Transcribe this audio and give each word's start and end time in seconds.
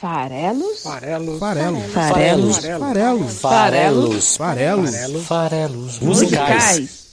Farelos? 0.00 0.84
Farelos. 0.84 1.40
Farelos. 1.40 1.92
Farelos. 1.92 2.56
Farelos. 2.56 3.40
Farelos. 3.40 4.36
Farelos. 4.36 5.26
Farelos. 5.26 5.98
Musicais. 5.98 7.08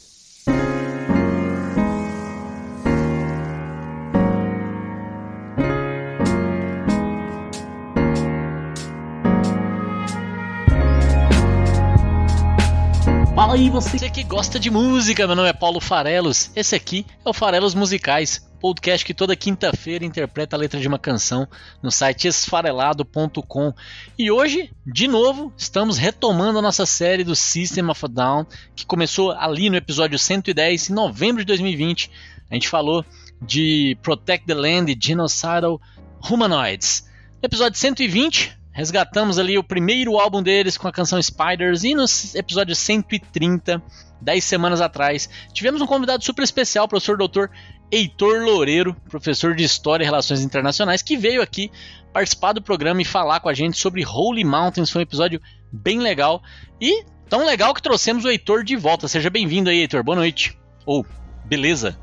Fala 13.35 13.55
aí 13.55 13.69
você 13.71 14.09
que 14.11 14.23
gosta 14.23 14.59
de 14.59 14.69
música, 14.69 15.25
meu 15.25 15.35
nome 15.35 15.49
é 15.49 15.53
Paulo 15.53 15.81
Farelos. 15.81 16.51
Esse 16.55 16.75
aqui 16.75 17.03
é 17.25 17.29
o 17.29 17.33
Farelos 17.33 17.73
Musicais, 17.73 18.47
podcast 18.65 19.05
que 19.05 19.13
toda 19.13 19.35
quinta-feira 19.35 20.03
interpreta 20.03 20.55
a 20.55 20.59
letra 20.59 20.79
de 20.79 20.87
uma 20.87 20.97
canção 20.97 21.47
no 21.83 21.91
site 21.91 22.27
esfarelado.com. 22.27 23.71
E 24.17 24.31
hoje, 24.31 24.71
de 24.83 25.07
novo, 25.07 25.53
estamos 25.55 25.99
retomando 25.99 26.57
a 26.57 26.63
nossa 26.63 26.83
série 26.83 27.23
do 27.23 27.35
System 27.35 27.87
of 27.91 28.03
a 28.03 28.07
Down, 28.07 28.47
que 28.75 28.83
começou 28.83 29.33
ali 29.33 29.69
no 29.69 29.75
episódio 29.75 30.17
110, 30.17 30.89
em 30.89 30.93
novembro 30.93 31.43
de 31.43 31.45
2020. 31.45 32.09
A 32.49 32.55
gente 32.55 32.67
falou 32.67 33.05
de 33.39 33.95
Protect 34.01 34.47
the 34.47 34.55
Land 34.55 34.91
e 34.91 34.97
Genocidal 34.99 35.79
Humanoids. 36.27 37.07
No 37.39 37.45
episódio 37.45 37.77
120, 37.77 38.57
resgatamos 38.71 39.37
ali 39.37 39.59
o 39.59 39.63
primeiro 39.63 40.17
álbum 40.17 40.41
deles 40.41 40.75
com 40.75 40.87
a 40.87 40.91
canção 40.91 41.21
Spiders 41.21 41.83
e 41.83 41.93
no 41.93 42.05
episódio 42.33 42.75
130, 42.75 43.79
10 44.21 44.43
semanas 44.43 44.81
atrás, 44.81 45.29
tivemos 45.53 45.81
um 45.81 45.85
convidado 45.85 46.23
super 46.23 46.41
especial, 46.41 46.85
o 46.85 46.87
professor 46.87 47.15
doutor 47.15 47.51
Heitor 47.91 48.43
Loureiro, 48.43 48.95
professor 49.09 49.55
de 49.55 49.63
História 49.63 50.03
e 50.03 50.05
Relações 50.05 50.41
Internacionais, 50.41 51.01
que 51.01 51.15
veio 51.15 51.41
aqui 51.41 51.71
participar 52.11 52.53
do 52.53 52.61
programa 52.61 53.01
e 53.01 53.05
falar 53.05 53.39
com 53.39 53.49
a 53.49 53.53
gente 53.53 53.77
sobre 53.77 54.05
Holy 54.05 54.43
Mountains. 54.43 54.89
Foi 54.89 55.01
um 55.01 55.03
episódio 55.03 55.39
bem 55.71 55.99
legal 55.99 56.41
e 56.79 57.03
tão 57.29 57.45
legal 57.45 57.73
que 57.73 57.81
trouxemos 57.81 58.25
o 58.25 58.29
Heitor 58.29 58.63
de 58.63 58.75
volta. 58.75 59.07
Seja 59.07 59.29
bem-vindo 59.29 59.69
aí, 59.69 59.79
Heitor. 59.79 60.03
Boa 60.03 60.15
noite. 60.15 60.57
Ou, 60.85 61.01
oh, 61.01 61.47
beleza. 61.47 61.97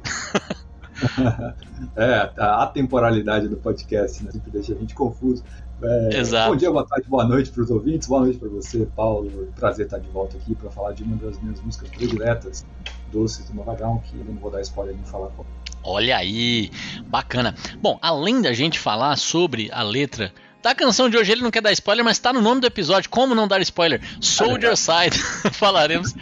é, 1.96 2.30
a 2.36 2.66
temporalidade 2.66 3.48
do 3.48 3.56
podcast 3.56 4.22
né? 4.22 4.30
sempre 4.30 4.50
deixa 4.50 4.72
a 4.72 4.76
gente 4.76 4.94
confuso. 4.94 5.42
É, 5.82 6.20
Exato. 6.20 6.50
Bom 6.52 6.56
dia, 6.56 6.70
boa 6.70 6.86
tarde, 6.86 7.08
boa 7.08 7.24
noite 7.24 7.50
para 7.50 7.62
os 7.62 7.70
ouvintes, 7.70 8.06
boa 8.06 8.20
noite 8.20 8.38
para 8.38 8.48
você, 8.48 8.86
Paulo. 8.94 9.48
Prazer 9.56 9.86
estar 9.86 9.98
de 9.98 10.08
volta 10.10 10.36
aqui 10.36 10.54
para 10.54 10.70
falar 10.70 10.92
de 10.92 11.02
uma 11.02 11.16
das 11.16 11.40
minhas 11.40 11.60
músicas 11.60 11.88
prediletas 11.88 12.64
do 13.10 13.26
Sistema 13.26 13.64
Vagão, 13.64 13.98
que 13.98 14.16
eu 14.16 14.24
não 14.24 14.34
vou 14.34 14.50
dar 14.50 14.60
spoiler 14.60 14.94
nem 14.94 15.04
falar 15.04 15.28
qual. 15.30 15.44
Olha 15.82 16.16
aí, 16.16 16.70
bacana. 17.06 17.54
Bom, 17.80 17.98
além 18.00 18.40
da 18.40 18.52
gente 18.52 18.78
falar 18.78 19.16
sobre 19.16 19.68
a 19.72 19.82
letra 19.82 20.32
da 20.62 20.74
canção 20.74 21.10
de 21.10 21.16
hoje, 21.16 21.32
ele 21.32 21.42
não 21.42 21.50
quer 21.50 21.60
dar 21.60 21.72
spoiler, 21.72 22.04
mas 22.04 22.16
está 22.16 22.32
no 22.32 22.40
nome 22.40 22.60
do 22.60 22.66
episódio. 22.66 23.10
Como 23.10 23.34
não 23.34 23.48
dar 23.48 23.60
spoiler? 23.62 24.00
Soldier 24.20 24.76
Side. 24.76 25.18
falaremos, 25.52 26.14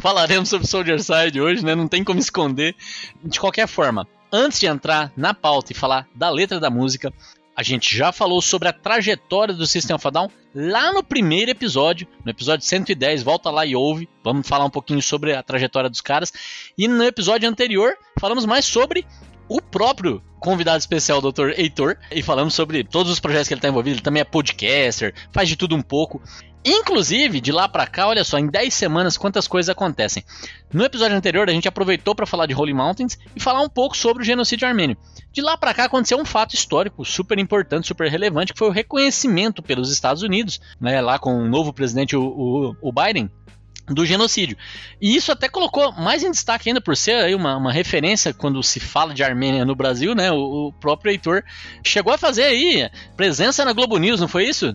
falaremos 0.00 0.48
sobre 0.48 0.66
Soldier 0.66 1.00
Side 1.00 1.40
hoje, 1.40 1.64
né? 1.64 1.74
Não 1.74 1.86
tem 1.86 2.02
como 2.02 2.18
esconder. 2.18 2.74
De 3.22 3.38
qualquer 3.38 3.68
forma, 3.68 4.08
antes 4.32 4.58
de 4.58 4.66
entrar 4.66 5.12
na 5.16 5.32
pauta 5.32 5.70
e 5.70 5.74
falar 5.74 6.08
da 6.12 6.28
letra 6.28 6.58
da 6.58 6.68
música, 6.68 7.12
a 7.56 7.62
gente 7.62 7.96
já 7.96 8.12
falou 8.12 8.40
sobre 8.42 8.68
a 8.68 8.72
trajetória 8.72 9.54
do 9.54 9.66
System 9.66 9.96
of 9.96 10.06
a 10.06 10.10
Down 10.10 10.30
lá 10.54 10.92
no 10.92 11.02
primeiro 11.02 11.50
episódio, 11.50 12.06
no 12.24 12.30
episódio 12.30 12.64
110, 12.64 13.22
volta 13.22 13.50
lá 13.50 13.64
e 13.64 13.74
ouve. 13.74 14.08
Vamos 14.22 14.46
falar 14.46 14.64
um 14.64 14.70
pouquinho 14.70 15.02
sobre 15.02 15.34
a 15.34 15.42
trajetória 15.42 15.90
dos 15.90 16.00
caras. 16.00 16.32
E 16.76 16.88
no 16.88 17.04
episódio 17.04 17.48
anterior, 17.48 17.96
falamos 18.18 18.44
mais 18.44 18.64
sobre 18.64 19.06
o 19.48 19.60
próprio 19.60 20.22
convidado 20.40 20.78
especial, 20.78 21.18
o 21.18 21.32
Dr. 21.32 21.50
Heitor, 21.56 21.96
e 22.10 22.22
falamos 22.22 22.54
sobre 22.54 22.84
todos 22.84 23.10
os 23.10 23.20
projetos 23.20 23.48
que 23.48 23.54
ele 23.54 23.58
está 23.58 23.68
envolvido. 23.68 23.96
Ele 23.96 24.02
também 24.02 24.20
é 24.20 24.24
podcaster, 24.24 25.14
faz 25.32 25.48
de 25.48 25.56
tudo 25.56 25.74
um 25.74 25.82
pouco. 25.82 26.22
Inclusive, 26.64 27.42
de 27.42 27.52
lá 27.52 27.68
pra 27.68 27.86
cá, 27.86 28.08
olha 28.08 28.24
só, 28.24 28.38
em 28.38 28.46
10 28.46 28.72
semanas 28.72 29.18
quantas 29.18 29.46
coisas 29.46 29.68
acontecem. 29.68 30.24
No 30.72 30.82
episódio 30.82 31.14
anterior, 31.16 31.48
a 31.48 31.52
gente 31.52 31.68
aproveitou 31.68 32.14
para 32.14 32.24
falar 32.24 32.46
de 32.46 32.54
Holy 32.54 32.72
Mountains 32.72 33.18
e 33.36 33.40
falar 33.40 33.60
um 33.60 33.68
pouco 33.68 33.94
sobre 33.94 34.22
o 34.22 34.26
genocídio 34.26 34.66
armênio. 34.66 34.96
De 35.30 35.42
lá 35.42 35.58
pra 35.58 35.74
cá 35.74 35.84
aconteceu 35.84 36.18
um 36.18 36.24
fato 36.24 36.54
histórico 36.54 37.04
super 37.04 37.38
importante, 37.38 37.86
super 37.86 38.10
relevante, 38.10 38.54
que 38.54 38.58
foi 38.58 38.68
o 38.68 38.72
reconhecimento 38.72 39.62
pelos 39.62 39.92
Estados 39.92 40.22
Unidos, 40.22 40.58
né, 40.80 41.02
lá 41.02 41.18
com 41.18 41.36
o 41.36 41.48
novo 41.48 41.70
presidente, 41.70 42.16
o, 42.16 42.22
o, 42.22 42.76
o 42.80 42.92
Biden, 42.92 43.30
do 43.86 44.06
genocídio. 44.06 44.56
E 45.00 45.14
isso 45.14 45.30
até 45.30 45.48
colocou 45.48 45.92
mais 45.92 46.22
em 46.22 46.30
destaque 46.30 46.70
ainda 46.70 46.80
por 46.80 46.96
ser 46.96 47.16
aí 47.16 47.34
uma, 47.34 47.56
uma 47.56 47.72
referência 47.72 48.32
quando 48.32 48.62
se 48.62 48.80
fala 48.80 49.12
de 49.12 49.22
Armênia 49.22 49.64
no 49.64 49.76
Brasil, 49.76 50.14
né? 50.14 50.32
O, 50.32 50.68
o 50.68 50.72
próprio 50.72 51.10
Heitor 51.12 51.42
chegou 51.84 52.12
a 52.12 52.18
fazer 52.18 52.44
aí 52.44 52.88
presença 53.16 53.64
na 53.64 53.74
Globo 53.74 53.98
News, 53.98 54.20
não 54.20 54.28
foi 54.28 54.46
isso? 54.46 54.74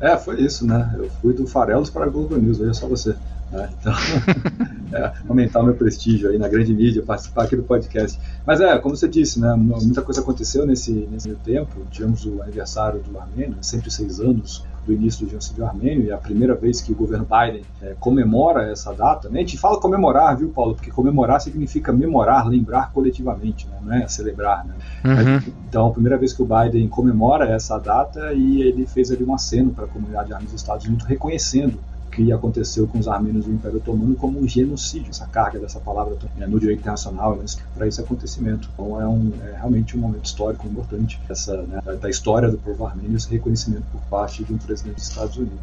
É, 0.00 0.16
foi 0.16 0.40
isso, 0.40 0.66
né? 0.66 0.94
Eu 0.96 1.10
fui 1.20 1.34
do 1.34 1.46
Farelos 1.46 1.90
para 1.90 2.06
a 2.06 2.08
Globo 2.08 2.36
News, 2.36 2.58
veja 2.58 2.74
só 2.74 2.88
você. 2.88 3.14
Né? 3.50 3.68
Então, 3.78 3.92
é, 4.98 5.12
aumentar 5.28 5.60
o 5.60 5.64
meu 5.64 5.74
prestígio 5.74 6.30
aí 6.30 6.38
na 6.38 6.48
grande 6.48 6.72
mídia, 6.72 7.02
participar 7.02 7.44
aqui 7.44 7.56
do 7.56 7.62
podcast. 7.62 8.18
Mas 8.46 8.60
é, 8.60 8.78
como 8.78 8.96
você 8.96 9.08
disse, 9.08 9.38
né? 9.38 9.54
Muita 9.54 10.02
coisa 10.02 10.20
aconteceu 10.20 10.64
nesse, 10.64 10.92
nesse 11.10 11.30
tempo. 11.44 11.86
Tivemos 11.90 12.24
o 12.24 12.40
aniversário 12.42 13.00
do 13.00 13.18
Armênio, 13.18 13.56
106 13.60 14.20
anos 14.20 14.64
do 14.86 14.92
início 14.92 15.24
do 15.24 15.30
genocídio 15.30 15.64
armênio, 15.64 16.04
e 16.04 16.10
é 16.10 16.14
a 16.14 16.18
primeira 16.18 16.54
vez 16.54 16.80
que 16.80 16.92
o 16.92 16.94
governo 16.94 17.26
Biden 17.26 17.62
é, 17.82 17.94
comemora 17.98 18.70
essa 18.70 18.92
data. 18.92 19.28
Né? 19.28 19.40
A 19.40 19.42
gente 19.42 19.58
fala 19.58 19.78
comemorar, 19.80 20.36
viu, 20.36 20.48
Paulo? 20.48 20.74
Porque 20.74 20.90
comemorar 20.90 21.40
significa 21.40 21.92
memorar, 21.92 22.48
lembrar 22.48 22.90
coletivamente, 22.92 23.66
né? 23.66 23.78
não 23.82 23.94
é 23.94 24.08
celebrar. 24.08 24.64
Né? 24.64 24.74
Uhum. 25.04 25.52
Então, 25.68 25.86
a 25.88 25.90
primeira 25.90 26.18
vez 26.18 26.32
que 26.32 26.42
o 26.42 26.46
Biden 26.46 26.88
comemora 26.88 27.48
essa 27.48 27.78
data 27.78 28.32
e 28.32 28.62
ele 28.62 28.86
fez 28.86 29.10
ali 29.10 29.24
um 29.24 29.34
aceno 29.34 29.70
para 29.70 29.84
a 29.84 29.88
comunidade 29.88 30.28
de 30.28 30.32
armas 30.32 30.50
dos 30.50 30.60
Estados 30.60 30.86
Unidos, 30.86 31.06
reconhecendo 31.06 31.78
que 32.26 32.32
aconteceu 32.32 32.86
com 32.86 32.98
os 32.98 33.08
armênios 33.08 33.46
do 33.46 33.52
Império 33.52 33.78
Otomano 33.78 34.14
como 34.14 34.40
um 34.40 34.46
genocídio, 34.46 35.10
essa 35.10 35.26
carga 35.26 35.58
dessa 35.58 35.80
palavra 35.80 36.16
né, 36.36 36.46
no 36.46 36.60
direito 36.60 36.80
internacional 36.80 37.36
né, 37.36 37.44
para 37.74 37.86
esse 37.86 38.00
acontecimento. 38.00 38.68
Então 38.74 39.00
é, 39.00 39.06
um, 39.06 39.32
é, 39.42 39.52
realmente 39.56 39.96
um 39.96 40.00
momento 40.00 40.26
histórico 40.26 40.66
importante 40.66 41.20
essa, 41.28 41.62
né, 41.62 41.80
da 42.00 42.10
história 42.10 42.50
do 42.50 42.58
povo 42.58 42.86
armênio, 42.86 43.16
esse 43.16 43.30
reconhecimento 43.30 43.84
por 43.90 44.00
parte 44.02 44.44
de 44.44 44.52
um 44.52 44.58
presidente 44.58 44.96
dos 44.96 45.08
Estados 45.08 45.36
Unidos. 45.36 45.58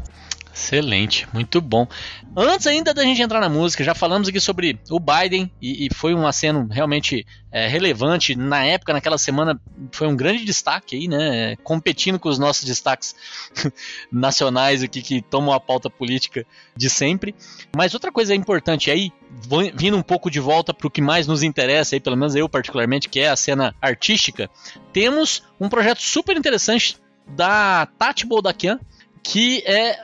Excelente, 0.58 1.28
muito 1.32 1.60
bom. 1.60 1.86
Antes 2.36 2.66
ainda 2.66 2.92
da 2.92 3.04
gente 3.04 3.22
entrar 3.22 3.38
na 3.38 3.48
música, 3.48 3.84
já 3.84 3.94
falamos 3.94 4.26
aqui 4.26 4.40
sobre 4.40 4.76
o 4.90 4.98
Biden 4.98 5.48
e, 5.62 5.86
e 5.86 5.94
foi 5.94 6.12
um 6.14 6.26
aceno 6.26 6.66
realmente 6.68 7.24
é, 7.52 7.68
relevante 7.68 8.34
na 8.34 8.64
época, 8.64 8.92
naquela 8.92 9.16
semana 9.16 9.58
foi 9.92 10.08
um 10.08 10.16
grande 10.16 10.44
destaque 10.44 10.96
aí, 10.96 11.06
né? 11.06 11.54
Competindo 11.62 12.18
com 12.18 12.28
os 12.28 12.40
nossos 12.40 12.64
destaques 12.64 13.14
nacionais 14.10 14.82
aqui 14.82 15.00
que 15.00 15.22
tomam 15.22 15.54
a 15.54 15.60
pauta 15.60 15.88
política 15.88 16.44
de 16.76 16.90
sempre. 16.90 17.36
Mas 17.74 17.94
outra 17.94 18.10
coisa 18.10 18.34
importante 18.34 18.90
aí, 18.90 19.12
vindo 19.76 19.96
um 19.96 20.02
pouco 20.02 20.28
de 20.28 20.40
volta 20.40 20.74
para 20.74 20.88
o 20.88 20.90
que 20.90 21.00
mais 21.00 21.28
nos 21.28 21.44
interessa 21.44 21.94
aí, 21.94 22.00
pelo 22.00 22.16
menos 22.16 22.34
eu 22.34 22.48
particularmente, 22.48 23.08
que 23.08 23.20
é 23.20 23.28
a 23.28 23.36
cena 23.36 23.76
artística, 23.80 24.50
temos 24.92 25.44
um 25.60 25.68
projeto 25.68 26.02
super 26.02 26.36
interessante 26.36 26.96
da 27.28 27.86
Tati 27.96 28.26
Boldakian 28.26 28.80
que 29.28 29.62
é 29.66 29.98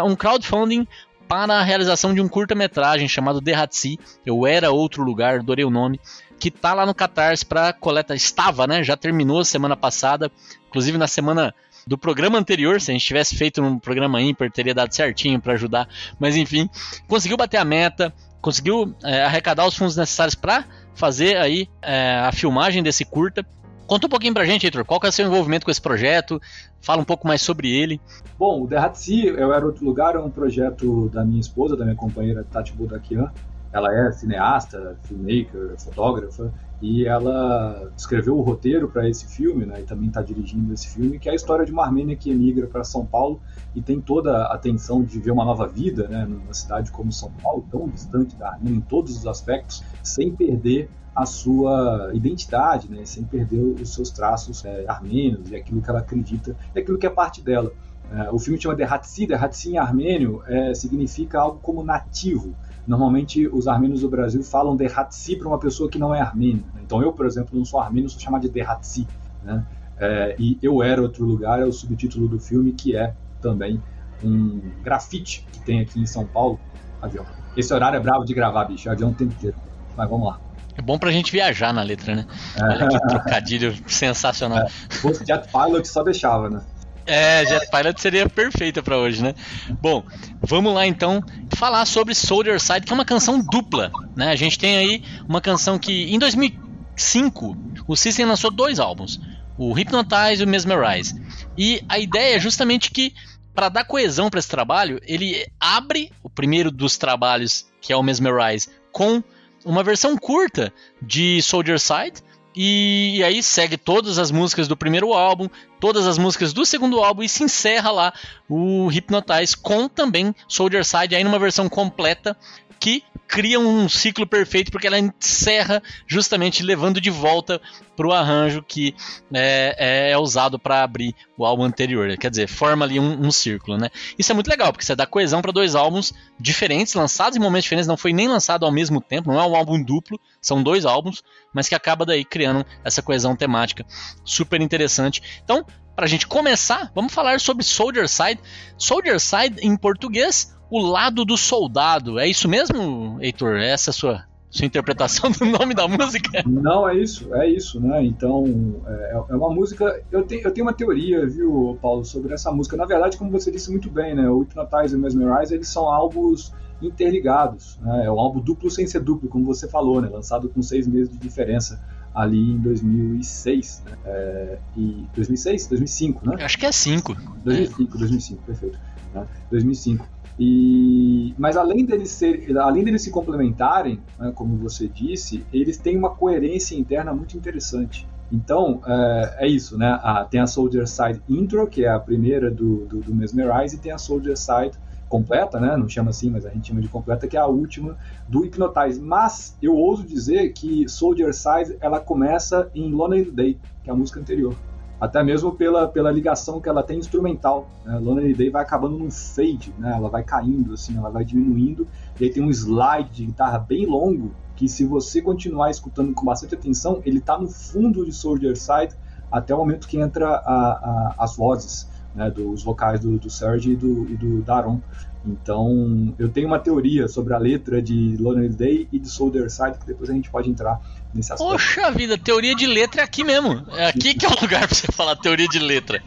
uh, 0.00 0.06
um 0.06 0.16
crowdfunding 0.16 0.88
para 1.28 1.58
a 1.58 1.62
realização 1.62 2.14
de 2.14 2.22
um 2.22 2.28
curta-metragem 2.28 3.06
chamado 3.06 3.38
Derratsi, 3.38 4.00
Eu 4.24 4.46
Era 4.46 4.70
Outro 4.70 5.02
Lugar, 5.02 5.40
adorei 5.40 5.62
o 5.62 5.70
nome, 5.70 6.00
que 6.40 6.50
tá 6.50 6.72
lá 6.72 6.86
no 6.86 6.94
Catarse 6.94 7.44
para 7.44 7.74
coleta, 7.74 8.14
estava, 8.14 8.66
né, 8.66 8.82
já 8.82 8.96
terminou 8.96 9.44
semana 9.44 9.76
passada, 9.76 10.32
inclusive 10.68 10.96
na 10.96 11.06
semana 11.06 11.54
do 11.86 11.98
programa 11.98 12.38
anterior, 12.38 12.80
se 12.80 12.90
a 12.90 12.94
gente 12.94 13.04
tivesse 13.04 13.36
feito 13.36 13.62
um 13.62 13.78
programa 13.78 14.22
ímpar, 14.22 14.50
teria 14.50 14.74
dado 14.74 14.94
certinho 14.94 15.38
para 15.38 15.52
ajudar, 15.52 15.86
mas 16.18 16.34
enfim, 16.34 16.66
conseguiu 17.06 17.36
bater 17.36 17.58
a 17.58 17.66
meta, 17.66 18.10
conseguiu 18.40 18.96
é, 19.04 19.22
arrecadar 19.22 19.66
os 19.66 19.76
fundos 19.76 19.98
necessários 19.98 20.34
para 20.34 20.64
fazer 20.94 21.36
aí 21.36 21.68
é, 21.82 22.20
a 22.20 22.32
filmagem 22.32 22.82
desse 22.82 23.04
curta, 23.04 23.44
Conta 23.92 24.06
um 24.06 24.08
pouquinho 24.08 24.32
pra 24.32 24.46
gente, 24.46 24.64
Heitor, 24.64 24.86
qual 24.86 24.98
que 24.98 25.04
é 25.04 25.10
o 25.10 25.12
seu 25.12 25.26
envolvimento 25.26 25.66
com 25.66 25.70
esse 25.70 25.82
projeto? 25.82 26.40
Fala 26.80 27.02
um 27.02 27.04
pouco 27.04 27.28
mais 27.28 27.42
sobre 27.42 27.70
ele. 27.70 28.00
Bom, 28.38 28.62
o 28.62 28.66
Derratsi, 28.66 29.26
Eu 29.26 29.52
Era 29.52 29.66
Outro 29.66 29.84
Lugar, 29.84 30.14
é 30.14 30.18
um 30.18 30.30
projeto 30.30 31.10
da 31.10 31.22
minha 31.22 31.38
esposa, 31.38 31.76
da 31.76 31.84
minha 31.84 31.94
companheira 31.94 32.42
Tati 32.42 32.72
Budakian. 32.72 33.30
Ela 33.70 33.94
é 33.94 34.10
cineasta, 34.12 34.96
filmmaker, 35.02 35.74
fotógrafa, 35.78 36.50
e 36.80 37.06
ela 37.06 37.92
escreveu 37.94 38.38
o 38.38 38.40
roteiro 38.40 38.88
para 38.88 39.06
esse 39.06 39.26
filme, 39.26 39.66
né, 39.66 39.80
e 39.80 39.82
também 39.82 40.08
está 40.08 40.22
dirigindo 40.22 40.72
esse 40.72 40.88
filme, 40.88 41.18
que 41.18 41.28
é 41.28 41.32
a 41.32 41.34
história 41.34 41.66
de 41.66 41.70
uma 41.70 41.84
armênia 41.84 42.16
que 42.16 42.30
emigra 42.30 42.66
para 42.66 42.84
São 42.84 43.04
Paulo 43.04 43.42
e 43.74 43.82
tem 43.82 44.00
toda 44.00 44.38
a 44.38 44.54
atenção 44.54 45.04
de 45.04 45.20
ver 45.20 45.32
uma 45.32 45.44
nova 45.44 45.66
vida 45.66 46.08
né, 46.08 46.24
numa 46.24 46.54
cidade 46.54 46.90
como 46.90 47.12
São 47.12 47.30
Paulo, 47.42 47.66
tão 47.70 47.86
distante 47.90 48.36
da 48.36 48.52
Armênia 48.52 48.78
em 48.78 48.80
todos 48.80 49.14
os 49.18 49.26
aspectos, 49.26 49.84
sem 50.02 50.34
perder 50.34 50.88
a 51.14 51.26
sua 51.26 52.10
identidade, 52.14 52.90
né, 52.90 53.04
sem 53.04 53.24
perder 53.24 53.60
os 53.60 53.94
seus 53.94 54.10
traços 54.10 54.64
é, 54.64 54.84
armênios 54.88 55.50
e 55.50 55.56
aquilo 55.56 55.82
que 55.82 55.90
ela 55.90 56.00
acredita 56.00 56.56
e 56.74 56.80
aquilo 56.80 56.98
que 56.98 57.06
é 57.06 57.10
parte 57.10 57.42
dela. 57.42 57.72
É, 58.10 58.30
o 58.30 58.38
filme 58.38 58.60
chama 58.60 58.74
Derhatsi, 58.74 59.26
Derhatsi 59.26 59.70
em 59.70 59.78
armênio 59.78 60.42
é, 60.46 60.74
significa 60.74 61.40
algo 61.40 61.58
como 61.60 61.82
nativo. 61.82 62.54
Normalmente 62.86 63.46
os 63.46 63.68
armênios 63.68 64.00
do 64.00 64.08
Brasil 64.08 64.42
falam 64.42 64.74
Derhatsi 64.74 65.36
para 65.36 65.48
uma 65.48 65.58
pessoa 65.58 65.88
que 65.88 65.98
não 65.98 66.14
é 66.14 66.20
armênia. 66.20 66.64
Né? 66.74 66.80
Então 66.84 67.02
eu, 67.02 67.12
por 67.12 67.26
exemplo, 67.26 67.56
não 67.56 67.64
sou 67.64 67.78
armênio, 67.78 68.08
sou 68.08 68.20
chamado 68.20 68.42
de 68.42 68.48
Derhatsi. 68.48 69.06
Né? 69.42 69.64
É, 69.98 70.34
e 70.38 70.58
Eu 70.62 70.82
Era 70.82 71.00
Outro 71.00 71.24
Lugar 71.24 71.60
é 71.60 71.64
o 71.64 71.72
subtítulo 71.72 72.26
do 72.26 72.38
filme, 72.38 72.72
que 72.72 72.96
é 72.96 73.14
também 73.40 73.80
um 74.22 74.60
grafite 74.82 75.46
que 75.52 75.60
tem 75.60 75.80
aqui 75.80 76.00
em 76.00 76.06
São 76.06 76.26
Paulo. 76.26 76.58
Avião. 77.00 77.24
Esse 77.56 77.74
horário 77.74 77.96
é 77.96 78.00
bravo 78.00 78.24
de 78.24 78.32
gravar, 78.32 78.64
bicho. 78.64 78.88
Avião 78.88 79.10
o 79.10 79.14
tempo 79.14 79.32
inteiro. 79.32 79.56
Mas 79.96 80.08
vamos 80.08 80.26
lá. 80.26 80.40
Bom 80.82 80.98
pra 80.98 81.10
gente 81.10 81.30
viajar 81.30 81.72
na 81.72 81.82
letra, 81.82 82.14
né? 82.14 82.26
Olha 82.60 82.88
que 82.88 83.00
trocadilho 83.08 83.74
sensacional. 83.86 84.58
É, 84.58 84.68
fosse 84.96 85.24
Jet 85.24 85.48
Pilot, 85.48 85.86
só 85.86 86.02
deixava, 86.02 86.50
né? 86.50 86.60
É, 87.06 87.44
Jet 87.46 87.68
Pilot 87.70 88.00
seria 88.00 88.28
perfeita 88.28 88.82
para 88.82 88.96
hoje, 88.96 89.22
né? 89.22 89.34
Bom, 89.80 90.04
vamos 90.40 90.74
lá 90.74 90.86
então 90.86 91.22
falar 91.56 91.84
sobre 91.84 92.14
Soldier 92.14 92.60
Side, 92.60 92.82
que 92.82 92.92
é 92.92 92.94
uma 92.94 93.04
canção 93.04 93.40
dupla, 93.40 93.90
né? 94.16 94.28
A 94.30 94.36
gente 94.36 94.58
tem 94.58 94.76
aí 94.76 95.02
uma 95.28 95.40
canção 95.40 95.78
que 95.78 96.12
em 96.12 96.18
2005 96.18 97.56
o 97.86 97.96
System 97.96 98.26
lançou 98.26 98.50
dois 98.50 98.78
álbuns, 98.78 99.20
o 99.58 99.72
Hypnotize 99.72 100.40
e 100.40 100.44
o 100.44 100.48
Mesmerize. 100.48 101.20
E 101.56 101.84
a 101.88 101.98
ideia 101.98 102.36
é 102.36 102.40
justamente 102.40 102.90
que 102.90 103.14
para 103.54 103.68
dar 103.68 103.84
coesão 103.84 104.30
para 104.30 104.38
esse 104.38 104.48
trabalho, 104.48 104.98
ele 105.02 105.46
abre 105.60 106.10
o 106.22 106.30
primeiro 106.30 106.70
dos 106.70 106.96
trabalhos, 106.96 107.66
que 107.80 107.92
é 107.92 107.96
o 107.96 108.02
Mesmerize, 108.02 108.68
com 108.90 109.22
uma 109.64 109.82
versão 109.82 110.16
curta 110.16 110.72
de 111.00 111.40
Soldier 111.42 111.78
Side. 111.78 112.22
E 112.54 113.22
aí 113.24 113.42
segue 113.42 113.78
todas 113.78 114.18
as 114.18 114.30
músicas 114.30 114.68
do 114.68 114.76
primeiro 114.76 115.14
álbum, 115.14 115.48
todas 115.80 116.06
as 116.06 116.18
músicas 116.18 116.52
do 116.52 116.66
segundo 116.66 117.02
álbum 117.02 117.22
e 117.22 117.28
se 117.28 117.42
encerra 117.42 117.90
lá 117.90 118.12
o 118.46 118.88
Hypnotize 118.88 119.56
com 119.56 119.88
também 119.88 120.34
Soldier 120.46 120.84
Side 120.84 121.16
aí 121.16 121.24
numa 121.24 121.38
versão 121.38 121.66
completa 121.66 122.36
que 122.82 123.04
cria 123.28 123.60
um 123.60 123.88
ciclo 123.88 124.26
perfeito 124.26 124.72
porque 124.72 124.88
ela 124.88 124.98
encerra 124.98 125.80
justamente 126.04 126.64
levando 126.64 127.00
de 127.00 127.10
volta 127.10 127.62
para 127.96 128.08
o 128.08 128.12
arranjo 128.12 128.60
que 128.60 128.92
é, 129.32 130.10
é 130.10 130.18
usado 130.18 130.58
para 130.58 130.82
abrir 130.82 131.14
o 131.38 131.46
álbum 131.46 131.62
anterior. 131.62 132.16
Quer 132.18 132.28
dizer, 132.28 132.48
forma 132.48 132.84
ali 132.84 132.98
um, 132.98 133.24
um, 133.24 133.30
círculo, 133.30 133.78
né? 133.78 133.88
Isso 134.18 134.32
é 134.32 134.34
muito 134.34 134.48
legal 134.48 134.72
porque 134.72 134.84
você 134.84 134.96
dá 134.96 135.06
coesão 135.06 135.40
para 135.40 135.52
dois 135.52 135.76
álbuns 135.76 136.12
diferentes, 136.40 136.94
lançados 136.94 137.36
em 137.36 137.40
momentos 137.40 137.62
diferentes, 137.62 137.86
não 137.86 137.96
foi 137.96 138.12
nem 138.12 138.26
lançado 138.26 138.66
ao 138.66 138.72
mesmo 138.72 139.00
tempo, 139.00 139.30
não 139.30 139.40
é 139.40 139.46
um 139.46 139.54
álbum 139.54 139.80
duplo, 139.80 140.18
são 140.40 140.60
dois 140.60 140.84
álbuns, 140.84 141.22
mas 141.54 141.68
que 141.68 141.76
acaba 141.76 142.04
daí 142.04 142.24
criando 142.24 142.66
essa 142.82 143.00
coesão 143.00 143.36
temática 143.36 143.86
super 144.24 144.60
interessante. 144.60 145.22
Então, 145.44 145.64
para 145.94 146.06
a 146.06 146.08
gente 146.08 146.26
começar, 146.26 146.90
vamos 146.96 147.14
falar 147.14 147.38
sobre 147.38 147.62
Soldier 147.62 148.08
Side. 148.08 148.40
Soldier 148.76 149.20
Side 149.20 149.60
em 149.60 149.76
português 149.76 150.52
o 150.72 150.80
lado 150.80 151.22
do 151.22 151.36
soldado. 151.36 152.18
É 152.18 152.26
isso 152.26 152.48
mesmo, 152.48 153.18
Heitor? 153.20 153.56
É 153.56 153.68
essa 153.68 153.90
é 153.90 153.92
a 153.92 153.94
sua, 153.94 154.24
sua 154.48 154.64
interpretação 154.64 155.30
do 155.30 155.44
nome 155.44 155.74
da 155.74 155.86
música? 155.86 156.42
Não, 156.46 156.88
é 156.88 156.96
isso, 156.96 157.34
é 157.34 157.46
isso, 157.46 157.78
né? 157.78 158.02
Então, 158.02 158.80
é, 158.86 159.22
é 159.28 159.36
uma 159.36 159.50
música. 159.50 160.02
Eu 160.10 160.22
tenho, 160.22 160.40
eu 160.40 160.50
tenho 160.50 160.66
uma 160.66 160.72
teoria, 160.72 161.26
viu, 161.28 161.78
Paulo, 161.82 162.06
sobre 162.06 162.32
essa 162.32 162.50
música. 162.50 162.74
Na 162.74 162.86
verdade, 162.86 163.18
como 163.18 163.30
você 163.30 163.50
disse 163.50 163.70
muito 163.70 163.90
bem, 163.90 164.14
né? 164.14 164.30
O 164.30 164.40
Hypnotize 164.40 164.94
e 164.94 164.98
Mesmerize, 164.98 165.54
eles 165.54 165.68
são 165.68 165.92
álbuns 165.92 166.54
interligados. 166.80 167.78
Né? 167.82 168.06
É 168.06 168.10
um 168.10 168.18
álbum 168.18 168.40
duplo 168.40 168.70
sem 168.70 168.86
ser 168.86 169.00
duplo, 169.00 169.28
como 169.28 169.44
você 169.44 169.68
falou, 169.68 170.00
né? 170.00 170.08
Lançado 170.08 170.48
com 170.48 170.62
seis 170.62 170.86
meses 170.86 171.10
de 171.12 171.18
diferença 171.18 171.78
ali 172.14 172.52
em 172.52 172.58
2006, 172.58 173.82
né? 173.84 173.92
É, 174.06 174.58
e 174.74 175.06
2006, 175.14 175.66
2005, 175.66 176.30
né? 176.30 176.42
Acho 176.42 176.58
que 176.58 176.64
é 176.64 176.72
5. 176.72 177.14
2005, 177.44 177.98
2005, 177.98 178.42
perfeito. 178.42 178.78
Né? 179.14 179.26
2005. 179.50 180.21
E, 180.38 181.34
mas 181.38 181.56
além 181.56 181.84
deles, 181.84 182.10
ser, 182.10 182.56
além 182.58 182.84
deles 182.84 183.02
se 183.02 183.10
complementarem, 183.10 184.00
né, 184.18 184.32
como 184.34 184.56
você 184.56 184.88
disse, 184.88 185.44
eles 185.52 185.76
têm 185.76 185.96
uma 185.96 186.10
coerência 186.10 186.74
interna 186.74 187.12
muito 187.12 187.36
interessante. 187.36 188.06
Então, 188.30 188.80
é, 188.86 189.36
é 189.40 189.46
isso, 189.46 189.76
né? 189.76 189.98
Ah, 190.02 190.26
tem 190.28 190.40
a 190.40 190.46
Soldier 190.46 190.88
Side 190.88 191.22
Intro, 191.28 191.66
que 191.66 191.84
é 191.84 191.90
a 191.90 192.00
primeira 192.00 192.50
do, 192.50 192.86
do, 192.86 193.00
do, 193.00 193.14
Mesmerize, 193.14 193.76
e 193.76 193.78
tem 193.78 193.92
a 193.92 193.98
Soldier 193.98 194.38
Side 194.38 194.72
completa, 195.06 195.60
né? 195.60 195.76
Não 195.76 195.86
chama 195.86 196.08
assim, 196.08 196.30
mas 196.30 196.46
a 196.46 196.48
gente 196.48 196.68
chama 196.68 196.80
de 196.80 196.88
completa, 196.88 197.28
que 197.28 197.36
é 197.36 197.40
a 197.40 197.46
última 197.46 197.98
do 198.26 198.40
Hypnotize. 198.40 198.98
Mas 198.98 199.54
eu 199.60 199.76
ouso 199.76 200.02
dizer 200.02 200.48
que 200.54 200.88
Soldier 200.88 201.34
Side 201.34 201.76
ela 201.78 202.00
começa 202.00 202.70
em 202.74 202.90
Lonely 202.90 203.30
Day, 203.30 203.58
que 203.84 203.90
é 203.90 203.92
a 203.92 203.96
música 203.96 204.18
anterior 204.18 204.56
até 205.02 205.20
mesmo 205.20 205.50
pela, 205.50 205.88
pela 205.88 206.12
ligação 206.12 206.60
que 206.60 206.68
ela 206.68 206.80
tem 206.80 206.96
instrumental. 206.96 207.68
Né? 207.84 207.98
Lonely 207.98 208.34
Day 208.34 208.50
vai 208.50 208.62
acabando 208.62 208.96
num 208.96 209.10
fade, 209.10 209.74
né? 209.76 209.94
ela 209.96 210.08
vai 210.08 210.22
caindo, 210.22 210.74
assim, 210.74 210.96
ela 210.96 211.10
vai 211.10 211.24
diminuindo, 211.24 211.88
e 212.20 212.24
aí 212.24 212.30
tem 212.30 212.40
um 212.40 212.48
slide 212.48 213.10
de 213.10 213.26
guitarra 213.26 213.58
bem 213.58 213.84
longo, 213.84 214.30
que 214.54 214.68
se 214.68 214.86
você 214.86 215.20
continuar 215.20 215.72
escutando 215.72 216.14
com 216.14 216.24
bastante 216.24 216.54
atenção, 216.54 217.02
ele 217.04 217.18
está 217.18 217.36
no 217.36 217.48
fundo 217.48 218.04
de 218.04 218.12
Soldier 218.12 218.56
Side 218.56 218.94
até 219.28 219.52
o 219.52 219.58
momento 219.58 219.88
que 219.88 219.98
entra 219.98 220.36
a, 220.36 220.36
a, 220.36 221.14
as 221.18 221.36
vozes, 221.36 221.88
né? 222.14 222.30
dos 222.30 222.62
vocais 222.62 223.00
do, 223.00 223.18
do 223.18 223.28
Serge 223.28 223.72
e 223.72 223.76
do, 223.76 224.08
e 224.08 224.16
do 224.16 224.40
Daron. 224.42 224.80
Então, 225.24 226.14
eu 226.18 226.28
tenho 226.28 226.48
uma 226.48 226.58
teoria 226.58 227.06
sobre 227.06 227.32
a 227.32 227.38
letra 227.38 227.80
de 227.80 228.16
Lonely 228.18 228.48
Day 228.48 228.88
e 228.92 228.98
de 228.98 229.08
Soldier 229.08 229.48
Side, 229.48 229.78
que 229.78 229.86
depois 229.86 230.10
a 230.10 230.12
gente 230.12 230.28
pode 230.28 230.50
entrar 230.50 230.80
nesse 231.14 231.32
aspecto. 231.32 231.52
Poxa 231.52 231.90
vida, 231.92 232.18
teoria 232.18 232.54
de 232.54 232.66
letra 232.66 233.02
é 233.02 233.04
aqui 233.04 233.22
mesmo. 233.22 233.64
É 233.72 233.86
aqui 233.86 234.14
que 234.14 234.26
é 234.26 234.28
o 234.28 234.40
lugar 234.40 234.66
pra 234.66 234.74
você 234.74 234.90
falar 234.90 235.14
teoria 235.16 235.46
de 235.46 235.60
letra. 235.60 236.02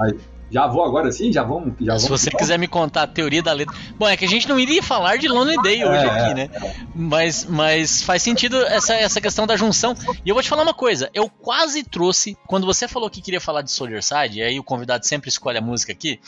Aí, 0.00 0.16
já 0.54 0.68
vou 0.68 0.84
agora 0.84 1.10
sim? 1.10 1.32
Já 1.32 1.42
vamos? 1.42 1.74
Já 1.80 1.98
Se 1.98 2.08
você 2.08 2.30
quiser 2.30 2.56
me 2.58 2.68
contar 2.68 3.02
a 3.02 3.06
teoria 3.08 3.42
da 3.42 3.52
letra. 3.52 3.74
Bom, 3.98 4.06
é 4.06 4.16
que 4.16 4.24
a 4.24 4.28
gente 4.28 4.48
não 4.48 4.60
iria 4.60 4.80
falar 4.84 5.16
de 5.16 5.26
Lonely 5.26 5.60
Day 5.62 5.84
hoje 5.84 6.04
é, 6.04 6.08
aqui, 6.08 6.34
né? 6.34 6.50
Mas, 6.94 7.44
mas 7.44 8.04
faz 8.04 8.22
sentido 8.22 8.62
essa, 8.66 8.94
essa 8.94 9.20
questão 9.20 9.48
da 9.48 9.56
junção. 9.56 9.96
E 10.24 10.28
eu 10.28 10.34
vou 10.34 10.44
te 10.44 10.48
falar 10.48 10.62
uma 10.62 10.72
coisa: 10.72 11.10
eu 11.12 11.28
quase 11.28 11.82
trouxe, 11.82 12.36
quando 12.46 12.66
você 12.66 12.86
falou 12.86 13.10
que 13.10 13.20
queria 13.20 13.40
falar 13.40 13.62
de 13.62 13.72
Soldier 13.72 14.00
Side, 14.00 14.38
e 14.38 14.42
aí 14.42 14.60
o 14.60 14.62
convidado 14.62 15.04
sempre 15.04 15.28
escolhe 15.28 15.58
a 15.58 15.60
música 15.60 15.90
aqui, 15.90 16.20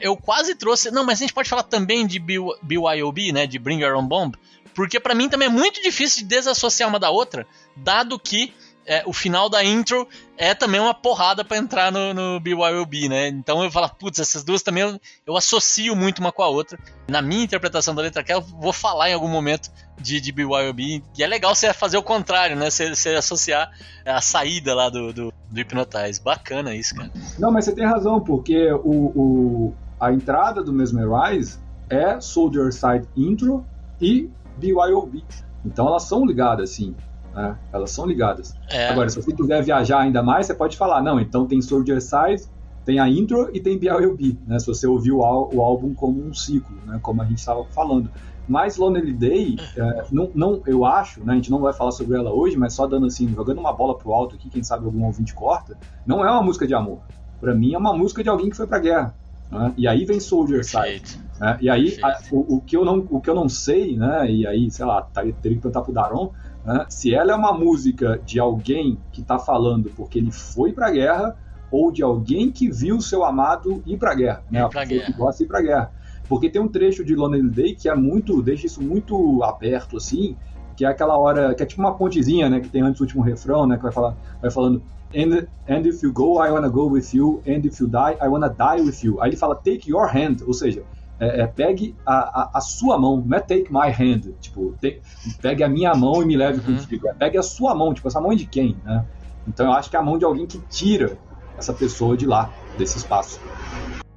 eu 0.00 0.16
quase 0.16 0.54
trouxe. 0.54 0.90
Não, 0.90 1.04
mas 1.04 1.18
a 1.18 1.24
gente 1.24 1.34
pode 1.34 1.48
falar 1.48 1.62
também 1.62 2.06
de 2.06 2.18
BYOB, 2.18 3.32
né? 3.32 3.46
De 3.46 3.58
Bring 3.58 3.82
Your 3.82 3.96
Own 3.96 4.06
Bomb, 4.06 4.36
porque 4.74 5.00
para 5.00 5.14
mim 5.14 5.28
também 5.28 5.46
é 5.46 5.50
muito 5.50 5.82
difícil 5.82 6.22
de 6.22 6.28
desassociar 6.28 6.88
uma 6.88 6.98
da 6.98 7.10
outra, 7.10 7.46
dado 7.76 8.18
que 8.18 8.52
é, 8.86 9.02
o 9.04 9.12
final 9.12 9.48
da 9.48 9.64
intro 9.64 10.06
é 10.38 10.54
também 10.54 10.80
uma 10.80 10.94
porrada 10.94 11.44
para 11.44 11.56
entrar 11.56 11.90
no, 11.90 12.14
no 12.14 12.38
BYOB, 12.38 13.08
né? 13.08 13.28
Então 13.28 13.64
eu 13.64 13.70
falo, 13.70 13.88
putz, 13.88 14.20
essas 14.20 14.44
duas 14.44 14.62
também 14.62 14.84
eu, 14.84 15.00
eu, 15.26 15.36
associo 15.36 15.96
muito 15.96 16.20
uma 16.20 16.30
com 16.30 16.42
a 16.42 16.48
outra. 16.48 16.78
Na 17.08 17.20
minha 17.20 17.42
interpretação 17.42 17.94
da 17.94 18.02
letra 18.02 18.22
que 18.22 18.32
eu 18.32 18.40
vou 18.40 18.72
falar 18.72 19.10
em 19.10 19.14
algum 19.14 19.28
momento 19.28 19.70
de, 19.98 20.20
de 20.20 20.30
BYOB, 20.30 21.02
e 21.18 21.22
é 21.22 21.26
legal 21.26 21.54
você 21.54 21.72
fazer 21.74 21.96
o 21.96 22.02
contrário, 22.02 22.54
né? 22.54 22.70
Você, 22.70 22.94
você 22.94 23.10
associar 23.10 23.70
a 24.04 24.20
saída 24.20 24.72
lá 24.72 24.88
do, 24.88 25.12
do, 25.12 25.32
do 25.50 25.58
Hypnotize. 25.58 26.22
Bacana 26.22 26.74
isso, 26.74 26.94
cara. 26.94 27.10
Não, 27.38 27.50
mas 27.50 27.64
você 27.64 27.74
tem 27.74 27.84
razão, 27.84 28.20
porque 28.20 28.70
o, 28.72 29.12
o 29.16 29.74
a 29.98 30.12
entrada 30.12 30.62
do 30.62 30.72
Mesmerize 30.72 31.58
é 31.88 32.20
Soldier 32.20 32.72
Side 32.72 33.08
Intro 33.16 33.64
e 34.00 34.30
BYOB. 34.58 35.24
Então 35.64 35.86
elas 35.86 36.04
são 36.04 36.24
ligadas, 36.24 36.70
sim. 36.70 36.94
Né? 37.34 37.56
Elas 37.72 37.90
são 37.90 38.06
ligadas. 38.06 38.54
É. 38.70 38.88
Agora, 38.88 39.08
se 39.08 39.20
você 39.20 39.32
quiser 39.32 39.62
viajar 39.62 40.00
ainda 40.00 40.22
mais, 40.22 40.46
você 40.46 40.54
pode 40.54 40.76
falar, 40.76 41.02
não, 41.02 41.20
então 41.20 41.46
tem 41.46 41.60
Soldier 41.60 42.00
Side, 42.00 42.44
tem 42.84 42.98
a 42.98 43.08
intro 43.08 43.50
e 43.52 43.60
tem 43.60 43.78
BYOB, 43.78 44.38
né? 44.46 44.58
Se 44.58 44.66
você 44.66 44.86
ouviu 44.86 45.18
o 45.18 45.60
álbum 45.60 45.92
como 45.92 46.24
um 46.24 46.32
ciclo, 46.32 46.76
né? 46.86 47.00
Como 47.02 47.20
a 47.20 47.24
gente 47.24 47.38
estava 47.38 47.64
falando. 47.64 48.08
Mas 48.48 48.76
Lonely 48.76 49.12
Day, 49.12 49.56
é, 49.76 50.04
não, 50.12 50.30
não, 50.34 50.62
eu 50.66 50.84
acho, 50.84 51.24
né, 51.24 51.32
a 51.32 51.36
gente 51.36 51.50
não 51.50 51.60
vai 51.60 51.72
falar 51.72 51.90
sobre 51.90 52.16
ela 52.16 52.32
hoje, 52.32 52.56
mas 52.56 52.74
só 52.74 52.86
dando 52.86 53.06
assim, 53.06 53.28
jogando 53.34 53.58
uma 53.58 53.72
bola 53.72 53.98
pro 53.98 54.12
alto 54.12 54.36
aqui, 54.36 54.48
quem 54.48 54.62
sabe 54.62 54.84
algum 54.84 55.04
ouvinte 55.04 55.34
corta, 55.34 55.76
não 56.06 56.24
é 56.24 56.30
uma 56.30 56.42
música 56.42 56.64
de 56.64 56.72
amor. 56.72 57.00
Para 57.40 57.54
mim 57.54 57.74
é 57.74 57.78
uma 57.78 57.92
música 57.92 58.22
de 58.22 58.28
alguém 58.28 58.48
que 58.48 58.56
foi 58.56 58.66
pra 58.66 58.78
guerra. 58.78 59.14
Né? 59.50 59.74
E 59.76 59.88
aí 59.88 60.04
vem 60.04 60.20
Soldier 60.20 60.64
Side. 60.64 61.20
Né? 61.40 61.58
E 61.60 61.68
aí 61.68 61.98
a, 62.02 62.18
o, 62.30 62.56
o, 62.56 62.60
que 62.60 62.76
eu 62.76 62.84
não, 62.84 63.06
o 63.10 63.20
que 63.20 63.30
eu 63.30 63.34
não 63.34 63.48
sei, 63.48 63.96
né? 63.96 64.30
E 64.30 64.46
aí, 64.46 64.70
sei 64.70 64.84
lá, 64.84 65.02
tá, 65.02 65.22
teria 65.22 65.32
que 65.32 65.42
perguntar 65.42 65.82
pro 65.82 65.92
Daron, 65.92 66.32
né? 66.64 66.86
se 66.88 67.14
ela 67.14 67.32
é 67.32 67.34
uma 67.34 67.52
música 67.52 68.20
de 68.24 68.38
alguém 68.38 68.98
que 69.12 69.20
está 69.20 69.38
falando 69.38 69.90
porque 69.96 70.18
ele 70.18 70.32
foi 70.32 70.72
para 70.72 70.88
a 70.88 70.90
guerra 70.90 71.36
ou 71.70 71.90
de 71.90 72.02
alguém 72.02 72.50
que 72.50 72.70
viu 72.70 73.00
seu 73.00 73.24
amado 73.24 73.82
ir 73.86 73.98
para 73.98 74.12
a 74.12 74.14
guerra, 74.14 74.44
né? 74.50 74.62
Ir 74.62 74.68
pra 74.68 74.84
guerra. 74.84 75.06
que 75.06 75.12
gosta 75.12 75.38
de 75.38 75.44
ir 75.44 75.48
para 75.48 75.58
a 75.58 75.62
guerra. 75.62 75.92
Porque 76.28 76.50
tem 76.50 76.60
um 76.60 76.68
trecho 76.68 77.04
de 77.04 77.14
Lonely 77.14 77.50
Day 77.50 77.74
que 77.74 77.88
é 77.88 77.94
muito, 77.94 78.42
deixa 78.42 78.66
isso 78.66 78.82
muito 78.82 79.42
aberto 79.44 79.96
assim, 79.96 80.36
que 80.76 80.84
é 80.84 80.88
aquela 80.88 81.16
hora, 81.16 81.54
que 81.54 81.62
é 81.62 81.66
tipo 81.66 81.80
uma 81.80 81.94
pontezinha, 81.94 82.48
né, 82.48 82.60
que 82.60 82.68
tem 82.68 82.82
antes 82.82 82.98
do 82.98 83.02
último 83.02 83.22
refrão, 83.22 83.66
né, 83.66 83.76
que 83.76 83.82
vai 83.82 83.92
falar, 83.92 84.14
vai 84.40 84.50
falando 84.50 84.82
And, 85.14 85.46
and 85.68 85.86
if 85.86 86.02
you 86.02 86.12
go, 86.12 86.38
I 86.38 86.50
wanna 86.50 86.68
go 86.68 86.86
with 86.90 87.14
you. 87.14 87.40
And 87.46 87.64
if 87.64 87.80
you 87.80 87.86
die, 87.86 88.16
I 88.20 88.28
wanna 88.28 88.48
die 88.50 88.82
with 88.82 89.02
you. 89.04 89.20
Aí 89.20 89.30
ele 89.30 89.36
fala, 89.36 89.54
take 89.54 89.88
your 89.88 90.08
hand. 90.08 90.42
Ou 90.46 90.52
seja, 90.52 90.82
é, 91.18 91.42
é, 91.42 91.46
pegue 91.46 91.94
a, 92.04 92.14
a, 92.14 92.50
a, 92.54 92.60
sua 92.60 92.98
mão, 92.98 93.22
não 93.24 93.38
é 93.38 93.40
take 93.40 93.72
my 93.72 93.88
hand, 93.90 94.32
tipo, 94.40 94.74
te, 94.80 95.00
pegue 95.40 95.62
a 95.64 95.68
minha 95.68 95.94
mão 95.94 96.22
e 96.22 96.26
me 96.26 96.36
leve 96.36 96.58
uhum. 96.58 96.76
contigo, 96.76 97.08
é, 97.08 97.14
pegue 97.14 97.38
a 97.38 97.42
sua 97.42 97.74
mão, 97.74 97.94
tipo, 97.94 98.06
essa 98.06 98.20
mão 98.20 98.32
é 98.32 98.34
de 98.34 98.44
quem, 98.44 98.76
né? 98.84 99.04
Então 99.48 99.66
eu 99.66 99.72
acho 99.72 99.88
que 99.88 99.96
é 99.96 99.98
a 99.98 100.02
mão 100.02 100.18
de 100.18 100.24
alguém 100.24 100.46
que 100.46 100.58
tira 100.68 101.16
essa 101.56 101.72
pessoa 101.72 102.16
de 102.16 102.26
lá, 102.26 102.50
desse 102.76 102.98
espaço. 102.98 103.40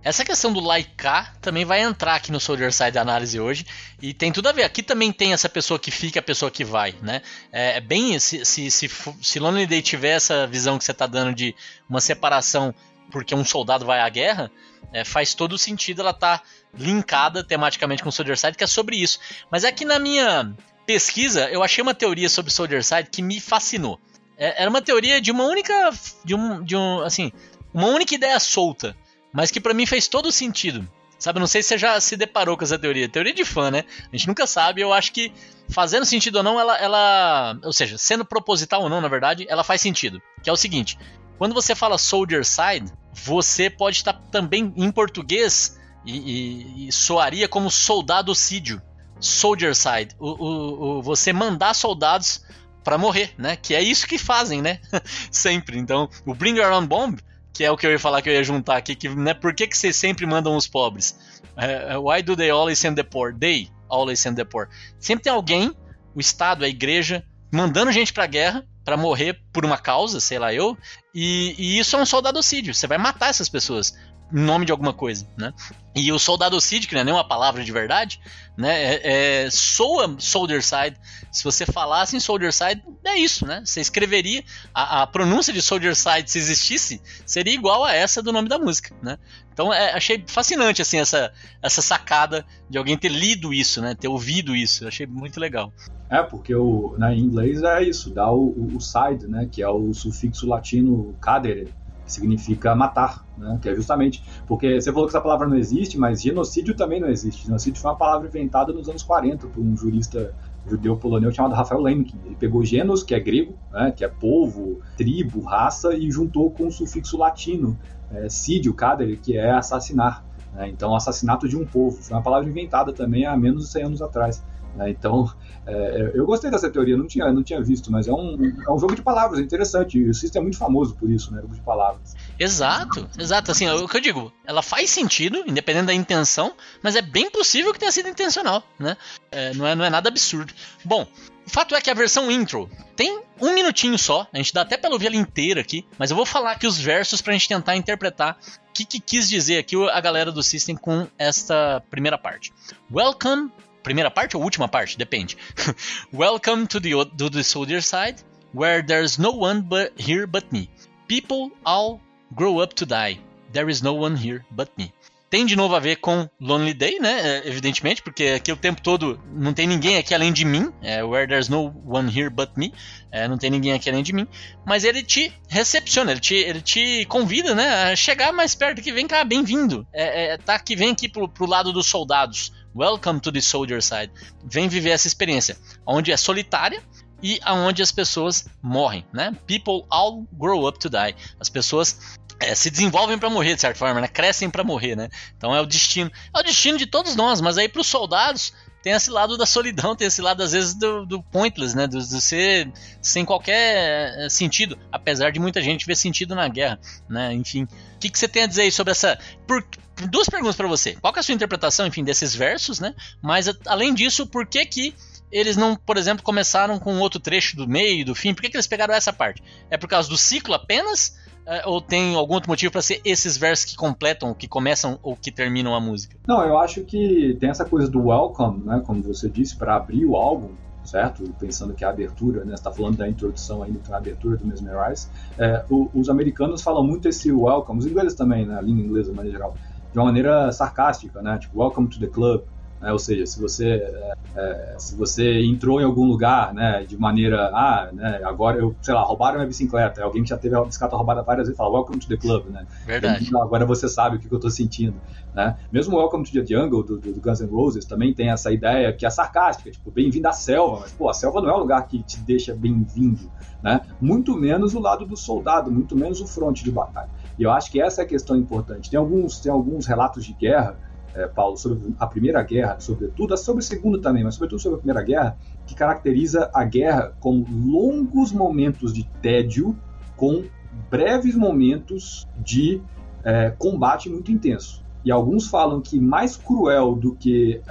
Essa 0.02 0.24
questão 0.24 0.54
do 0.54 0.62
laicar 0.62 1.36
também 1.42 1.66
vai 1.66 1.82
entrar 1.82 2.16
aqui 2.16 2.32
no 2.32 2.40
Soldier 2.40 2.72
Side 2.72 2.98
análise 2.98 3.38
hoje 3.38 3.66
e 4.02 4.14
tem 4.14 4.32
tudo 4.32 4.48
a 4.48 4.54
ver. 4.54 4.64
Aqui 4.64 4.82
também 4.82 5.12
tem 5.12 5.34
essa 5.34 5.50
pessoa 5.50 5.78
que 5.78 5.92
fica, 5.92 6.20
a 6.20 6.24
pessoa 6.24 6.50
que 6.50 6.64
vai, 6.64 6.96
né? 7.02 7.22
É, 7.52 7.78
é 7.78 7.82
bem 7.82 8.18
se 8.18 8.46
se, 8.46 8.72
se, 8.72 8.90
se 9.22 9.40
Lonely 9.40 9.68
Day 9.68 9.82
tiver 9.82 10.12
essa 10.12 10.48
visão 10.48 10.78
que 10.78 10.86
você 10.86 10.92
está 10.92 11.06
dando 11.06 11.36
de 11.36 11.54
uma 11.90 12.00
separação 12.00 12.74
porque 13.12 13.36
um 13.36 13.44
soldado 13.44 13.86
vai 13.86 14.00
à 14.00 14.08
guerra, 14.08 14.50
é, 14.94 15.04
faz 15.04 15.34
todo 15.34 15.58
sentido 15.58 16.02
ela 16.02 16.14
tá 16.14 16.42
linkada 16.74 17.44
tematicamente 17.44 18.04
com 18.04 18.12
Soldier 18.12 18.38
Side, 18.38 18.56
que 18.56 18.64
é 18.64 18.68
sobre 18.68 18.96
isso. 18.96 19.20
Mas 19.52 19.64
é 19.66 19.72
que 19.72 19.84
na 19.84 20.00
minha 20.00 20.56
pesquisa 20.86 21.50
eu 21.50 21.62
achei 21.62 21.82
uma 21.82 21.94
teoria 21.94 22.30
sobre 22.30 22.52
Soldier 22.52 22.84
Side 22.84 23.10
que 23.12 23.22
me 23.22 23.40
fascinou. 23.42 24.00
É, 24.38 24.62
era 24.62 24.70
uma 24.70 24.82
teoria 24.82 25.20
de 25.20 25.30
uma 25.30 25.44
única, 25.44 25.92
de 26.24 26.34
um, 26.34 26.64
de 26.64 26.76
um, 26.76 27.02
assim, 27.02 27.34
uma 27.74 27.88
única 27.88 28.16
ideia 28.16 28.40
solta 28.40 28.96
mas 29.34 29.52
que 29.52 29.60
para 29.60 29.74
mim 29.74 29.86
fez 29.86 30.08
todo 30.08 30.32
sentido. 30.32 30.88
Sabe, 31.20 31.38
não 31.38 31.48
sei 31.48 31.62
se 31.62 31.70
você 31.70 31.78
já 31.78 32.00
se 32.00 32.16
deparou 32.16 32.56
com 32.56 32.64
essa 32.64 32.80
teoria. 32.80 33.10
Teoria 33.10 33.34
de 33.34 33.44
fã, 33.44 33.70
né? 33.70 33.84
A 34.12 34.16
gente 34.16 34.28
nunca 34.28 34.48
sabe. 34.48 34.80
Eu 34.80 34.94
acho 34.94 35.12
que 35.12 35.34
fazendo 35.68 36.06
sentido 36.06 36.38
ou 36.38 36.44
não, 36.44 36.58
ela, 36.58 36.78
ela. 36.78 37.60
Ou 37.62 37.74
seja, 37.74 37.98
sendo 37.98 38.24
proposital 38.24 38.84
ou 38.84 38.90
não, 38.90 39.02
na 39.02 39.10
verdade, 39.10 39.46
ela 39.50 39.62
faz 39.64 39.82
sentido. 39.82 40.22
Que 40.42 40.50
é 40.50 40.54
o 40.54 40.58
seguinte: 40.58 40.98
quando 41.38 41.54
você 41.54 41.76
fala 41.76 41.98
soldier 41.98 42.46
side, 42.46 42.90
você 43.14 43.70
pode 43.70 43.98
estar 43.98 44.14
também 44.32 44.74
em 44.78 44.90
português 44.90 45.78
e, 46.06 46.86
e, 46.86 46.88
e 46.88 46.92
soaria 46.94 47.50
como 47.50 47.70
soldado 47.70 48.34
sídio. 48.34 48.82
Soldier 49.20 49.76
side. 49.76 50.16
O, 50.18 50.30
o, 50.30 51.00
o 51.00 51.02
você 51.02 51.34
mandar 51.34 51.74
soldados 51.74 52.46
para 52.82 52.98
morrer, 52.98 53.34
né? 53.38 53.58
Que 53.58 53.76
é 53.76 53.82
isso 53.82 54.08
que 54.08 54.18
fazem, 54.18 54.62
né? 54.62 54.80
Sempre. 55.30 55.78
Então, 55.78 56.10
o 56.26 56.34
Bring 56.34 56.58
Your 56.58 56.72
Own 56.72 56.88
Bomb 56.88 57.20
que 57.54 57.64
é 57.64 57.72
o 57.72 57.78
que 57.78 57.86
eu 57.86 57.92
ia 57.92 58.00
falar 58.00 58.22
que 58.22 58.30
eu 58.30 58.34
ia 58.34 58.44
juntar 58.44 58.78
aqui, 58.78 58.96
que 58.96 59.10
né, 59.10 59.34
por 59.34 59.54
que, 59.54 59.68
que 59.68 59.78
vocês 59.78 59.96
sempre 59.96 60.26
mandam 60.26 60.56
os 60.56 60.68
pobres? 60.68 61.18
Uh, 61.58 62.00
why 62.10 62.22
do 62.22 62.36
they 62.36 62.50
always 62.50 62.80
send 62.80 62.96
the 62.96 63.04
poor? 63.04 63.34
They 63.34 63.70
always 63.90 64.20
send 64.20 64.36
the 64.36 64.46
poor. 64.46 64.70
Sempre 65.00 65.24
tem 65.24 65.34
alguém, 65.34 65.76
o 66.16 66.20
Estado, 66.20 66.64
a 66.64 66.70
igreja, 66.70 67.24
mandando 67.52 67.92
gente 67.92 68.14
pra 68.14 68.26
guerra 68.26 68.66
para 68.86 68.98
morrer 68.98 69.40
por 69.52 69.66
uma 69.66 69.78
causa, 69.78 70.20
sei 70.20 70.40
lá 70.40 70.54
eu, 70.54 70.78
e, 71.14 71.54
e 71.58 71.80
isso 71.80 71.96
é 71.96 72.00
um 72.00 72.06
soldadocídio. 72.06 72.74
Você 72.74 72.88
vai 72.88 72.98
matar 72.98 73.30
essas 73.30 73.50
pessoas 73.50 73.94
nome 74.32 74.66
de 74.66 74.72
alguma 74.72 74.94
coisa, 74.94 75.28
né? 75.38 75.54
E 75.96 76.12
o 76.12 76.20
soldado 76.20 76.60
Cid, 76.62 76.88
que 76.88 76.94
não 76.94 77.02
é 77.02 77.04
nem 77.04 77.14
uma 77.14 77.28
palavra 77.28 77.64
de 77.64 77.72
verdade, 77.72 78.22
né? 78.56 78.96
É, 78.96 79.46
é, 79.46 79.50
soa 79.50 80.16
Soldier 80.20 80.64
Side. 80.64 80.98
Se 81.32 81.44
você 81.44 81.66
falasse 81.66 82.16
em 82.16 82.20
Soldier 82.20 82.54
Side, 82.54 82.84
é 83.06 83.18
isso, 83.18 83.46
né? 83.46 83.62
Você 83.66 83.82
escreveria 83.82 84.44
a, 84.74 85.02
a, 85.02 85.08
pronúncia 85.08 85.52
de 85.52 85.62
Soldier 85.62 85.96
Side, 85.96 86.30
se 86.30 86.38
existisse, 86.38 87.02
seria 87.26 87.54
igual 87.54 87.84
a 87.84 87.94
essa 87.94 88.22
do 88.22 88.32
nome 88.32 88.48
da 88.48 88.60
música, 88.60 88.96
né? 89.02 89.18
Então 89.52 89.74
é, 89.74 89.94
achei 89.94 90.24
fascinante 90.28 90.82
assim 90.82 91.00
essa, 91.00 91.34
essa 91.62 91.82
sacada 91.82 92.46
de 92.70 92.78
alguém 92.78 92.98
ter 92.98 93.10
lido 93.10 93.54
isso, 93.54 93.82
né? 93.82 93.96
Ter 93.96 94.08
ouvido 94.08 94.56
isso. 94.56 94.88
achei 94.88 95.06
muito 95.06 95.40
legal. 95.40 95.74
É 96.10 96.24
porque 96.24 96.56
o, 96.56 96.96
né, 96.98 97.14
em 97.14 97.20
inglês 97.20 97.62
é 97.62 97.84
isso, 97.84 98.10
dá 98.10 98.32
o, 98.32 98.74
o 98.76 98.80
side, 98.80 99.28
né? 99.28 99.48
Que 99.52 99.62
é 99.62 99.70
o 99.70 99.94
sufixo 99.94 100.48
latino 100.48 101.16
cadere, 101.22 101.74
que 102.06 102.12
significa 102.12 102.74
matar, 102.74 103.24
né? 103.40 103.58
que 103.62 103.70
é 103.70 103.76
justamente 103.76 104.24
porque 104.46 104.80
você 104.80 104.92
falou 104.92 105.08
que 105.08 105.12
essa 105.12 105.22
palavra 105.22 105.48
não 105.48 105.58
existe, 105.58 105.98
mas 105.98 106.22
genocídio 106.22 106.76
também 106.76 107.00
não 107.00 107.10
existe. 107.10 107.46
Genocídio 107.46 107.82
foi 107.82 107.90
uma 107.90 107.98
palavra 107.98 108.28
inventada 108.28 108.74
nos 108.74 108.90
anos 108.90 109.02
40 109.02 109.48
por 109.48 109.62
um 109.62 109.76
jurista 109.76 110.34
judeu 110.68 110.98
polonês 110.98 111.34
chamado 111.34 111.56
Rafael 111.56 111.82
Lemkin. 111.82 112.18
Ele 112.26 112.36
pegou 112.36 112.64
genos, 112.64 113.02
que 113.02 113.16
é 113.16 113.20
grego, 113.20 113.56
né? 113.72 113.92
que 113.96 114.04
é 114.04 114.08
povo, 114.08 114.80
tribo, 114.98 115.42
raça, 115.42 115.94
e 115.94 116.12
juntou 116.12 116.52
com 116.52 116.68
o 116.68 116.72
sufixo 116.72 117.18
latino, 117.18 117.78
é, 118.12 118.30
sídio, 118.30 118.76
que 119.22 119.38
é 119.38 119.52
assassinar. 119.52 120.24
Né? 120.54 120.70
Então, 120.70 120.96
assassinato 120.96 121.48
de 121.48 121.58
um 121.58 121.66
povo. 121.66 122.02
Foi 122.02 122.16
uma 122.16 122.24
palavra 122.24 122.50
inventada 122.50 122.94
também 122.94 123.26
há 123.26 123.36
menos 123.38 123.66
de 123.66 123.72
100 123.72 123.84
anos 123.84 124.02
atrás. 124.02 124.44
Né? 124.80 124.90
Então, 124.92 125.30
é, 125.68 126.12
eu 126.14 126.26
gostei 126.26 126.50
dessa 126.50 126.70
teoria, 126.70 126.96
não 126.96 127.06
tinha, 127.06 127.30
não 127.34 127.44
tinha 127.44 127.62
visto, 127.62 127.92
mas 127.92 128.08
é 128.08 128.14
um, 128.14 128.38
é 128.66 128.72
um 128.72 128.80
jogo 128.80 128.96
de 128.96 129.02
palavras, 129.02 129.40
é 129.40 129.44
interessante. 129.44 130.02
O 130.02 130.14
System 130.14 130.40
é 130.40 130.44
muito 130.44 130.58
famoso 130.58 130.96
por 130.96 131.12
isso, 131.12 131.34
né? 131.34 131.42
Jogo 131.42 131.54
de 131.54 131.62
palavras. 131.62 132.16
Exato, 132.40 133.06
exato. 133.20 133.52
Assim, 133.52 133.68
o 133.70 133.88
que 133.90 133.98
eu 133.98 134.02
digo, 134.02 134.32
ela 134.48 134.62
faz 134.62 134.90
sentido, 134.90 135.44
independente 135.46 135.88
da 135.88 135.94
intenção, 135.94 136.54
mas 136.82 136.96
é 136.96 137.02
bem 137.02 137.30
possível 137.30 137.74
que 137.74 137.80
tenha 137.80 137.92
sido 137.92 138.08
intencional, 138.08 138.64
né? 138.80 138.96
É, 139.30 139.54
não, 139.54 139.68
é, 139.68 139.76
não 139.76 139.84
é 139.84 139.90
nada 139.90 140.08
absurdo. 140.08 140.54
Bom, 140.86 141.06
o 141.46 141.50
fato 141.50 141.76
é 141.76 141.82
que 141.82 141.90
a 141.90 141.94
versão 141.94 142.32
intro 142.32 142.70
tem 142.96 143.22
um 143.42 143.54
minutinho 143.54 143.98
só, 143.98 144.26
a 144.32 144.38
gente 144.38 144.54
dá 144.54 144.62
até 144.62 144.78
pra 144.78 144.90
ouvir 144.92 145.14
inteira 145.14 145.60
aqui, 145.60 145.86
mas 145.98 146.10
eu 146.10 146.16
vou 146.16 146.26
falar 146.26 146.54
aqui 146.54 146.66
os 146.66 146.78
versos 146.78 147.22
pra 147.22 147.34
gente 147.34 147.50
tentar 147.50 147.76
interpretar 147.76 148.38
o 148.70 148.74
que, 148.74 148.86
que 148.86 149.00
quis 149.00 149.28
dizer 149.28 149.58
aqui 149.58 149.76
a 149.90 150.00
galera 150.00 150.32
do 150.32 150.42
System 150.42 150.78
com 150.78 151.06
esta 151.18 151.84
primeira 151.90 152.18
parte. 152.18 152.54
Welcome 152.90 153.52
primeira 153.84 154.12
parte 154.12 154.36
ou 154.36 154.44
última 154.44 154.68
parte, 154.68 154.98
depende. 154.98 155.38
Welcome 156.14 156.68
to 156.68 156.80
the, 156.80 156.92
to 157.18 157.30
the 157.30 157.44
soldier 157.44 157.82
side, 157.82 158.18
where 158.54 158.84
there's 158.86 159.18
no 159.18 159.32
one 159.32 159.62
but 159.62 159.94
here 159.98 160.28
but 160.28 160.52
me. 160.52 160.70
People 161.08 161.52
all 161.66 162.00
grow 162.36 162.62
up 162.62 162.74
to 162.76 162.86
die. 162.86 163.20
There 163.52 163.70
is 163.70 163.82
no 163.82 163.94
one 163.94 164.16
here 164.16 164.46
but 164.52 164.70
me. 164.78 164.94
Tem 165.30 165.46
de 165.46 165.56
novo 165.56 165.76
a 165.76 165.80
ver 165.80 165.98
com 165.98 166.28
Lonely 166.42 166.74
Day, 166.74 167.00
né? 167.00 167.20
É, 167.22 167.48
evidentemente, 167.48 168.02
porque 168.02 168.24
aqui 168.36 168.52
o 168.52 168.58
tempo 168.58 168.82
todo 168.82 169.20
não 169.32 169.54
tem 169.54 169.68
ninguém 169.68 169.98
aqui 169.98 170.16
além 170.16 170.34
de 170.34 170.44
mim. 170.44 170.74
É, 170.82 171.04
where 171.04 171.28
there's 171.28 171.48
no 171.48 171.72
one 171.86 172.10
here 172.10 172.32
but 172.32 172.50
me. 172.56 172.74
É, 173.12 173.28
não 173.28 173.38
tem 173.38 173.52
ninguém 173.52 173.74
aqui 173.74 173.88
além 173.90 174.02
de 174.02 174.12
mim. 174.12 174.28
Mas 174.66 174.84
ele 174.84 175.04
te 175.04 175.32
recepciona, 175.48 176.12
ele 176.12 176.20
te, 176.20 176.34
ele 176.34 176.62
te 176.62 177.06
convida, 177.06 177.54
né? 177.54 177.92
A 177.92 177.96
chegar 177.96 178.34
mais 178.34 178.56
perto 178.56 178.80
aqui. 178.80 178.92
Vem 178.92 179.06
cá, 179.06 179.24
bem-vindo. 179.24 179.88
É, 179.94 180.34
é, 180.34 180.38
tá 180.38 180.56
aqui, 180.56 180.76
vem 180.76 180.92
aqui 180.92 181.08
pro, 181.08 181.30
pro 181.30 181.46
lado 181.46 181.72
dos 181.72 181.86
soldados. 181.86 182.52
Welcome 182.76 183.20
to 183.22 183.32
the 183.32 183.42
soldier 183.42 183.82
side. 183.82 184.12
Vem 184.44 184.68
viver 184.68 184.92
essa 184.92 185.08
experiência, 185.08 185.58
onde 185.86 186.12
é 186.12 186.18
solitária 186.18 186.84
e 187.22 187.40
aonde 187.44 187.82
as 187.82 187.92
pessoas 187.92 188.46
morrem, 188.62 189.06
né? 189.12 189.36
People 189.48 189.86
all 189.90 190.26
grow 190.34 190.68
up 190.68 190.80
to 190.80 190.90
die. 190.90 191.16
As 191.40 191.50
pessoas 191.50 192.18
é, 192.40 192.54
se 192.56 192.70
desenvolvem 192.70 193.18
para 193.18 193.30
morrer 193.30 193.56
de 193.56 193.62
certa 193.62 193.78
forma, 193.78 194.00
né? 194.00 194.08
Crescem 194.08 194.50
para 194.50 194.64
morrer, 194.64 194.96
né? 194.96 195.10
Então 195.36 195.54
é 195.54 195.60
o 195.60 195.66
destino, 195.66 196.12
é 196.34 196.40
o 196.40 196.44
destino 196.44 196.78
de 196.78 196.86
todos 196.86 197.16
nós. 197.16 197.42
Mas 197.42 197.58
aí 197.58 197.68
para 197.68 197.82
os 197.82 197.88
soldados 197.88 198.54
tem 198.82 198.94
esse 198.94 199.10
lado 199.10 199.38
da 199.38 199.46
solidão, 199.46 199.96
tem 199.96 200.08
esse 200.08 200.22
lado 200.22 200.42
às 200.42 200.52
vezes 200.52 200.74
do, 200.74 201.06
do 201.06 201.22
pointless, 201.22 201.76
né? 201.76 201.88
Do, 201.88 202.00
do, 202.00 202.22
ser 202.22 202.72
sem 203.02 203.26
qualquer 203.26 204.14
eh, 204.18 204.30
sentido, 204.30 204.78
apesar 204.92 205.32
de 205.32 205.40
muita 205.40 205.62
gente 205.62 205.86
ver 205.86 205.96
sentido 205.96 206.36
na 206.36 206.48
guerra, 206.48 206.80
né? 207.10 207.34
Enfim, 207.34 207.64
o 207.64 208.00
que, 208.00 208.10
que 208.10 208.18
você 208.18 208.28
tem 208.28 208.44
a 208.44 208.48
dizer 208.48 208.64
aí 208.64 208.72
sobre 208.72 208.92
essa? 208.92 209.20
Por, 209.46 209.66
duas 210.08 210.30
perguntas 210.30 210.56
para 210.56 210.68
você. 210.68 210.96
Qual 210.96 211.14
é 211.16 211.20
a 211.20 211.24
sua 211.24 211.36
interpretação, 211.36 211.86
enfim, 211.86 212.04
desses 212.04 212.34
versos, 212.34 212.80
né? 212.80 212.96
Mas 213.22 213.48
além 213.66 213.94
disso, 213.94 214.26
por 214.26 214.46
que 214.46 214.66
que 214.66 214.96
eles 215.32 215.58
não, 215.58 215.76
por 215.76 215.98
exemplo, 215.98 216.24
começaram 216.24 216.80
com 216.80 216.98
outro 217.00 217.20
trecho 217.20 217.56
do 217.56 217.68
meio, 217.68 218.06
do 218.06 218.16
fim? 218.16 218.34
Por 218.34 218.42
que, 218.42 218.50
que 218.50 218.58
eles 218.58 218.68
pegaram 218.68 218.94
essa 218.94 219.14
parte? 219.14 219.44
É 219.70 219.78
por 219.78 219.88
causa 219.88 220.10
do 220.10 220.18
ciclo 220.18 220.54
apenas? 220.54 221.18
É, 221.50 221.64
ou 221.66 221.82
tem 221.82 222.14
algum 222.14 222.36
outro 222.36 222.48
motivo 222.48 222.72
para 222.72 222.82
ser 222.84 223.02
esses 223.04 223.36
versos 223.36 223.66
que 223.66 223.76
completam, 223.76 224.36
que 224.36 224.48
começam 224.48 225.00
ou 225.02 225.16
que 225.16 225.32
terminam 225.32 225.74
a 225.74 225.80
música? 225.80 226.16
Não, 226.28 226.44
eu 226.44 226.60
acho 226.60 226.82
que 226.82 227.36
tem 227.40 227.50
essa 227.50 227.66
coisa 227.66 227.90
do 227.90 228.06
welcome, 228.10 228.64
né, 228.64 228.84
como 228.86 229.02
você 229.02 229.28
disse, 229.28 229.56
para 229.56 229.76
abrir 229.76 230.06
o 230.06 230.16
álbum, 230.16 230.52
certo? 230.84 231.24
Pensando 231.40 231.74
que 231.74 231.84
a 231.84 231.90
abertura, 231.90 232.46
né, 232.46 232.54
está 232.54 232.72
falando 232.72 232.98
da 232.98 233.10
introdução 233.10 233.64
ainda, 233.64 233.80
então 233.80 233.96
a 233.96 233.98
abertura 233.98 234.38
do 234.38 234.46
Mesmerize. 234.46 235.08
É, 235.40 235.66
o, 235.72 235.90
os 235.92 236.08
americanos 236.08 236.62
falam 236.62 236.84
muito 236.84 237.10
esse 237.10 237.32
welcome, 237.32 237.80
os 237.80 237.88
ingleses 237.88 238.14
também, 238.14 238.46
né, 238.46 238.56
a 238.56 238.62
língua 238.62 238.86
inglesa, 238.86 239.10
de 239.10 239.18
maneira 239.18 239.40
geral, 239.40 239.56
de 239.92 239.98
uma 239.98 240.06
maneira 240.06 240.52
sarcástica, 240.52 241.20
né, 241.20 241.40
tipo 241.40 241.60
welcome 241.60 241.88
to 241.88 242.00
the 242.00 242.06
club, 242.06 242.44
né? 242.82 242.92
Ou 242.92 243.00
seja, 243.00 243.26
se 243.26 243.40
você, 243.40 243.68
é, 243.68 244.14
é, 244.36 244.76
se 244.78 244.96
você 244.96 245.42
entrou 245.44 245.82
em 245.82 245.84
algum 245.84 246.06
lugar 246.06 246.54
né, 246.54 246.84
de 246.86 246.98
maneira, 246.98 247.50
ah, 247.54 247.90
né, 247.92 248.22
agora 248.24 248.58
eu, 248.58 248.76
sei 248.82 248.94
lá, 248.94 249.04
roubaram 249.04 249.36
minha 249.36 249.48
bicicleta, 249.48 250.04
alguém 250.04 250.24
que 250.24 250.30
já 250.30 250.38
teve 250.38 250.56
a 250.56 250.64
bicicleta 250.64 250.96
roubada 250.96 251.22
várias 251.22 251.48
vezes 251.48 251.58
fala, 251.58 251.72
welcome 251.72 252.00
to 252.00 252.08
the 252.08 252.18
club, 252.18 252.46
né? 252.50 252.66
Verdade. 252.86 253.26
Então, 253.26 253.42
agora 253.42 253.66
você 253.66 253.88
sabe 253.88 254.16
o 254.16 254.20
que, 254.20 254.32
eu 254.32 254.38
estou 254.38 254.52
sentindo, 254.52 254.96
né? 255.34 255.58
Mesmo 255.72 255.98
Welcome 255.98 256.24
to 256.24 256.32
the 256.32 256.46
Jungle, 256.46 256.84
do, 256.84 256.98
do, 256.98 257.22
Guns 257.22 257.42
N' 257.42 257.50
Roses, 257.50 257.86
também 257.86 258.14
tem 258.14 258.30
essa 258.30 258.52
ideia 258.52 258.94
que 258.94 259.06
é 259.06 259.10
sarcástica, 259.10 259.70
tipo, 259.72 259.92
bem-vindo 259.92 260.28
à 260.28 260.32
selva, 260.32 260.80
mas, 260.82 260.92
pô, 260.92 261.10
a 261.10 261.14
selva 261.14 261.42
não 261.42 261.50
é 261.50 261.56
um 261.56 261.60
lugar 261.60 261.86
que 261.88 262.02
te 262.04 262.20
deixa 262.22 262.54
bem-vindo, 262.54 263.30
né? 263.62 263.82
Muito 264.00 264.36
menos 264.38 264.74
o 264.74 264.80
lado 264.80 265.06
do 265.06 265.18
soldado, 265.18 265.72
muito 265.72 265.96
menos 265.96 266.22
o 266.22 266.28
fronte 266.28 266.64
de 266.64 266.72
batalha. 266.72 267.10
E 267.38 267.44
eu 267.44 267.52
acho 267.52 267.72
que 267.72 267.82
essa 267.82 268.02
é 268.02 268.06
a 268.06 268.08
questão 268.08 268.36
importante. 268.36 268.90
Tem 268.90 269.00
alguns, 269.00 269.40
tem 269.40 269.52
alguns 269.52 269.86
relatos 269.86 270.26
de 270.26 270.34
guerra 270.34 270.78
é, 271.16 271.28
Paulo, 271.28 271.58
sobre 271.58 271.94
a 272.00 272.08
Primeira 272.08 272.42
Guerra, 272.44 272.80
sobretudo, 272.80 273.36
sobre 273.38 273.64
a 273.64 273.66
Segunda 273.66 274.00
também, 274.00 274.24
mas 274.24 274.36
sobretudo 274.36 274.60
sobre 274.60 274.76
a 274.78 274.80
Primeira 274.80 275.04
Guerra, 275.04 275.38
que 275.66 275.76
caracteriza 275.76 276.50
a 276.54 276.64
guerra 276.64 277.14
como 277.20 277.46
longos 277.50 278.32
momentos 278.32 278.94
de 278.94 279.04
tédio 279.22 279.76
com 280.16 280.44
breves 280.90 281.36
momentos 281.36 282.28
de 282.38 282.82
é, 283.24 283.52
combate 283.58 284.10
muito 284.10 284.32
intenso. 284.32 284.84
E 285.04 285.12
alguns 285.12 285.48
falam 285.48 285.80
que 285.80 285.98
mais 285.98 286.36
cruel 286.36 286.94
do 286.94 287.16
que 287.16 287.62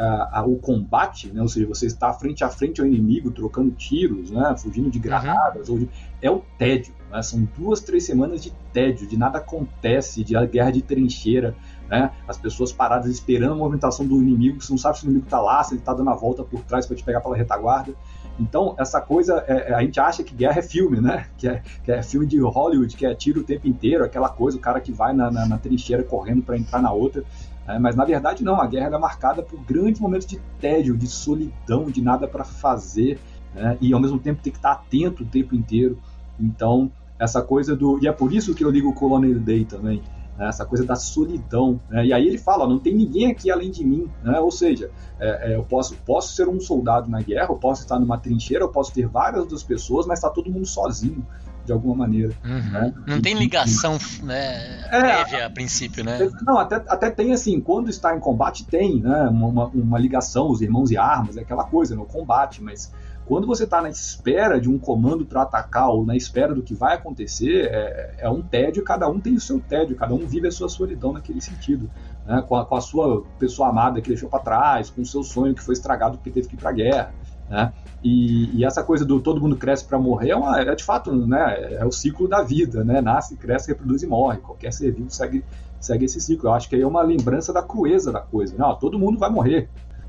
o 0.46 0.56
combate, 0.56 1.28
né, 1.28 1.42
ou 1.42 1.48
seja, 1.48 1.66
você 1.66 1.86
está 1.86 2.10
frente 2.12 2.42
a 2.42 2.48
frente 2.48 2.80
ao 2.80 2.86
inimigo, 2.86 3.30
trocando 3.30 3.70
tiros, 3.72 4.30
né, 4.30 4.54
fugindo 4.56 4.90
de 4.90 4.98
granadas, 4.98 5.68
uhum. 5.68 5.80
de, 5.80 5.90
é 6.22 6.30
o 6.30 6.42
tédio. 6.56 6.94
Né, 7.10 7.20
são 7.20 7.46
duas, 7.56 7.80
três 7.80 8.04
semanas 8.04 8.42
de 8.42 8.50
tédio, 8.72 9.06
de 9.06 9.18
nada 9.18 9.38
acontece, 9.38 10.24
de 10.24 10.34
guerra 10.46 10.70
de 10.70 10.80
trincheira, 10.80 11.54
né? 11.88 12.12
As 12.26 12.36
pessoas 12.36 12.72
paradas 12.72 13.10
esperando 13.10 13.52
a 13.52 13.56
movimentação 13.56 14.06
do 14.06 14.16
inimigo, 14.16 14.60
você 14.62 14.72
não 14.72 14.78
sabe 14.78 14.98
se 14.98 15.04
o 15.04 15.06
inimigo 15.06 15.26
está 15.26 15.40
lá, 15.40 15.62
se 15.64 15.74
ele 15.74 15.80
está 15.80 15.94
dando 15.94 16.10
a 16.10 16.14
volta 16.14 16.44
por 16.44 16.60
trás 16.62 16.86
para 16.86 16.96
te 16.96 17.02
pegar 17.02 17.20
pela 17.20 17.36
retaguarda. 17.36 17.94
Então, 18.38 18.74
essa 18.78 19.00
coisa, 19.00 19.44
é, 19.48 19.70
é, 19.70 19.74
a 19.74 19.80
gente 19.80 19.98
acha 19.98 20.22
que 20.22 20.34
guerra 20.34 20.58
é 20.58 20.62
filme, 20.62 21.00
né? 21.00 21.26
Que 21.36 21.48
é, 21.48 21.62
que 21.82 21.90
é 21.90 22.02
filme 22.02 22.26
de 22.26 22.38
Hollywood, 22.38 22.94
que 22.96 23.04
é 23.04 23.14
tiro 23.14 23.40
o 23.40 23.44
tempo 23.44 23.66
inteiro, 23.66 24.04
aquela 24.04 24.28
coisa, 24.28 24.56
o 24.56 24.60
cara 24.60 24.80
que 24.80 24.92
vai 24.92 25.12
na, 25.12 25.30
na, 25.30 25.46
na 25.46 25.58
trincheira 25.58 26.02
correndo 26.04 26.42
para 26.42 26.56
entrar 26.56 26.80
na 26.80 26.92
outra. 26.92 27.24
É, 27.66 27.78
mas 27.78 27.96
na 27.96 28.04
verdade 28.04 28.44
não, 28.44 28.60
a 28.60 28.66
guerra 28.66 28.94
é 28.94 28.98
marcada 28.98 29.42
por 29.42 29.60
grandes 29.64 30.00
momentos 30.00 30.26
de 30.26 30.40
tédio, 30.60 30.96
de 30.96 31.06
solidão, 31.06 31.84
de 31.86 32.00
nada 32.00 32.26
para 32.26 32.44
fazer, 32.44 33.18
né? 33.54 33.76
e 33.80 33.92
ao 33.92 34.00
mesmo 34.00 34.18
tempo 34.18 34.40
tem 34.42 34.52
que 34.52 34.58
estar 34.58 34.72
atento 34.72 35.22
o 35.22 35.26
tempo 35.26 35.54
inteiro. 35.54 35.98
Então, 36.38 36.90
essa 37.18 37.42
coisa 37.42 37.74
do. 37.74 37.98
E 38.00 38.06
é 38.06 38.12
por 38.12 38.32
isso 38.32 38.54
que 38.54 38.64
eu 38.64 38.70
ligo 38.70 38.88
o 38.88 38.94
Colonel 38.94 39.40
Day 39.40 39.64
também 39.64 40.02
né, 40.38 40.48
essa 40.48 40.64
coisa 40.64 40.84
da 40.84 40.94
solidão. 40.94 41.80
Né? 41.90 42.06
E 42.06 42.12
aí 42.12 42.26
ele 42.26 42.38
fala: 42.38 42.66
não 42.66 42.78
tem 42.78 42.94
ninguém 42.94 43.30
aqui 43.30 43.50
além 43.50 43.70
de 43.70 43.84
mim. 43.84 44.08
Né? 44.22 44.38
Ou 44.38 44.50
seja, 44.50 44.90
é, 45.18 45.52
é, 45.52 45.56
eu 45.56 45.64
posso, 45.64 45.96
posso 46.06 46.34
ser 46.34 46.48
um 46.48 46.60
soldado 46.60 47.10
na 47.10 47.20
guerra, 47.20 47.48
eu 47.50 47.56
posso 47.56 47.82
estar 47.82 47.98
numa 47.98 48.16
trincheira, 48.16 48.64
eu 48.64 48.68
posso 48.68 48.92
ter 48.92 49.06
várias 49.06 49.40
outras 49.40 49.62
pessoas, 49.62 50.06
mas 50.06 50.20
está 50.20 50.30
todo 50.30 50.50
mundo 50.50 50.66
sozinho. 50.66 51.26
De 51.66 51.72
alguma 51.72 51.94
maneira. 51.94 52.32
Uhum. 52.42 52.70
Né? 52.72 52.94
Não 53.06 53.20
tem 53.20 53.34
ligação 53.34 53.98
né, 54.22 54.86
é, 54.90 55.00
prévia 55.00 55.44
a 55.44 55.50
princípio, 55.50 56.02
né? 56.02 56.18
Não, 56.40 56.56
até, 56.56 56.76
até 56.76 57.10
tem 57.10 57.34
assim, 57.34 57.60
quando 57.60 57.90
está 57.90 58.16
em 58.16 58.20
combate, 58.20 58.64
tem 58.64 59.02
né, 59.02 59.28
uma, 59.30 59.66
uma 59.66 59.98
ligação, 59.98 60.50
os 60.50 60.62
irmãos 60.62 60.90
e 60.90 60.96
armas, 60.96 61.36
é 61.36 61.42
aquela 61.42 61.64
coisa, 61.64 61.94
no 61.94 62.06
combate, 62.06 62.62
mas 62.62 62.90
quando 63.28 63.46
você 63.46 63.64
está 63.64 63.82
na 63.82 63.90
espera 63.90 64.58
de 64.58 64.70
um 64.70 64.78
comando 64.78 65.26
para 65.26 65.42
atacar 65.42 65.90
ou 65.90 66.04
na 66.04 66.16
espera 66.16 66.54
do 66.54 66.62
que 66.62 66.72
vai 66.72 66.94
acontecer, 66.94 67.66
é, 67.66 68.14
é, 68.20 68.30
um 68.30 68.40
tédio, 68.40 68.82
cada 68.82 69.06
um 69.06 69.20
tem 69.20 69.34
o 69.34 69.40
seu 69.40 69.60
tédio, 69.60 69.94
cada 69.94 70.14
um 70.14 70.26
vive 70.26 70.48
a 70.48 70.50
sua 70.50 70.66
solidão 70.66 71.12
naquele 71.12 71.38
sentido. 71.42 71.90
Né? 72.26 72.42
Com, 72.48 72.56
a, 72.56 72.64
com, 72.64 72.74
a, 72.74 72.80
sua 72.80 73.22
pessoa 73.38 73.68
amada 73.68 74.00
que 74.00 74.08
deixou 74.08 74.30
para 74.30 74.38
trás, 74.38 74.88
com 74.88 75.02
o 75.02 75.06
seu 75.06 75.22
sonho 75.22 75.54
que 75.54 75.62
foi 75.62 75.74
estragado 75.74 76.16
porque 76.16 76.30
teve 76.30 76.48
que 76.48 76.54
ir 76.54 76.58
para 76.58 76.70
a 76.70 76.72
guerra. 76.72 77.14
Né? 77.50 77.70
E, 78.02 78.58
e, 78.58 78.64
essa 78.64 78.82
coisa 78.82 79.04
do 79.04 79.20
todo 79.20 79.42
mundo 79.42 79.56
cresce 79.56 79.84
para 79.84 79.98
morrer 79.98 80.30
é, 80.30 80.36
uma, 80.36 80.58
é, 80.58 80.74
de 80.74 80.84
fato 80.84 81.14
né, 81.14 81.74
é 81.74 81.84
o 81.84 81.92
ciclo 81.92 82.26
da 82.26 82.42
vida, 82.42 82.82
né? 82.82 83.02
nasce, 83.02 83.36
cresce, 83.36 83.68
reproduz 83.68 84.02
e 84.02 84.06
morre. 84.06 84.38
Qualquer 84.38 84.72
ser 84.72 84.90
vivo 84.90 85.10
segue, 85.10 85.44
segue 85.78 86.06
esse 86.06 86.18
ciclo. 86.18 86.48
Eu 86.48 86.54
acho 86.54 86.66
que 86.66 86.76
aí 86.76 86.80
é 86.80 86.86
uma 86.86 87.02
lembrança 87.02 87.52
da 87.52 87.62
crueza 87.62 88.10
da 88.10 88.20
coisa. 88.20 88.56
Né? 88.56 88.76
todo 88.80 88.98
mundo 88.98 89.18
vai 89.18 89.28
morrer 89.28 89.68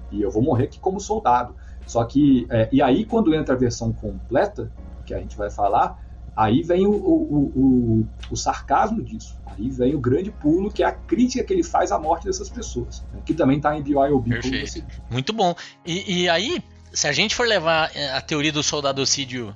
e 0.10 0.22
eu 0.22 0.32
vou 0.32 0.42
morrer 0.42 0.64
aqui 0.64 0.80
como 0.80 1.02
soldado. 1.02 1.54
Só 1.89 2.03
que, 2.03 2.46
é, 2.51 2.69
e 2.72 2.84
aí 2.84 3.03
quando 3.03 3.34
entra 3.34 3.55
a 3.55 3.58
versão 3.58 3.91
completa, 3.91 4.72
que 5.08 5.12
a 5.12 5.17
gente 5.17 5.36
vai 5.36 5.50
falar, 5.50 6.00
aí 6.38 6.62
vem 6.62 6.86
o, 6.86 6.91
o, 6.91 7.51
o, 7.55 8.08
o, 8.29 8.36
sarcasmo 8.38 9.01
disso. 9.01 9.36
Aí 9.48 9.72
vem 9.72 9.96
o 9.96 10.00
grande 10.00 10.29
pulo, 10.29 10.72
que 10.72 10.84
é 10.84 10.86
a 10.86 10.91
crítica 10.91 11.43
que 11.43 11.51
ele 11.51 11.63
faz 11.63 11.91
à 11.91 11.98
morte 11.98 12.25
dessas 12.25 12.48
pessoas, 12.48 13.03
né, 13.12 13.22
que 13.25 13.34
também 13.34 13.58
está 13.58 13.75
em 13.75 13.81
BYOB. 13.81 14.29
Perfeito. 14.29 14.86
Muito 15.10 15.34
bom. 15.34 15.55
E, 15.84 16.22
e, 16.22 16.29
aí, 16.29 16.63
se 16.93 17.08
a 17.08 17.12
gente 17.12 17.34
for 17.34 17.48
levar 17.48 17.89
é, 17.96 18.12
a 18.12 18.22
teoria 18.22 18.51
do 18.51 18.62
soldado 18.62 19.03
soldadocídio 19.03 19.55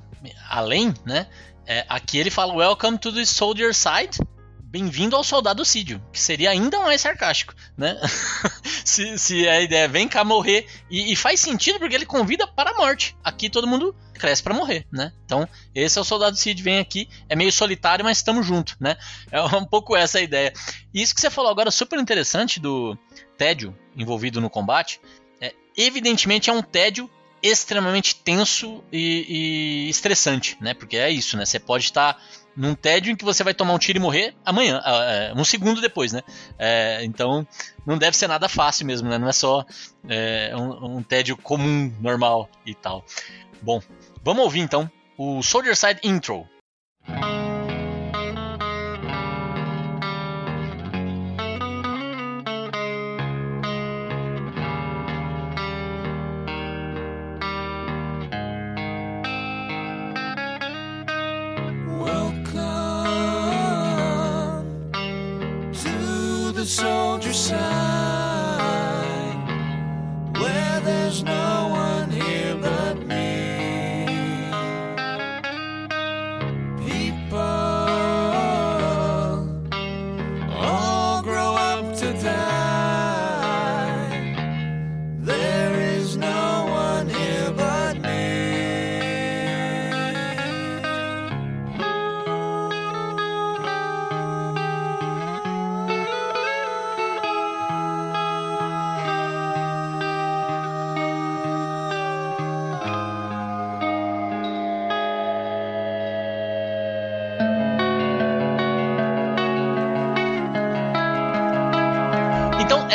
além, 0.50 0.92
né? 1.06 1.28
É, 1.68 1.86
aqui 1.88 2.18
ele 2.18 2.32
fala 2.32 2.56
Welcome 2.56 2.98
to 2.98 3.14
the 3.14 3.26
Soldier 3.26 3.76
Side, 3.76 4.18
bem-vindo 4.74 5.16
ao 5.16 5.24
soldado 5.24 5.64
Sídio, 5.64 6.04
que 6.12 6.20
seria 6.20 6.50
ainda 6.50 6.80
mais 6.80 7.00
sarcástico, 7.00 7.54
né? 7.78 7.96
se, 8.84 9.20
se, 9.20 9.48
a 9.48 9.62
ideia 9.62 9.84
é 9.84 9.88
vem 9.88 10.08
cá 10.08 10.24
morrer, 10.24 10.66
e, 10.90 11.14
e, 11.14 11.16
faz 11.16 11.40
sentido 11.40 11.78
porque 11.78 11.94
ele 11.94 12.08
convida 12.08 12.48
para 12.48 12.72
a 12.72 12.74
morte. 12.74 13.16
Aqui 13.24 13.52
todo 13.52 13.68
mundo 13.68 13.96
cresce 14.16 14.42
para 14.42 14.52
morrer, 14.52 14.88
né? 14.92 15.14
Então, 15.26 15.48
esse 15.76 16.00
é 16.00 16.02
o 16.02 16.04
soldado 16.04 16.36
Cid, 16.36 16.64
vem 16.64 16.80
aqui, 16.80 17.08
é 17.30 17.36
meio 17.36 17.52
solitário, 17.52 18.04
mas 18.04 18.18
estamos 18.18 18.48
juntos, 18.48 18.76
né? 18.80 18.98
É 19.32 19.40
um 19.44 19.64
pouco 19.64 19.96
essa 19.96 20.18
a 20.18 20.24
ideia. 20.24 20.52
E 20.92 21.04
isso 21.04 21.14
que 21.14 21.22
você 21.22 21.30
falou 21.30 21.52
agora, 21.52 21.70
super 21.70 22.00
interessante 22.00 22.60
do 22.60 22.98
tédio 23.38 23.78
envolvido 23.96 24.42
no 24.42 24.50
combate, 24.50 25.00
é, 25.40 25.54
evidentemente 25.78 26.50
é 26.50 26.54
um 26.54 26.64
tédio 26.64 27.08
extremamente 27.44 28.16
tenso 28.16 28.84
e, 28.92 29.86
e, 29.86 29.90
estressante, 29.90 30.58
né? 30.60 30.74
Porque 30.74 30.98
é 30.98 31.12
isso, 31.12 31.38
né? 31.38 31.46
Você 31.46 31.60
pode 31.60 31.84
estar 31.84 32.20
num 32.56 32.76
tédio 32.76 33.12
em 33.12 33.16
que 33.16 33.26
você 33.26 33.44
vai 33.44 33.54
tomar 33.54 33.74
um 33.74 33.80
tiro 33.80 33.98
e 33.98 34.02
morrer 34.02 34.36
amanhã, 34.46 34.80
uh, 34.80 35.40
um 35.40 35.44
segundo 35.44 35.82
depois, 35.82 36.12
né? 36.12 36.22
É, 36.58 37.04
então 37.04 37.48
não 37.86 37.98
deve 37.98 38.16
ser 38.16 38.28
nada 38.28 38.48
fácil 38.48 38.86
mesmo, 38.86 39.10
né? 39.10 39.18
Não 39.18 39.28
é 39.28 39.34
só 39.34 39.66
é, 40.08 40.52
um, 40.56 40.98
um, 40.98 41.04
tédio 41.04 41.36
comum, 41.36 41.92
normal 42.00 42.50
e 42.66 42.76
tal. 42.76 43.04
Bom, 43.62 43.82
vamos 44.24 44.44
ouvir 44.44 44.60
então 44.60 44.90
o 45.18 45.42
Soldier 45.42 45.76
Side 45.76 46.00
Intro. 46.04 46.48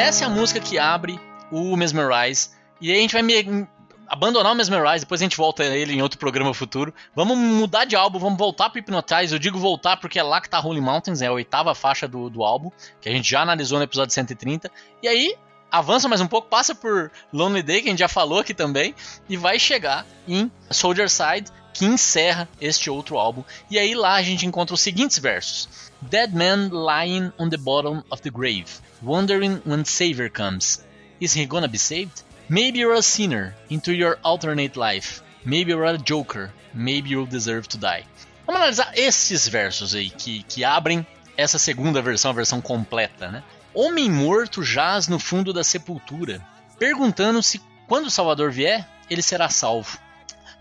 Essa 0.08 0.24
é 0.24 0.26
a 0.26 0.30
música 0.30 0.58
que 0.58 0.78
abre 0.78 1.20
o 1.52 1.76
Mesmerize. 1.76 2.48
E 2.80 2.90
aí 2.90 2.96
a 2.96 3.00
gente 3.02 3.12
vai 3.12 3.20
me 3.20 3.68
abandonar 4.08 4.52
o 4.52 4.54
Mesmerize, 4.54 5.00
depois 5.00 5.20
a 5.20 5.24
gente 5.24 5.36
volta 5.36 5.62
ele 5.62 5.92
em 5.92 6.00
outro 6.00 6.18
programa 6.18 6.54
futuro. 6.54 6.94
Vamos 7.14 7.36
mudar 7.36 7.84
de 7.84 7.94
álbum, 7.94 8.18
vamos 8.18 8.38
voltar 8.38 8.70
pro 8.70 8.78
Hypnotize. 8.78 9.34
Eu 9.34 9.38
digo 9.38 9.58
voltar 9.58 9.98
porque 9.98 10.18
é 10.18 10.22
lá 10.22 10.40
que 10.40 10.48
tá 10.48 10.60
Holy 10.60 10.80
Mountains, 10.80 11.20
é 11.20 11.26
a 11.26 11.32
oitava 11.32 11.74
faixa 11.74 12.08
do, 12.08 12.30
do 12.30 12.42
álbum, 12.42 12.70
que 13.02 13.08
a 13.10 13.12
gente 13.12 13.28
já 13.28 13.42
analisou 13.42 13.76
no 13.76 13.84
episódio 13.84 14.14
130. 14.14 14.70
E 15.02 15.08
aí, 15.08 15.36
avança 15.70 16.08
mais 16.08 16.22
um 16.22 16.26
pouco, 16.26 16.48
passa 16.48 16.74
por 16.74 17.12
Lonely 17.30 17.62
Day, 17.62 17.82
que 17.82 17.88
a 17.88 17.90
gente 17.90 18.00
já 18.00 18.08
falou 18.08 18.38
aqui 18.38 18.54
também, 18.54 18.94
e 19.28 19.36
vai 19.36 19.58
chegar 19.58 20.06
em 20.26 20.50
Soldier 20.70 21.10
Side, 21.10 21.50
que 21.74 21.84
encerra 21.84 22.48
este 22.58 22.88
outro 22.88 23.18
álbum. 23.18 23.44
E 23.70 23.78
aí 23.78 23.94
lá 23.94 24.14
a 24.14 24.22
gente 24.22 24.46
encontra 24.46 24.74
os 24.74 24.80
seguintes 24.80 25.18
versos: 25.18 25.87
Dead 26.02 26.34
man 26.34 26.70
lying 26.70 27.32
on 27.38 27.50
the 27.50 27.58
bottom 27.58 28.04
of 28.10 28.22
the 28.22 28.30
grave 28.30 28.80
wondering 29.02 29.56
when 29.64 29.84
Savior 29.84 30.28
comes. 30.28 30.84
Is 31.20 31.32
he 31.32 31.46
gonna 31.46 31.68
be 31.68 31.78
saved? 31.78 32.22
Maybe 32.48 32.78
you're 32.78 32.94
a 32.94 33.02
sinner 33.02 33.54
into 33.68 33.92
your 33.92 34.18
alternate 34.22 34.76
life. 34.76 35.22
Maybe 35.44 35.72
you're 35.72 35.84
a 35.84 35.98
joker. 35.98 36.50
Maybe 36.74 37.10
you'll 37.10 37.26
deserve 37.26 37.68
to 37.68 37.78
die. 37.78 38.04
Vamos 38.46 38.60
analisar 38.60 38.92
esses 38.96 39.48
versos 39.48 39.94
aí 39.94 40.10
que, 40.10 40.42
que 40.44 40.64
abrem 40.64 41.06
essa 41.36 41.58
segunda 41.58 42.00
versão, 42.00 42.30
a 42.30 42.34
versão 42.34 42.60
completa, 42.60 43.30
né? 43.30 43.42
Homem 43.74 44.10
morto 44.10 44.62
jaz 44.62 45.06
no 45.08 45.18
fundo 45.18 45.52
da 45.52 45.62
sepultura, 45.62 46.44
perguntando 46.78 47.42
se 47.42 47.60
quando 47.86 48.06
o 48.06 48.10
Salvador 48.10 48.50
vier, 48.50 48.88
ele 49.08 49.22
será 49.22 49.48
salvo. 49.48 49.98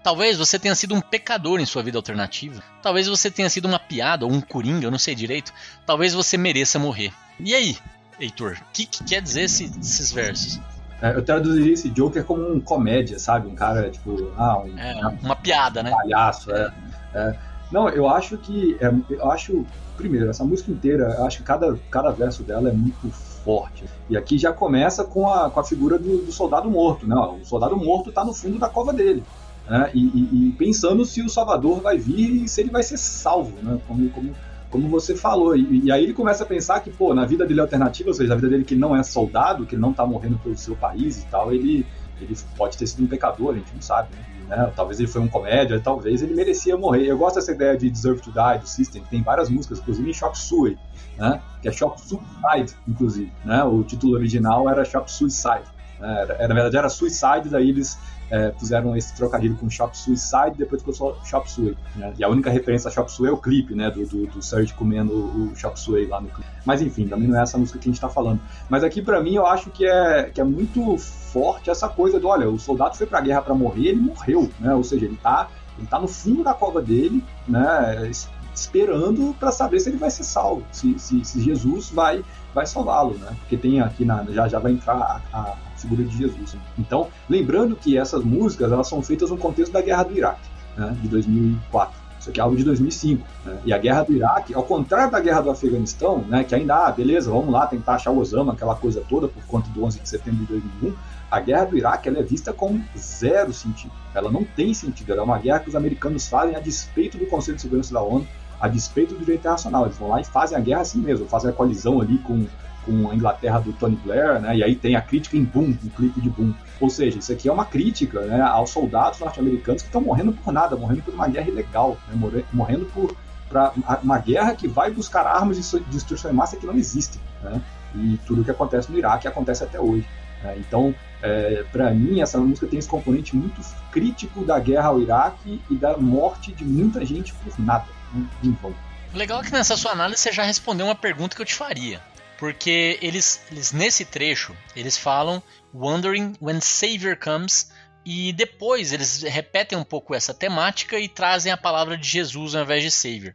Talvez 0.03 0.38
você 0.38 0.57
tenha 0.57 0.75
sido 0.75 0.95
um 0.95 1.01
pecador 1.01 1.60
em 1.60 1.65
sua 1.65 1.83
vida 1.83 1.97
alternativa. 1.97 2.63
Talvez 2.81 3.07
você 3.07 3.29
tenha 3.29 3.49
sido 3.49 3.67
uma 3.67 3.79
piada 3.79 4.25
ou 4.25 4.31
um 4.31 4.39
coringa, 4.39 4.86
eu 4.86 4.91
não 4.91 4.99
sei 4.99 5.13
direito. 5.13 5.51
Talvez 5.86 6.13
você 6.13 6.38
mereça 6.38 6.79
morrer. 6.79 7.12
E 7.39 7.53
aí, 7.53 7.77
Heitor, 8.19 8.53
o 8.53 8.71
que, 8.73 8.86
que, 8.86 9.03
quer 9.03 9.21
dizer 9.21 9.43
esse, 9.43 9.65
esses 9.79 10.12
versos? 10.12 10.60
É, 11.01 11.15
eu 11.15 11.23
traduziria 11.23 11.73
esse 11.73 11.89
Joker 11.89 12.23
como 12.23 12.51
um 12.51 12.60
comédia, 12.60 13.19
sabe? 13.19 13.47
Um 13.47 13.55
cara, 13.55 13.89
tipo, 13.89 14.31
ah, 14.36 14.60
um, 14.60 14.77
é, 14.77 15.17
uma 15.21 15.36
piada, 15.36 15.83
né? 15.83 15.91
Palhaço, 15.91 16.51
é. 16.51 16.73
é. 17.13 17.39
Não, 17.71 17.88
eu 17.89 18.07
acho 18.07 18.38
que. 18.38 18.77
É, 18.79 18.91
eu 19.13 19.31
acho. 19.31 19.65
Primeiro, 19.95 20.29
essa 20.29 20.43
música 20.43 20.71
inteira, 20.71 21.15
eu 21.17 21.25
acho 21.25 21.38
que 21.38 21.43
cada, 21.43 21.75
cada 21.89 22.12
verso 22.12 22.43
dela 22.43 22.69
é 22.69 22.71
muito 22.71 23.10
forte. 23.43 23.86
E 24.10 24.17
aqui 24.17 24.38
já 24.38 24.51
começa 24.51 25.03
com 25.03 25.31
a, 25.31 25.49
com 25.49 25.60
a 25.60 25.63
figura 25.63 25.97
do, 25.97 26.19
do 26.19 26.31
soldado 26.31 26.69
morto, 26.69 27.07
né? 27.07 27.15
O 27.15 27.45
soldado 27.45 27.75
morto 27.77 28.10
está 28.10 28.23
no 28.23 28.33
fundo 28.33 28.60
da 28.60 28.69
cova 28.69 28.93
dele. 28.93 29.23
Né? 29.69 29.91
E, 29.93 29.99
e, 29.99 30.47
e, 30.49 30.51
pensando 30.53 31.06
se 31.06 31.21
o 31.21 31.30
Salvador 31.30 31.82
vai 31.82 31.97
vir 31.97 32.43
e 32.43 32.47
se 32.47 32.62
ele 32.62 32.69
vai 32.69 32.84
ser 32.84 32.97
salvo, 32.97 33.58
né? 33.62 33.80
Como, 33.88 34.10
como 34.10 34.36
como 34.69 34.89
você 34.89 35.15
falou. 35.15 35.56
E, 35.56 35.86
e, 35.86 35.91
aí 35.91 36.03
ele 36.03 36.13
começa 36.13 36.43
a 36.43 36.45
pensar 36.45 36.82
que, 36.82 36.89
pô, 36.89 37.13
na 37.13 37.25
vida 37.25 37.45
dele 37.45 37.62
alternativa, 37.62 38.10
ou 38.10 38.13
seja, 38.13 38.27
na 38.27 38.36
vida 38.36 38.49
dele 38.49 38.65
que 38.65 38.75
não 38.75 38.93
é 38.93 39.01
soldado, 39.01 39.65
que 39.65 39.75
ele 39.75 39.82
não 39.82 39.93
tá 39.93 40.06
morrendo 40.06 40.38
pelo 40.39 40.58
seu 40.58 40.75
país 40.75 41.23
e 41.23 41.25
tal, 41.27 41.53
ele, 41.53 41.86
ele 42.19 42.36
pode 42.58 42.77
ter 42.77 42.86
sido 42.86 43.06
um 43.06 43.08
pecador, 43.08 43.53
a 43.53 43.58
gente 43.58 43.73
não 43.73 43.82
sabe, 43.82 44.10
né? 44.13 44.38
Né? 44.47 44.71
Talvez 44.75 44.99
ele 44.99 45.10
foi 45.10 45.21
um 45.21 45.27
comédia, 45.27 45.80
talvez 45.80 46.21
ele 46.21 46.34
merecia 46.34 46.77
morrer. 46.77 47.06
Eu 47.06 47.17
gosto 47.17 47.36
dessa 47.36 47.51
ideia 47.51 47.77
de 47.77 47.89
Deserve 47.89 48.21
to 48.21 48.32
Die 48.32 48.60
do 48.60 48.67
System, 48.67 49.03
tem 49.10 49.21
várias 49.21 49.49
músicas, 49.49 49.80
inclusive 49.80 50.10
em 50.10 50.13
Shop 50.13 50.38
Suey, 50.38 50.77
né? 51.17 51.41
que 51.62 51.67
é 51.67 51.71
Shop 51.71 51.99
Suicide, 51.99 52.73
inclusive. 52.88 53.32
Né? 53.43 53.63
O 53.63 53.84
título 53.84 54.13
original 54.13 54.69
era 54.69 54.86
Shop 54.86 55.12
Suicide. 55.12 55.65
Né? 55.99 56.21
Era, 56.21 56.47
na 56.47 56.53
verdade 56.53 56.77
era 56.77 56.89
Suicide, 56.89 57.49
daí 57.49 57.69
eles 57.69 57.99
é, 58.30 58.54
fizeram 58.58 58.96
esse 58.96 59.16
trocadilho 59.16 59.56
com 59.56 59.70
Shop 59.70 59.98
Suicide 59.98 60.58
depois 60.58 60.82
ficou 60.82 60.94
só 60.94 61.18
Shop 61.24 61.50
Suey. 61.50 61.78
Né? 61.96 62.13
E 62.18 62.24
a 62.24 62.30
única 62.30 62.50
referência 62.50 62.90
a 62.90 62.92
Shop 62.92 63.12
Suey 63.12 63.30
é 63.30 63.34
o 63.34 63.38
clipe, 63.38 63.74
né? 63.74 63.90
Do, 63.90 64.06
do, 64.06 64.28
do 64.28 64.42
Serge 64.42 64.74
comendo 64.74 65.13
o 65.13 65.56
Shop 65.56 65.80
Suey 65.80 66.08
lá 66.08 66.20
no 66.20 66.30
clipe. 66.30 66.50
Mas 66.66 66.82
enfim, 66.82 67.08
também 67.08 67.28
não 67.28 67.40
é 67.40 67.44
essa 67.44 67.58
música 67.58 67.80
que 67.80 67.88
a 67.88 67.92
gente 67.92 68.02
tá 68.02 68.10
falando. 68.10 68.40
Mas 68.70 68.84
aqui 68.84 69.02
para 69.02 69.22
mim 69.22 69.36
eu 69.36 69.46
acho 69.46 69.70
que 69.70 69.86
é, 69.86 70.30
que 70.34 70.42
é 70.42 70.44
muito 70.44 70.98
forte 70.98 71.70
essa 71.70 71.88
coisa 71.88 72.20
do, 72.20 72.28
olha, 72.28 72.50
o 72.50 72.60
soldado 72.60 72.98
foi 72.98 73.08
pra 73.08 73.22
guerra 73.22 73.42
para 73.42 73.54
morrer, 73.54 73.90
ele 73.90 74.02
morreu, 74.02 74.50
né? 74.60 74.74
Ou 74.74 74.84
seja, 74.84 75.06
ele 75.06 75.18
tá, 75.18 75.48
ele 75.78 75.88
tá 75.88 76.00
no 76.00 76.08
fundo 76.08 76.44
da 76.44 76.54
cova 76.54 76.82
dele, 76.82 77.24
né? 77.48 78.12
Esperando 78.54 79.36
para 79.40 79.52
saber 79.52 79.80
se 79.80 79.90
ele 79.90 79.98
vai 79.98 80.10
ser 80.10 80.24
salvo, 80.24 80.63
se, 80.72 80.98
se, 80.98 81.24
se 81.24 81.42
Jesus 81.42 81.92
vai 81.92 82.24
vai 82.54 82.66
salvá-lo, 82.66 83.16
né? 83.20 83.36
Porque 83.40 83.56
tem 83.56 83.80
aqui 83.82 84.04
na 84.04 84.24
já 84.24 84.48
já 84.48 84.60
vai 84.60 84.72
entrar 84.72 85.22
a, 85.32 85.38
a 85.38 85.66
figura 85.78 86.04
de 86.04 86.18
Jesus. 86.18 86.54
Né? 86.54 86.62
Então, 86.78 87.08
lembrando 87.30 87.76
que 87.76 87.98
essas 87.98 88.24
músicas 88.24 88.72
elas 88.72 88.88
são 88.88 89.02
feitas 89.02 89.30
no 89.30 89.38
contexto 89.38 89.72
da 89.72 89.82
Guerra 89.82 90.04
do 90.04 90.18
Iraque, 90.18 90.50
né, 90.76 90.96
de 91.02 91.08
2004. 91.08 92.08
Isso 92.20 92.30
aqui 92.30 92.40
é 92.40 92.44
algo 92.44 92.56
de 92.56 92.63
2005. 92.63 93.26
Né? 93.46 93.58
E 93.66 93.74
a 93.74 93.78
guerra 93.78 94.04
do 94.04 94.13
Iraque, 94.13 94.54
ao 94.54 94.63
contrário 94.63 95.12
da 95.12 95.20
guerra 95.20 95.42
do 95.42 95.50
Afeganistão, 95.50 96.20
né, 96.28 96.44
que 96.44 96.56
ainda, 96.56 96.88
ah, 96.88 96.92
beleza, 96.92 97.32
vamos 97.32 97.50
lá 97.50 97.68
tentar 97.68 97.96
achar 97.96 98.12
Osama, 98.12 98.54
aquela 98.54 98.76
coisa 98.76 99.04
toda, 99.08 99.28
por 99.28 99.44
conta 99.46 99.70
do 99.70 99.84
11 99.84 100.00
de 100.00 100.10
setembro 100.10 100.40
de 100.46 100.46
2001, 100.48 100.94
a 101.30 101.40
guerra 101.40 101.66
do 101.66 101.78
Iraque 101.78 102.08
ela 102.08 102.20
é 102.20 102.24
vista 102.24 102.54
com 102.54 102.82
zero 102.98 103.54
sentido. 103.54 103.92
Ela 104.16 104.32
não 104.32 104.44
tem 104.44 104.74
sentido. 104.74 105.12
Ela 105.12 105.22
é 105.22 105.24
uma 105.24 105.38
guerra 105.38 105.60
que 105.60 105.70
os 105.70 105.76
americanos 105.76 106.28
fazem 106.28 106.56
a 106.56 106.60
despeito 106.60 107.18
do 107.18 107.26
Conselho 107.28 107.58
de 107.58 107.62
Segurança 107.62 107.94
da 107.94 108.02
ONU, 108.02 108.26
a 108.60 108.68
despeito 108.68 109.13
do 109.13 109.20
direito 109.20 109.42
internacional. 109.42 109.86
Eles 109.86 109.98
vão 109.98 110.10
lá 110.10 110.22
e 110.22 110.24
fazem 110.24 110.58
a 110.58 110.62
guerra 110.62 110.82
assim 110.82 111.00
mesmo, 111.00 111.28
fazem 111.28 111.50
a 111.50 111.54
colisão 111.54 112.02
ali 112.02 112.18
com 112.20 112.46
com 112.88 113.12
a 113.12 113.15
Inglaterra 113.15 113.60
do 113.60 113.73
Tony 113.73 113.97
Blair, 113.97 114.39
né? 114.39 114.56
E 114.56 114.63
aí 114.63 114.76
tem 114.76 114.95
a 114.95 115.02
crítica 115.02 115.36
em 115.36 115.43
Boom, 115.43 115.76
no 115.84 115.89
clipe 115.91 116.21
de 116.21 116.30
Boom. 116.30 116.54
Ou 116.80 116.89
seja, 116.89 117.19
isso 117.19 117.32
aqui 117.34 117.50
é 117.50 117.52
uma 117.52 117.65
crítica 117.65 118.21
né, 118.21 118.41
aos 118.41 118.69
soldados 118.69 119.19
norte-americanos 119.19 119.82
que 119.82 119.89
estão 119.89 120.00
morrendo 120.00 120.32
por 120.32 120.54
nada, 120.54 120.78
morrendo 120.78 121.04
por 121.04 121.13
uma 121.13 121.28
guerra 121.28 121.50
ilegal, 121.50 121.97
né, 122.08 122.43
morrendo 122.54 122.86
por 122.86 123.13
pra, 123.50 123.73
uma 124.02 124.17
guerra 124.19 124.56
que 124.56 124.67
vai 124.67 124.89
buscar 124.89 125.28
armas 125.28 125.58
de 125.58 125.80
destruição 125.89 126.32
em 126.32 126.34
massa 126.34 126.56
que 126.56 126.65
não 126.65 126.76
existem. 126.76 127.21
Né? 127.43 127.62
E 127.95 128.19
tudo 128.26 128.41
o 128.41 128.45
que 128.45 128.52
acontece 128.52 128.91
no 128.91 128.97
Iraque 128.97 129.28
acontece 129.28 129.63
até 129.63 129.80
hoje. 129.80 130.08
Né? 130.43 130.56
Então, 130.60 130.95
é, 131.21 131.65
para 131.71 131.91
mim, 131.91 132.21
essa 132.21 132.38
música 132.38 132.67
tem 132.67 132.80
esse 132.80 132.88
componente 132.88 133.36
muito 133.36 133.62
crítico 133.91 134.45
da 134.45 134.60
guerra 134.60 134.89
ao 134.89 135.02
Iraque 135.02 135.62
e 135.69 135.76
da 135.76 135.97
morte 135.97 136.54
de 136.54 136.63
muita 136.63 137.04
gente 137.06 137.34
por 137.34 137.54
nada, 137.60 137.86
né, 138.13 138.26
em 138.43 138.52
vão. 138.52 138.73
Legal 139.13 139.41
que 139.41 139.52
nessa 139.52 139.76
sua 139.76 139.93
análise 139.93 140.21
você 140.21 140.32
já 140.32 140.43
respondeu 140.43 140.86
uma 140.86 140.95
pergunta 140.95 141.36
que 141.36 141.41
eu 141.41 141.45
te 141.45 141.56
faria. 141.56 142.02
Porque 142.38 143.00
eles, 143.02 143.41
eles 143.52 143.71
nesse 143.71 144.06
trecho, 144.06 144.56
eles 144.76 144.97
falam 144.97 145.41
Wondering 145.73 146.34
when 146.41 146.62
Savior 146.62 147.17
comes 147.17 147.71
e 148.06 148.32
depois 148.32 148.93
eles 148.93 149.21
repetem 149.23 149.78
um 149.78 149.84
pouco 149.84 150.15
essa 150.15 150.34
temática 150.34 150.97
e 150.97 151.10
trazem 151.10 151.52
a 151.52 151.58
palavra 151.58 151.97
de 151.97 152.08
Jesus 152.08 152.56
ao 152.56 152.63
invés 152.63 152.84
de 152.84 152.91
Savior. 152.91 153.34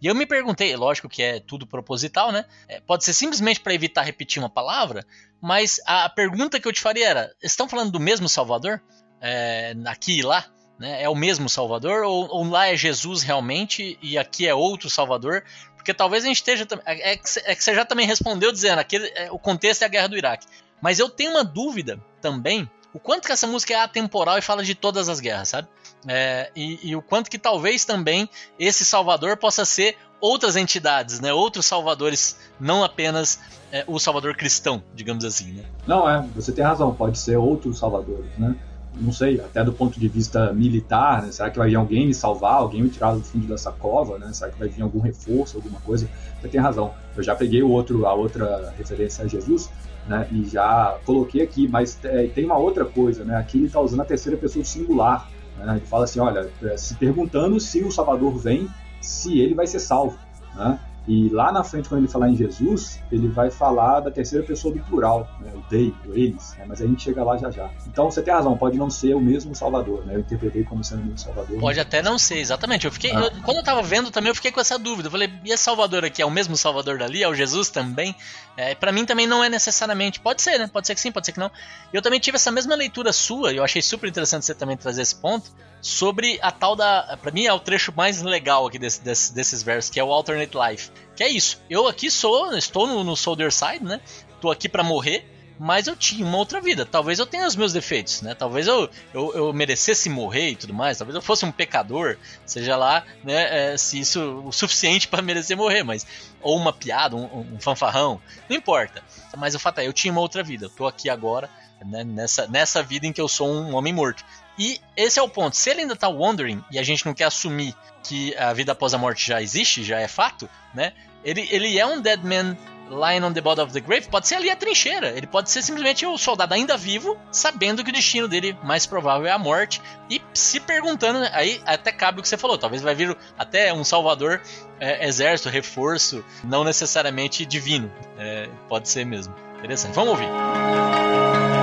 E 0.00 0.06
eu 0.06 0.14
me 0.14 0.26
perguntei, 0.26 0.74
lógico 0.76 1.08
que 1.08 1.22
é 1.22 1.40
tudo 1.40 1.66
proposital, 1.66 2.30
né? 2.30 2.44
É, 2.68 2.80
pode 2.80 3.04
ser 3.04 3.12
simplesmente 3.12 3.60
para 3.60 3.74
evitar 3.74 4.02
repetir 4.02 4.42
uma 4.42 4.50
palavra, 4.50 5.04
mas 5.40 5.80
a 5.86 6.08
pergunta 6.08 6.60
que 6.60 6.68
eu 6.68 6.72
te 6.72 6.80
faria 6.80 7.08
era: 7.08 7.34
estão 7.42 7.68
falando 7.68 7.92
do 7.92 8.00
mesmo 8.00 8.28
Salvador? 8.28 8.82
É, 9.20 9.74
aqui 9.86 10.18
e 10.18 10.22
lá? 10.22 10.46
Né? 10.78 11.02
É 11.02 11.08
o 11.08 11.14
mesmo 11.14 11.48
Salvador? 11.48 12.02
Ou, 12.02 12.28
ou, 12.28 12.48
lá 12.48 12.68
é 12.68 12.76
Jesus 12.76 13.22
realmente 13.22 13.98
e 14.02 14.18
aqui 14.18 14.46
é 14.46 14.54
outro 14.54 14.90
Salvador? 14.90 15.44
Porque 15.76 15.94
talvez 15.94 16.24
a 16.24 16.28
gente 16.28 16.36
esteja. 16.36 16.66
É, 16.84 17.12
é, 17.12 17.16
que, 17.16 17.28
é 17.44 17.54
que 17.54 17.62
você 17.62 17.74
já 17.74 17.84
também 17.84 18.06
respondeu 18.06 18.50
dizendo 18.50 18.84
que 18.84 18.96
é, 18.96 19.30
o 19.30 19.38
contexto 19.38 19.82
é 19.82 19.84
a 19.84 19.88
guerra 19.88 20.08
do 20.08 20.16
Iraque. 20.16 20.46
Mas 20.80 20.98
eu 20.98 21.08
tenho 21.08 21.32
uma 21.32 21.44
dúvida 21.44 21.98
também. 22.20 22.68
O 22.92 22.98
quanto 22.98 23.26
que 23.26 23.32
essa 23.32 23.46
música 23.46 23.74
é 23.74 23.76
atemporal 23.76 24.38
e 24.38 24.42
fala 24.42 24.62
de 24.62 24.74
todas 24.74 25.08
as 25.08 25.18
guerras, 25.18 25.48
sabe? 25.48 25.68
É, 26.06 26.50
e, 26.54 26.90
e, 26.90 26.96
o 26.96 27.02
quanto 27.02 27.30
que 27.30 27.38
talvez 27.38 27.84
também 27.84 28.28
esse 28.58 28.84
Salvador 28.84 29.36
possa 29.36 29.64
ser 29.64 29.96
outras 30.20 30.56
entidades, 30.56 31.20
né? 31.20 31.32
Outros 31.32 31.66
salvadores, 31.66 32.38
não 32.58 32.84
apenas 32.84 33.40
é, 33.72 33.84
o 33.86 33.98
Salvador 33.98 34.36
cristão, 34.36 34.82
digamos 34.94 35.24
assim, 35.24 35.52
né? 35.52 35.64
Não, 35.86 36.08
é, 36.08 36.22
você 36.34 36.52
tem 36.52 36.64
razão, 36.64 36.94
pode 36.94 37.18
ser 37.18 37.36
outros 37.36 37.78
salvadores, 37.78 38.30
né? 38.38 38.54
Não 39.00 39.12
sei, 39.12 39.40
até 39.40 39.62
do 39.64 39.72
ponto 39.72 39.98
de 39.98 40.08
vista 40.08 40.52
militar, 40.52 41.22
né? 41.22 41.32
será 41.32 41.50
que 41.50 41.58
vai 41.58 41.68
vir 41.68 41.76
alguém 41.76 42.06
me 42.06 42.14
salvar, 42.14 42.54
alguém 42.54 42.82
me 42.82 42.88
tirar 42.88 43.14
do 43.14 43.20
fundo 43.20 43.46
dessa 43.46 43.72
cova, 43.72 44.18
né? 44.18 44.32
Será 44.32 44.50
que 44.50 44.58
vai 44.58 44.68
vir 44.68 44.82
algum 44.82 45.00
reforço, 45.00 45.56
alguma 45.56 45.80
coisa? 45.80 46.08
Você 46.40 46.48
tem 46.48 46.60
razão. 46.60 46.94
Eu 47.16 47.22
já 47.22 47.34
peguei 47.34 47.62
o 47.62 47.70
outro, 47.70 48.06
a 48.06 48.14
outra 48.14 48.72
referência 48.76 49.24
a 49.24 49.28
Jesus, 49.28 49.70
né? 50.06 50.28
E 50.30 50.44
já 50.48 50.98
coloquei 51.04 51.42
aqui, 51.42 51.66
mas 51.66 51.98
é, 52.04 52.26
tem 52.28 52.44
uma 52.44 52.56
outra 52.56 52.84
coisa, 52.84 53.24
né? 53.24 53.36
Aqui 53.36 53.58
ele 53.58 53.66
está 53.66 53.80
usando 53.80 54.00
a 54.00 54.04
terceira 54.04 54.38
pessoa 54.38 54.62
do 54.62 54.68
singular. 54.68 55.28
Né? 55.58 55.76
Ele 55.76 55.86
fala 55.86 56.04
assim, 56.04 56.20
olha, 56.20 56.48
é, 56.62 56.76
se 56.76 56.94
perguntando 56.94 57.58
se 57.60 57.82
o 57.82 57.90
Salvador 57.90 58.36
vem, 58.36 58.68
se 59.00 59.40
ele 59.40 59.54
vai 59.54 59.66
ser 59.66 59.80
salvo, 59.80 60.18
né? 60.54 60.78
E 61.06 61.28
lá 61.28 61.52
na 61.52 61.62
frente, 61.62 61.88
quando 61.88 62.00
ele 62.00 62.08
falar 62.10 62.30
em 62.30 62.36
Jesus, 62.36 62.98
ele 63.12 63.28
vai 63.28 63.50
falar 63.50 64.00
da 64.00 64.10
terceira 64.10 64.44
pessoa 64.44 64.72
do 64.72 64.80
plural, 64.84 65.28
né? 65.40 65.52
o 65.54 65.60
they, 65.68 65.94
o 66.06 66.14
eles, 66.14 66.54
né? 66.56 66.64
mas 66.66 66.80
a 66.80 66.86
gente 66.86 67.02
chega 67.02 67.22
lá 67.22 67.36
já 67.36 67.50
já. 67.50 67.70
Então 67.86 68.10
você 68.10 68.22
tem 68.22 68.32
razão, 68.32 68.56
pode 68.56 68.78
não 68.78 68.88
ser 68.88 69.14
o 69.14 69.20
mesmo 69.20 69.54
Salvador, 69.54 70.06
né? 70.06 70.14
Eu 70.14 70.20
interpretei 70.20 70.64
como 70.64 70.82
sendo 70.82 71.02
o 71.02 71.04
mesmo 71.04 71.18
Salvador. 71.18 71.60
Pode 71.60 71.78
até 71.78 72.00
não 72.00 72.18
ser, 72.18 72.38
exatamente. 72.38 72.86
Eu 72.86 72.92
fiquei, 72.92 73.12
ah. 73.12 73.20
eu, 73.20 73.42
quando 73.42 73.58
eu 73.58 73.62
tava 73.62 73.82
vendo 73.82 74.10
também, 74.10 74.30
eu 74.30 74.34
fiquei 74.34 74.50
com 74.50 74.60
essa 74.60 74.78
dúvida. 74.78 75.08
Eu 75.08 75.10
falei, 75.10 75.30
e 75.44 75.52
esse 75.52 75.62
Salvador 75.62 76.06
aqui 76.06 76.22
é 76.22 76.26
o 76.26 76.30
mesmo 76.30 76.56
Salvador 76.56 76.96
dali? 76.96 77.22
É 77.22 77.28
o 77.28 77.34
Jesus 77.34 77.68
também? 77.68 78.16
É, 78.56 78.74
para 78.74 78.90
mim 78.90 79.04
também 79.04 79.26
não 79.26 79.44
é 79.44 79.50
necessariamente. 79.50 80.20
Pode 80.20 80.40
ser, 80.40 80.58
né? 80.58 80.70
Pode 80.72 80.86
ser 80.86 80.94
que 80.94 81.00
sim, 81.02 81.12
pode 81.12 81.26
ser 81.26 81.32
que 81.32 81.38
não. 81.38 81.50
Eu 81.92 82.00
também 82.00 82.18
tive 82.18 82.36
essa 82.36 82.50
mesma 82.50 82.74
leitura 82.74 83.12
sua, 83.12 83.52
e 83.52 83.56
eu 83.58 83.64
achei 83.64 83.82
super 83.82 84.08
interessante 84.08 84.46
você 84.46 84.54
também 84.54 84.76
trazer 84.76 85.02
esse 85.02 85.14
ponto, 85.14 85.50
sobre 85.84 86.38
a 86.40 86.50
tal 86.50 86.74
da. 86.74 87.18
Pra 87.20 87.30
mim 87.30 87.44
é 87.44 87.52
o 87.52 87.60
trecho 87.60 87.92
mais 87.94 88.22
legal 88.22 88.66
aqui 88.66 88.78
desse, 88.78 89.02
desse, 89.02 89.34
desses 89.34 89.62
versos, 89.62 89.90
que 89.90 90.00
é 90.00 90.04
o 90.04 90.10
Alternate 90.10 90.56
Life. 90.56 90.90
Que 91.14 91.22
é 91.22 91.28
isso. 91.28 91.62
Eu 91.68 91.86
aqui 91.86 92.10
sou, 92.10 92.56
estou 92.56 92.86
no, 92.86 93.04
no 93.04 93.14
Soldier 93.14 93.52
Side, 93.52 93.84
né? 93.84 94.00
Tô 94.40 94.50
aqui 94.50 94.66
para 94.66 94.82
morrer, 94.82 95.30
mas 95.58 95.86
eu 95.86 95.94
tinha 95.94 96.24
uma 96.24 96.38
outra 96.38 96.58
vida. 96.58 96.86
Talvez 96.86 97.18
eu 97.18 97.26
tenha 97.26 97.46
os 97.46 97.54
meus 97.54 97.70
defeitos, 97.70 98.22
né? 98.22 98.34
Talvez 98.34 98.66
eu, 98.66 98.88
eu, 99.12 99.34
eu 99.34 99.52
merecesse 99.52 100.08
morrer 100.08 100.52
e 100.52 100.56
tudo 100.56 100.72
mais. 100.72 100.96
Talvez 100.96 101.14
eu 101.14 101.20
fosse 101.20 101.44
um 101.44 101.52
pecador, 101.52 102.16
seja 102.46 102.78
lá, 102.78 103.04
né? 103.22 103.72
É, 103.72 103.76
se 103.76 104.00
isso 104.00 104.42
o 104.42 104.50
suficiente 104.52 105.06
para 105.08 105.20
merecer 105.20 105.54
morrer, 105.54 105.82
mas 105.82 106.06
ou 106.40 106.56
uma 106.56 106.72
piada, 106.72 107.14
um, 107.14 107.54
um, 107.54 107.60
fanfarrão, 107.60 108.22
não 108.48 108.56
importa. 108.56 109.02
Mas 109.36 109.54
o 109.54 109.58
fato 109.58 109.80
é, 109.80 109.86
eu 109.86 109.92
tinha 109.92 110.10
uma 110.10 110.22
outra 110.22 110.42
vida. 110.42 110.64
Eu 110.64 110.70
tô 110.70 110.86
aqui 110.86 111.10
agora, 111.10 111.50
né? 111.84 112.04
Nessa, 112.04 112.46
nessa 112.46 112.82
vida 112.82 113.06
em 113.06 113.12
que 113.12 113.20
eu 113.20 113.28
sou 113.28 113.48
um 113.48 113.74
homem 113.74 113.92
morto. 113.92 114.24
E 114.58 114.80
esse 114.96 115.18
é 115.18 115.22
o 115.22 115.28
ponto. 115.28 115.56
Se 115.56 115.70
ele 115.70 115.82
ainda 115.82 115.96
tá 115.96 116.08
wondering 116.08 116.62
e 116.70 116.78
a 116.78 116.82
gente 116.82 117.04
não 117.04 117.14
quer 117.14 117.24
assumir 117.24 117.74
que 118.02 118.36
a 118.36 118.52
vida 118.52 118.72
após 118.72 118.94
a 118.94 118.98
morte 118.98 119.26
já 119.26 119.42
existe, 119.42 119.82
já 119.82 120.00
é 120.00 120.08
fato, 120.08 120.48
né? 120.74 120.92
Ele, 121.24 121.48
ele 121.50 121.78
é 121.78 121.86
um 121.86 122.00
dead 122.00 122.22
man 122.22 122.56
lying 122.90 123.22
on 123.22 123.32
the 123.32 123.40
bottom 123.40 123.62
of 123.64 123.72
the 123.72 123.80
grave, 123.80 124.08
pode 124.08 124.28
ser 124.28 124.36
ali 124.36 124.50
a 124.50 124.56
trincheira. 124.56 125.08
Ele 125.08 125.26
pode 125.26 125.50
ser 125.50 125.62
simplesmente 125.62 126.04
o 126.06 126.16
soldado 126.18 126.54
ainda 126.54 126.76
vivo, 126.76 127.18
sabendo 127.30 127.82
que 127.82 127.90
o 127.90 127.92
destino 127.92 128.28
dele 128.28 128.56
mais 128.62 128.86
provável 128.86 129.26
é 129.26 129.30
a 129.30 129.38
morte 129.38 129.80
e 130.08 130.20
se 130.32 130.60
perguntando, 130.60 131.26
aí 131.32 131.60
até 131.64 131.92
cabe 131.92 132.20
o 132.20 132.22
que 132.22 132.28
você 132.28 132.36
falou, 132.36 132.58
talvez 132.58 132.82
vai 132.82 132.94
vir 132.94 133.16
até 133.38 133.72
um 133.72 133.84
salvador, 133.84 134.40
é, 134.78 135.06
exército, 135.06 135.48
reforço, 135.48 136.24
não 136.44 136.64
necessariamente 136.64 137.46
divino. 137.46 137.90
É, 138.18 138.48
pode 138.68 138.88
ser 138.88 139.04
mesmo. 139.04 139.34
Interessante. 139.58 139.94
Vamos 139.94 140.10
ouvir. 140.10 140.28
Savior 140.28 141.53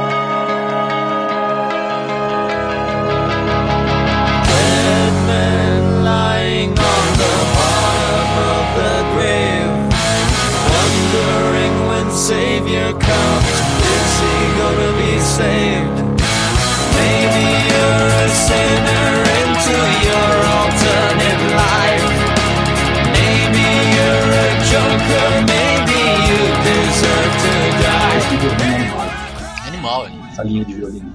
saved? 15.42 15.98
Maybe 17.00 17.46
you're 17.68 18.10
a 18.26 18.30
sinner 18.46 19.10
into 19.42 19.78
your 20.08 20.32
alternate 20.56 21.44
life. 21.64 22.08
Maybe 23.18 23.66
you're 23.96 24.30
a 24.46 24.50
joker, 24.72 25.30
maybe 25.54 26.00
you 26.28 26.42
deserve 26.68 27.34
to 27.44 27.54
die. 27.84 28.22
Animal, 29.68 30.02
Essa 30.32 30.44
linha 30.44 30.64
de 30.66 30.74
violino, 30.76 31.12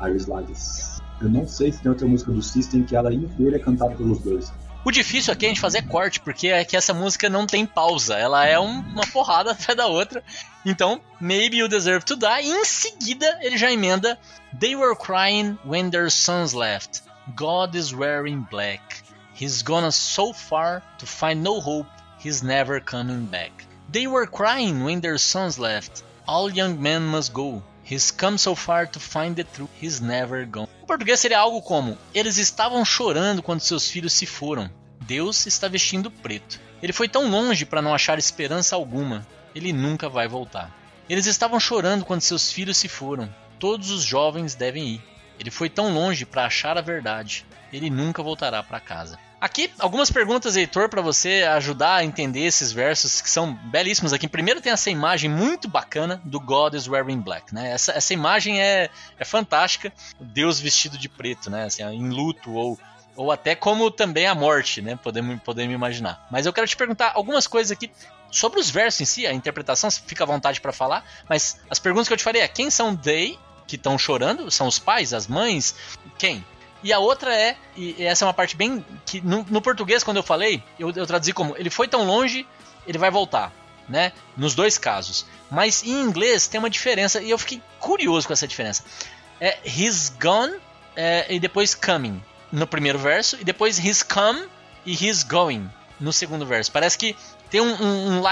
Iris 0.00 0.26
Lades. 0.26 1.00
Eu 1.20 1.28
não 1.28 1.48
sei 1.48 1.72
se 1.72 1.82
tem 1.82 1.90
outra 1.90 2.06
música 2.06 2.30
do 2.30 2.40
System 2.40 2.84
que 2.84 2.94
ela 2.94 3.12
inteira 3.12 3.56
é 3.56 3.58
cantada 3.58 3.94
pelos 3.96 4.20
dois. 4.20 4.52
O 4.84 4.90
difícil 4.90 5.32
aqui 5.32 5.44
é 5.44 5.48
a 5.48 5.50
gente 5.50 5.60
fazer 5.60 5.82
corte, 5.82 6.20
porque 6.20 6.48
é 6.48 6.64
que 6.64 6.76
essa 6.76 6.94
música 6.94 7.28
não 7.28 7.46
tem 7.46 7.66
pausa. 7.66 8.16
Ela 8.16 8.46
é 8.46 8.58
um, 8.58 8.80
uma 8.80 9.06
porrada 9.06 9.50
atrás 9.52 9.76
da 9.76 9.86
outra. 9.86 10.22
Então, 10.64 11.00
Maybe 11.20 11.58
You 11.58 11.68
Deserve 11.68 12.04
to 12.04 12.16
Die. 12.16 12.42
E 12.42 12.50
em 12.50 12.64
seguida, 12.64 13.38
ele 13.42 13.58
já 13.58 13.70
emenda 13.70 14.18
They 14.58 14.76
were 14.76 14.96
crying 14.96 15.58
when 15.64 15.90
their 15.90 16.10
sons 16.10 16.54
left. 16.54 17.02
God 17.34 17.74
is 17.74 17.92
wearing 17.92 18.46
black. 18.50 19.02
He's 19.34 19.62
gone 19.62 19.90
so 19.92 20.32
far 20.32 20.82
to 20.98 21.06
find 21.06 21.42
no 21.42 21.60
hope. 21.60 21.88
He's 22.18 22.42
never 22.42 22.80
coming 22.80 23.26
back. 23.26 23.52
They 23.90 24.06
were 24.06 24.26
crying 24.26 24.84
when 24.84 25.00
their 25.00 25.18
sons 25.18 25.58
left. 25.58 26.02
All 26.26 26.50
young 26.50 26.80
men 26.80 27.06
must 27.06 27.32
go. 27.32 27.62
He's 27.90 28.10
come 28.10 28.36
so 28.36 28.54
far 28.54 28.86
to 28.86 29.00
find 29.00 29.34
the 29.34 29.44
truth. 29.44 29.70
He's 29.80 29.98
never 29.98 30.44
gone. 30.44 30.68
Em 30.82 30.86
português 30.86 31.20
seria 31.20 31.38
algo 31.38 31.62
como: 31.62 31.96
Eles 32.12 32.36
estavam 32.36 32.84
chorando 32.84 33.42
quando 33.42 33.60
seus 33.60 33.90
filhos 33.90 34.12
se 34.12 34.26
foram. 34.26 34.70
Deus 35.00 35.46
está 35.46 35.68
vestindo 35.68 36.10
preto. 36.10 36.60
Ele 36.82 36.92
foi 36.92 37.08
tão 37.08 37.30
longe 37.30 37.64
para 37.64 37.80
não 37.80 37.94
achar 37.94 38.18
esperança 38.18 38.76
alguma. 38.76 39.26
Ele 39.54 39.72
nunca 39.72 40.08
vai 40.08 40.28
voltar. 40.28 40.70
Eles 41.08 41.24
estavam 41.24 41.58
chorando 41.58 42.04
quando 42.04 42.20
seus 42.20 42.52
filhos 42.52 42.76
se 42.76 42.88
foram. 42.88 43.34
Todos 43.58 43.90
os 43.90 44.02
jovens 44.02 44.54
devem 44.54 44.86
ir. 44.86 45.02
Ele 45.40 45.50
foi 45.50 45.70
tão 45.70 45.94
longe 45.94 46.26
para 46.26 46.44
achar 46.44 46.76
a 46.76 46.82
verdade. 46.82 47.46
Ele 47.72 47.88
nunca 47.88 48.22
voltará 48.22 48.62
para 48.62 48.80
casa. 48.80 49.18
Aqui, 49.40 49.70
algumas 49.78 50.10
perguntas, 50.10 50.56
Heitor, 50.56 50.88
para 50.88 51.00
você 51.00 51.44
ajudar 51.50 51.96
a 51.96 52.04
entender 52.04 52.40
esses 52.40 52.72
versos 52.72 53.20
que 53.20 53.30
são 53.30 53.54
belíssimos 53.54 54.12
aqui. 54.12 54.26
Primeiro 54.26 54.60
tem 54.60 54.72
essa 54.72 54.90
imagem 54.90 55.30
muito 55.30 55.68
bacana 55.68 56.20
do 56.24 56.40
God 56.40 56.74
is 56.74 56.88
wearing 56.88 57.20
black, 57.20 57.54
né? 57.54 57.70
Essa, 57.70 57.92
essa 57.92 58.12
imagem 58.12 58.60
é, 58.60 58.90
é 59.16 59.24
fantástica. 59.24 59.92
Deus 60.18 60.58
vestido 60.58 60.98
de 60.98 61.08
preto, 61.08 61.50
né? 61.50 61.66
Assim, 61.66 61.84
em 61.84 62.08
luto 62.10 62.52
ou, 62.52 62.76
ou 63.14 63.30
até 63.30 63.54
como 63.54 63.92
também 63.92 64.26
a 64.26 64.34
morte, 64.34 64.82
né? 64.82 64.96
Podemos, 64.96 65.40
podemos 65.42 65.72
imaginar. 65.72 66.26
Mas 66.32 66.44
eu 66.44 66.52
quero 66.52 66.66
te 66.66 66.76
perguntar 66.76 67.12
algumas 67.14 67.46
coisas 67.46 67.70
aqui 67.70 67.92
sobre 68.32 68.58
os 68.58 68.68
versos 68.68 69.02
em 69.02 69.04
si, 69.04 69.24
a 69.24 69.32
interpretação, 69.32 69.88
fica 69.88 70.24
à 70.24 70.26
vontade 70.26 70.60
para 70.60 70.72
falar. 70.72 71.04
Mas 71.28 71.60
as 71.70 71.78
perguntas 71.78 72.08
que 72.08 72.12
eu 72.12 72.18
te 72.18 72.24
farei 72.24 72.42
é: 72.42 72.48
quem 72.48 72.70
são 72.70 72.96
they 72.96 73.38
que 73.68 73.76
estão 73.76 73.96
chorando? 73.96 74.50
São 74.50 74.66
os 74.66 74.80
pais, 74.80 75.14
as 75.14 75.28
mães? 75.28 75.76
Quem? 76.18 76.44
E 76.82 76.92
a 76.92 76.98
outra 76.98 77.34
é, 77.34 77.56
e 77.76 78.04
essa 78.04 78.24
é 78.24 78.26
uma 78.26 78.34
parte 78.34 78.56
bem. 78.56 78.84
que 79.04 79.20
no, 79.20 79.44
no 79.50 79.60
português, 79.60 80.04
quando 80.04 80.18
eu 80.18 80.22
falei, 80.22 80.62
eu, 80.78 80.92
eu, 80.94 81.06
traduzi 81.06 81.32
como 81.32 81.56
ele 81.56 81.70
foi 81.70 81.88
tão 81.88 82.04
longe, 82.04 82.46
ele 82.86 82.98
vai 82.98 83.10
voltar, 83.10 83.52
né? 83.88 84.12
Nos 84.36 84.54
dois 84.54 84.78
casos. 84.78 85.26
Mas 85.50 85.82
em 85.82 86.00
inglês 86.02 86.46
tem 86.46 86.58
uma 86.58 86.70
diferença, 86.70 87.20
e 87.20 87.30
eu 87.30 87.38
fiquei 87.38 87.60
curioso 87.80 88.26
com 88.26 88.32
essa 88.32 88.46
diferença. 88.46 88.84
É 89.40 89.58
he's 89.64 90.12
gone 90.20 90.54
é, 90.94 91.26
e 91.32 91.40
depois 91.40 91.74
coming 91.74 92.22
no 92.50 92.66
primeiro 92.66 92.98
verso, 92.98 93.36
e 93.40 93.44
depois 93.44 93.78
he's 93.78 94.02
come 94.02 94.46
e 94.86 94.92
he's 94.92 95.22
going 95.22 95.68
no 95.98 96.12
segundo 96.12 96.46
verso. 96.46 96.70
Parece 96.70 96.96
que 96.96 97.16
tem 97.50 97.60
um, 97.60 97.74
um, 97.82 98.20
um 98.20 98.22